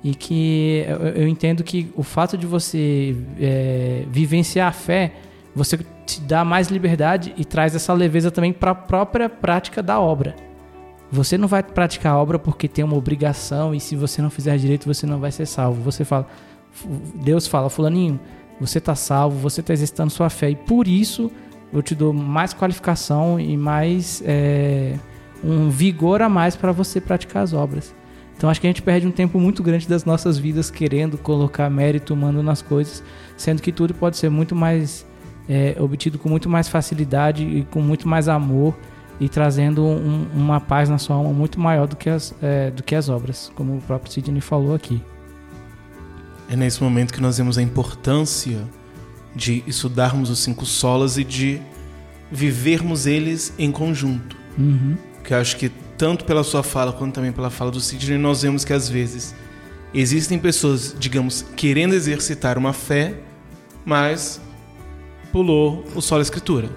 e 0.03 0.13
que 0.13 0.85
eu, 1.15 1.27
entendo 1.27 1.63
que 1.63 1.89
o 1.95 2.03
fato 2.03 2.37
de 2.37 2.45
você 2.45 3.15
é, 3.39 4.03
vivenciar 4.09 4.67
a 4.67 4.71
fé, 4.73 5.13
você 5.55 5.79
te 6.05 6.19
dá 6.19 6.43
mais 6.43 6.67
liberdade 6.67 7.33
e 7.37 7.45
traz 7.45 7.73
essa 7.73 7.93
leveza 7.93 8.29
também 8.29 8.51
para 8.51 8.71
a 8.71 8.75
própria 8.75 9.29
prática 9.29 9.81
da 9.81 9.99
obra. 9.99 10.35
Você 11.09 11.37
não 11.37 11.47
vai 11.47 11.63
praticar 11.63 12.13
a 12.13 12.17
obra 12.17 12.37
porque 12.37 12.67
tem 12.67 12.83
uma 12.83 12.97
obrigação 12.97 13.73
e 13.73 13.79
se 13.79 13.95
você 13.95 14.21
não 14.21 14.29
fizer 14.29 14.57
direito 14.57 14.85
você 14.85 15.05
não 15.05 15.19
vai 15.19 15.31
ser 15.31 15.45
salvo. 15.45 15.81
Você 15.83 16.03
fala, 16.03 16.27
Deus 17.15 17.47
fala, 17.47 17.69
fulaninho, 17.69 18.19
você 18.59 18.79
está 18.79 18.95
salvo, 18.95 19.37
você 19.37 19.61
está 19.61 19.71
exercitando 19.71 20.11
sua 20.11 20.29
fé 20.29 20.49
e 20.49 20.55
por 20.55 20.85
isso 20.85 21.31
eu 21.71 21.81
te 21.81 21.95
dou 21.95 22.11
mais 22.11 22.53
qualificação 22.53 23.39
e 23.39 23.55
mais 23.55 24.21
é, 24.25 24.95
um 25.43 25.69
vigor 25.69 26.21
a 26.21 26.29
mais 26.29 26.55
para 26.55 26.71
você 26.71 27.01
praticar 27.01 27.43
as 27.43 27.53
obras. 27.53 27.93
Então 28.35 28.49
acho 28.49 28.59
que 28.59 28.67
a 28.67 28.69
gente 28.69 28.81
perde 28.81 29.07
um 29.07 29.11
tempo 29.11 29.39
muito 29.39 29.61
grande 29.61 29.87
das 29.87 30.05
nossas 30.05 30.37
vidas 30.37 30.71
querendo 30.71 31.17
colocar 31.17 31.69
mérito 31.69 32.13
humano 32.13 32.41
nas 32.41 32.61
coisas, 32.61 33.03
sendo 33.37 33.61
que 33.61 33.71
tudo 33.71 33.93
pode 33.93 34.17
ser 34.17 34.29
muito 34.29 34.55
mais 34.55 35.05
é, 35.47 35.75
obtido 35.79 36.17
com 36.17 36.29
muito 36.29 36.49
mais 36.49 36.67
facilidade 36.67 37.43
e 37.43 37.63
com 37.65 37.81
muito 37.81 38.07
mais 38.07 38.27
amor 38.27 38.75
e 39.19 39.29
trazendo 39.29 39.83
um, 39.83 40.27
uma 40.33 40.59
paz 40.59 40.89
na 40.89 40.97
sua 40.97 41.15
alma 41.15 41.31
muito 41.31 41.59
maior 41.59 41.87
do 41.87 41.95
que, 41.95 42.09
as, 42.09 42.33
é, 42.41 42.71
do 42.71 42.81
que 42.83 42.95
as 42.95 43.09
obras, 43.09 43.51
como 43.55 43.77
o 43.77 43.81
próprio 43.81 44.11
Sidney 44.11 44.41
falou 44.41 44.73
aqui. 44.73 45.01
É 46.49 46.55
nesse 46.55 46.83
momento 46.83 47.13
que 47.13 47.21
nós 47.21 47.37
vemos 47.37 47.57
a 47.57 47.61
importância 47.61 48.67
de 49.35 49.63
estudarmos 49.65 50.29
os 50.29 50.39
cinco 50.39 50.65
solas 50.65 51.17
e 51.17 51.23
de 51.23 51.61
vivermos 52.31 53.05
eles 53.05 53.53
em 53.57 53.71
conjunto. 53.71 54.35
Uhum. 54.57 54.97
Eu 55.29 55.37
acho 55.37 55.57
que 55.57 55.69
tanto 55.97 56.25
pela 56.25 56.43
sua 56.43 56.63
fala 56.63 56.91
quanto 56.93 57.15
também 57.15 57.31
pela 57.31 57.49
fala 57.49 57.71
do 57.71 57.79
Sidney, 57.79 58.17
nós 58.17 58.41
vemos 58.41 58.65
que 58.65 58.73
às 58.73 58.89
vezes 58.89 59.33
existem 59.93 60.37
pessoas, 60.37 60.95
digamos, 60.97 61.45
querendo 61.55 61.93
exercitar 61.93 62.57
uma 62.57 62.73
fé, 62.73 63.15
mas 63.85 64.41
pulou 65.31 65.83
o 65.95 66.01
solo 66.01 66.21
escritura. 66.21 66.69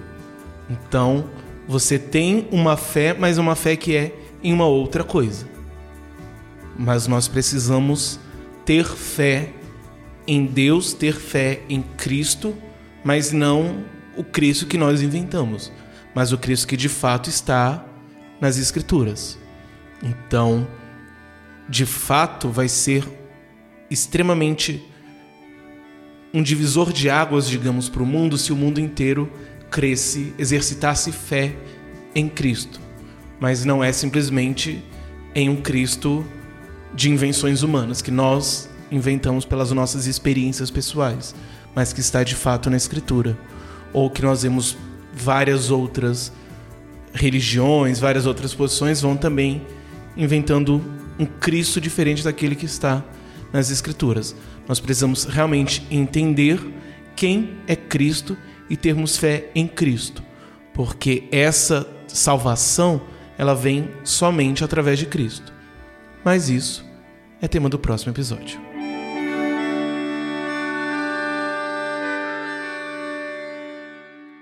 Então, 0.69 1.29
você 1.67 1.99
tem 1.99 2.47
uma 2.51 2.77
fé, 2.77 3.13
mas 3.13 3.37
uma 3.37 3.55
fé 3.55 3.75
que 3.75 3.95
é 3.95 4.15
em 4.43 4.53
uma 4.53 4.65
outra 4.65 5.03
coisa. 5.03 5.47
Mas 6.77 7.07
nós 7.07 7.27
precisamos 7.27 8.19
ter 8.65 8.85
fé 8.85 9.49
em 10.27 10.45
Deus, 10.45 10.93
ter 10.93 11.13
fé 11.13 11.61
em 11.69 11.81
Cristo, 11.81 12.55
mas 13.03 13.31
não 13.31 13.85
o 14.15 14.23
Cristo 14.23 14.65
que 14.65 14.77
nós 14.77 15.01
inventamos, 15.01 15.71
mas 16.13 16.31
o 16.31 16.37
Cristo 16.37 16.67
que 16.67 16.75
de 16.75 16.89
fato 16.89 17.29
está 17.29 17.86
nas 18.39 18.57
Escrituras. 18.57 19.37
Então, 20.03 20.67
de 21.67 21.85
fato, 21.85 22.49
vai 22.49 22.67
ser 22.67 23.03
extremamente 23.89 24.83
um 26.33 26.43
divisor 26.43 26.91
de 26.91 27.09
águas, 27.09 27.47
digamos, 27.47 27.89
para 27.89 28.03
o 28.03 28.05
mundo 28.05 28.37
se 28.37 28.51
o 28.51 28.55
mundo 28.55 28.79
inteiro 28.79 29.31
cresce, 29.69 30.33
exercitasse 30.37 31.11
fé 31.11 31.55
em 32.13 32.29
Cristo. 32.29 32.79
Mas 33.39 33.65
não 33.65 33.83
é 33.83 33.91
simplesmente 33.91 34.83
em 35.33 35.49
um 35.49 35.57
Cristo 35.57 36.25
de 36.93 37.09
invenções 37.09 37.63
humanas 37.63 38.01
que 38.01 38.11
nós 38.11 38.69
inventamos 38.91 39.45
pelas 39.45 39.71
nossas 39.71 40.07
experiências 40.07 40.71
pessoais, 40.71 41.35
mas 41.75 41.93
que 41.93 41.99
está 41.99 42.23
de 42.23 42.35
fato 42.35 42.69
na 42.69 42.77
Escritura. 42.77 43.37
Ou 43.93 44.09
que 44.09 44.21
nós 44.21 44.43
vemos 44.43 44.77
várias 45.13 45.71
outras 45.71 46.31
religiões, 47.17 47.99
várias 47.99 48.25
outras 48.25 48.53
posições 48.53 49.01
vão 49.01 49.17
também 49.17 49.61
inventando 50.15 50.81
um 51.19 51.25
Cristo 51.25 51.81
diferente 51.81 52.23
daquele 52.23 52.55
que 52.55 52.65
está 52.65 53.03
nas 53.51 53.69
Escrituras. 53.69 54.35
Nós 54.67 54.79
precisamos 54.79 55.25
realmente 55.25 55.85
entender 55.89 56.59
quem 57.15 57.57
é 57.67 57.75
Cristo 57.75 58.37
e 58.69 58.77
termos 58.77 59.17
fé 59.17 59.49
em 59.55 59.67
Cristo, 59.67 60.23
porque 60.73 61.27
essa 61.31 61.87
salvação 62.07 63.01
ela 63.37 63.53
vem 63.53 63.89
somente 64.03 64.63
através 64.63 64.99
de 64.99 65.05
Cristo. 65.05 65.53
Mas 66.23 66.49
isso 66.49 66.85
é 67.41 67.47
tema 67.47 67.69
do 67.69 67.79
próximo 67.79 68.11
episódio. 68.11 68.59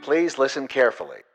Please 0.02 0.40
listen 0.40 0.68
carefully. 0.68 1.35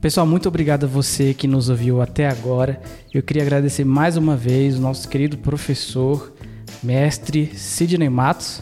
Pessoal, 0.00 0.26
muito 0.26 0.46
obrigado 0.46 0.84
a 0.84 0.86
você 0.86 1.32
que 1.32 1.48
nos 1.48 1.70
ouviu 1.70 2.02
até 2.02 2.28
agora. 2.28 2.80
Eu 3.12 3.22
queria 3.22 3.42
agradecer 3.42 3.84
mais 3.84 4.16
uma 4.16 4.36
vez 4.36 4.76
o 4.76 4.80
nosso 4.80 5.08
querido 5.08 5.38
professor 5.38 6.32
mestre 6.82 7.46
Sidney 7.54 8.10
Matos, 8.10 8.60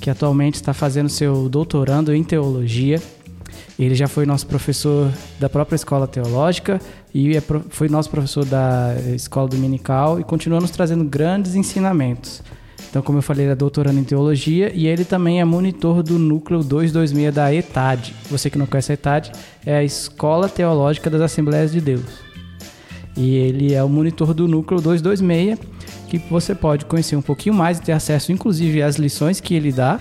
que 0.00 0.08
atualmente 0.08 0.54
está 0.54 0.72
fazendo 0.72 1.10
seu 1.10 1.50
doutorando 1.50 2.14
em 2.14 2.24
teologia. 2.24 3.00
Ele 3.78 3.94
já 3.94 4.08
foi 4.08 4.24
nosso 4.24 4.46
professor 4.46 5.12
da 5.38 5.50
própria 5.50 5.76
escola 5.76 6.08
teológica 6.08 6.80
e 7.12 7.36
é 7.36 7.42
foi 7.68 7.88
nosso 7.88 8.08
professor 8.08 8.46
da 8.46 8.94
escola 9.14 9.48
dominical 9.48 10.18
e 10.18 10.24
continua 10.24 10.60
nos 10.60 10.70
trazendo 10.70 11.04
grandes 11.04 11.54
ensinamentos. 11.54 12.42
Então, 12.88 13.02
como 13.02 13.18
eu 13.18 13.22
falei, 13.22 13.44
ele 13.46 13.52
é 13.52 13.56
doutorando 13.56 13.98
em 13.98 14.04
teologia 14.04 14.72
e 14.74 14.86
ele 14.86 15.04
também 15.04 15.40
é 15.40 15.44
monitor 15.44 16.02
do 16.02 16.18
núcleo 16.18 16.62
226 16.62 17.34
da 17.34 17.54
ETAD. 17.54 18.14
Você 18.30 18.50
que 18.50 18.58
não 18.58 18.66
conhece 18.66 18.92
a 18.92 18.94
ETAD, 18.94 19.32
é 19.64 19.76
a 19.76 19.84
Escola 19.84 20.48
Teológica 20.48 21.08
das 21.08 21.20
Assembleias 21.20 21.70
de 21.72 21.80
Deus. 21.80 22.02
E 23.16 23.36
ele 23.36 23.74
é 23.74 23.82
o 23.82 23.88
monitor 23.88 24.32
do 24.32 24.48
núcleo 24.48 24.80
226 24.80 25.58
que 26.08 26.18
você 26.28 26.54
pode 26.56 26.86
conhecer 26.86 27.14
um 27.14 27.22
pouquinho 27.22 27.54
mais 27.54 27.78
e 27.78 27.82
ter 27.82 27.92
acesso, 27.92 28.32
inclusive, 28.32 28.82
às 28.82 28.96
lições 28.96 29.40
que 29.40 29.54
ele 29.54 29.70
dá 29.70 30.00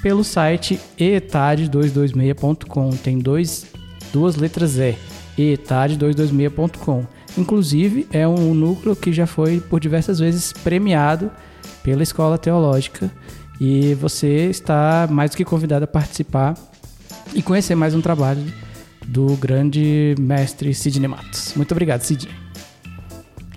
pelo 0.00 0.22
site 0.22 0.78
etad226.com. 0.98 2.90
Tem 2.90 3.18
dois, 3.18 3.66
duas 4.12 4.36
letras 4.36 4.78
E, 4.78 4.94
etad226.com. 5.38 7.04
Inclusive, 7.36 8.06
é 8.12 8.26
um 8.26 8.54
núcleo 8.54 8.94
que 8.94 9.12
já 9.12 9.26
foi 9.26 9.60
por 9.60 9.80
diversas 9.80 10.20
vezes 10.20 10.52
premiado 10.52 11.30
pela 11.82 12.02
Escola 12.02 12.38
Teológica 12.38 13.10
e 13.60 13.94
você 13.94 14.46
está 14.48 15.06
mais 15.10 15.30
do 15.30 15.36
que 15.36 15.44
convidado 15.44 15.84
a 15.84 15.88
participar 15.88 16.54
e 17.34 17.42
conhecer 17.42 17.74
mais 17.74 17.94
um 17.94 18.00
trabalho 18.00 18.42
do 19.06 19.36
grande 19.36 20.14
mestre 20.18 20.72
Sidney 20.74 21.08
Matos. 21.08 21.52
Muito 21.54 21.72
obrigado, 21.72 22.02
Sidney. 22.02 22.34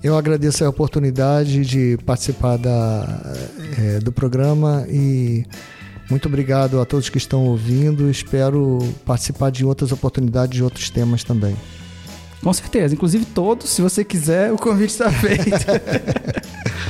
Eu 0.04 0.18
agradeço 0.18 0.66
a 0.66 0.70
oportunidade 0.70 1.64
de 1.66 1.98
participar 2.06 2.58
da, 2.58 3.36
é, 3.80 4.00
do 4.00 4.12
programa 4.12 4.86
e 4.90 5.46
muito 6.10 6.28
obrigado 6.28 6.82
a 6.82 6.86
todos 6.86 7.08
que 7.08 7.18
estão 7.18 7.46
ouvindo. 7.46 8.10
Espero 8.10 8.80
participar 9.06 9.50
de 9.50 9.64
outras 9.64 9.94
oportunidades 9.94 10.58
de 10.58 10.64
outros 10.64 10.90
temas 10.90 11.24
também. 11.24 11.56
Com 12.44 12.52
certeza, 12.52 12.94
inclusive 12.94 13.24
todos, 13.24 13.70
se 13.70 13.82
você 13.82 14.04
quiser, 14.04 14.52
o 14.52 14.58
convite 14.58 14.90
está 14.90 15.10
feito. 15.10 15.44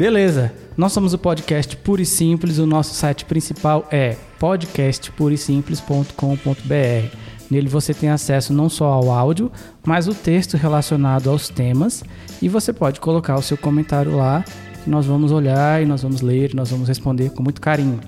Beleza. 0.00 0.52
Nós 0.78 0.94
somos 0.94 1.12
o 1.12 1.18
podcast 1.18 1.76
Puro 1.76 2.00
e 2.00 2.06
Simples. 2.06 2.56
O 2.56 2.64
nosso 2.64 2.94
site 2.94 3.26
principal 3.26 3.86
é 3.90 4.16
podcastpurisimples.com.br. 4.38 7.16
Nele 7.50 7.68
você 7.68 7.92
tem 7.92 8.08
acesso 8.08 8.54
não 8.54 8.70
só 8.70 8.86
ao 8.86 9.10
áudio, 9.10 9.52
mas 9.84 10.08
o 10.08 10.14
texto 10.14 10.56
relacionado 10.56 11.28
aos 11.28 11.50
temas 11.50 12.02
e 12.40 12.48
você 12.48 12.72
pode 12.72 12.98
colocar 12.98 13.34
o 13.34 13.42
seu 13.42 13.58
comentário 13.58 14.16
lá 14.16 14.42
que 14.82 14.88
nós 14.88 15.04
vamos 15.04 15.32
olhar 15.32 15.82
e 15.82 15.84
nós 15.84 16.00
vamos 16.00 16.22
ler, 16.22 16.54
nós 16.54 16.70
vamos 16.70 16.88
responder 16.88 17.28
com 17.32 17.42
muito 17.42 17.60
carinho. 17.60 18.00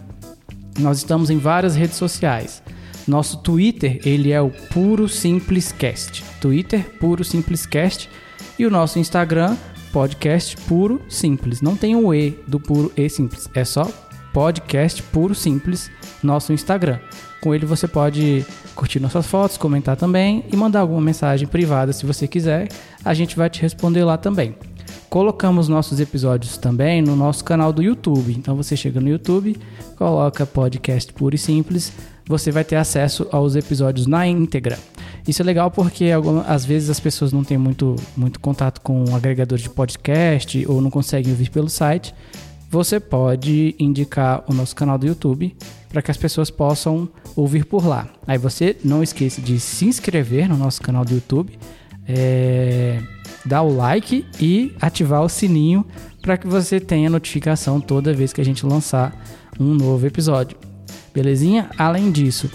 Nós 0.78 0.96
estamos 0.96 1.28
em 1.28 1.36
várias 1.36 1.76
redes 1.76 1.98
sociais. 1.98 2.62
Nosso 3.06 3.42
Twitter, 3.42 4.00
ele 4.02 4.32
é 4.32 4.40
o 4.40 4.48
Puro 4.48 5.10
Simples 5.10 5.72
Cast. 5.72 6.24
Twitter 6.40 6.88
Puro 6.98 7.22
Simples 7.22 7.66
Cast 7.66 8.08
e 8.58 8.64
o 8.64 8.70
nosso 8.70 8.98
Instagram 8.98 9.58
podcast 9.92 10.56
Puro 10.66 11.02
Simples. 11.08 11.60
Não 11.60 11.76
tem 11.76 11.94
o 11.94 12.14
E 12.14 12.30
do 12.48 12.58
Puro 12.58 12.90
e 12.96 13.08
Simples, 13.08 13.48
é 13.54 13.64
só 13.64 13.86
podcast 14.32 15.02
Puro 15.02 15.34
Simples, 15.34 15.90
nosso 16.22 16.52
Instagram. 16.52 16.98
Com 17.42 17.54
ele 17.54 17.66
você 17.66 17.86
pode 17.86 18.46
curtir 18.74 18.98
nossas 18.98 19.26
fotos, 19.26 19.58
comentar 19.58 19.96
também 19.96 20.44
e 20.50 20.56
mandar 20.56 20.80
alguma 20.80 21.00
mensagem 21.00 21.46
privada 21.46 21.92
se 21.92 22.06
você 22.06 22.26
quiser. 22.26 22.68
A 23.04 23.12
gente 23.12 23.36
vai 23.36 23.50
te 23.50 23.60
responder 23.60 24.02
lá 24.02 24.16
também. 24.16 24.56
Colocamos 25.10 25.68
nossos 25.68 26.00
episódios 26.00 26.56
também 26.56 27.02
no 27.02 27.14
nosso 27.14 27.44
canal 27.44 27.70
do 27.70 27.82
YouTube. 27.82 28.32
Então 28.32 28.56
você 28.56 28.74
chega 28.74 28.98
no 28.98 29.10
YouTube, 29.10 29.58
coloca 29.96 30.46
podcast 30.46 31.12
puro 31.12 31.34
e 31.34 31.38
simples, 31.38 31.92
você 32.26 32.50
vai 32.50 32.64
ter 32.64 32.76
acesso 32.76 33.28
aos 33.30 33.54
episódios 33.56 34.06
na 34.06 34.26
íntegra. 34.26 34.78
Isso 35.26 35.40
é 35.40 35.44
legal 35.44 35.70
porque 35.70 36.10
algumas, 36.10 36.48
às 36.48 36.64
vezes 36.64 36.90
as 36.90 36.98
pessoas 36.98 37.32
não 37.32 37.44
têm 37.44 37.56
muito, 37.56 37.96
muito 38.16 38.40
contato 38.40 38.80
com 38.80 39.04
um 39.08 39.14
agregador 39.14 39.58
de 39.58 39.70
podcast 39.70 40.64
ou 40.68 40.80
não 40.80 40.90
conseguem 40.90 41.30
ouvir 41.30 41.50
pelo 41.50 41.68
site. 41.68 42.14
Você 42.68 42.98
pode 42.98 43.76
indicar 43.78 44.42
o 44.48 44.54
nosso 44.54 44.74
canal 44.74 44.98
do 44.98 45.06
YouTube 45.06 45.54
para 45.90 46.00
que 46.00 46.10
as 46.10 46.16
pessoas 46.16 46.50
possam 46.50 47.08
ouvir 47.36 47.66
por 47.66 47.86
lá. 47.86 48.08
Aí 48.26 48.38
você 48.38 48.76
não 48.82 49.02
esqueça 49.02 49.40
de 49.40 49.60
se 49.60 49.84
inscrever 49.84 50.48
no 50.48 50.56
nosso 50.56 50.80
canal 50.80 51.04
do 51.04 51.12
YouTube, 51.12 51.58
é, 52.08 53.00
dar 53.44 53.62
o 53.62 53.76
like 53.76 54.26
e 54.40 54.74
ativar 54.80 55.22
o 55.22 55.28
sininho 55.28 55.84
para 56.22 56.36
que 56.36 56.46
você 56.46 56.80
tenha 56.80 57.10
notificação 57.10 57.80
toda 57.80 58.14
vez 58.14 58.32
que 58.32 58.40
a 58.40 58.44
gente 58.44 58.64
lançar 58.64 59.14
um 59.60 59.74
novo 59.74 60.06
episódio. 60.06 60.56
Belezinha? 61.12 61.68
Além 61.76 62.10
disso, 62.10 62.50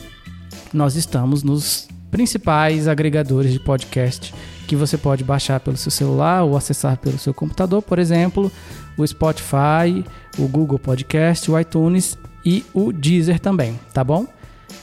nós 0.74 0.96
estamos 0.96 1.44
nos 1.44 1.87
principais 2.10 2.88
agregadores 2.88 3.52
de 3.52 3.60
podcast 3.60 4.34
que 4.68 4.76
você 4.76 4.98
pode 4.98 5.24
baixar 5.24 5.60
pelo 5.60 5.78
seu 5.78 5.92
celular 5.92 6.44
ou 6.44 6.58
acessar 6.58 6.98
pelo 6.98 7.18
seu 7.18 7.34
computador, 7.34 7.82
por 7.82 8.00
exemplo, 8.00 8.52
o 8.98 9.08
Spotify, 9.08 10.04
o 10.38 10.48
Google 10.48 10.78
Podcast, 10.78 11.50
o 11.50 11.60
iTunes 11.60 12.18
e 12.46 12.66
o 12.74 12.92
Deezer 12.92 13.40
também, 13.40 13.80
tá 13.94 14.04
bom? 14.04 14.28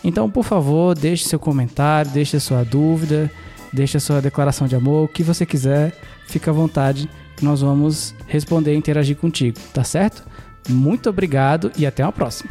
Então, 0.03 0.31
por 0.31 0.45
favor, 0.45 0.95
deixe 0.95 1.25
seu 1.25 1.39
comentário, 1.39 2.11
deixe 2.11 2.39
sua 2.41 2.65
dúvida, 2.65 3.31
deixe 3.73 3.99
sua 4.01 4.21
declaração 4.21 4.67
de 4.67 4.77
amor, 4.77 5.05
o 5.05 5.09
que 5.09 5.23
você 5.23 5.45
quiser, 5.45 5.95
fica 6.27 6.51
à 6.51 6.55
vontade, 6.55 7.09
nós 7.43 7.61
vamos 7.61 8.15
responder 8.27 8.75
e 8.75 8.79
interagir 8.79 9.17
contigo, 9.17 9.59
tá 9.73 9.85
certo? 9.85 10.25
Muito 10.69 11.11
obrigado 11.11 11.71
e 11.77 11.85
até 11.85 12.03
uma 12.05 12.13
próxima. 12.13 12.51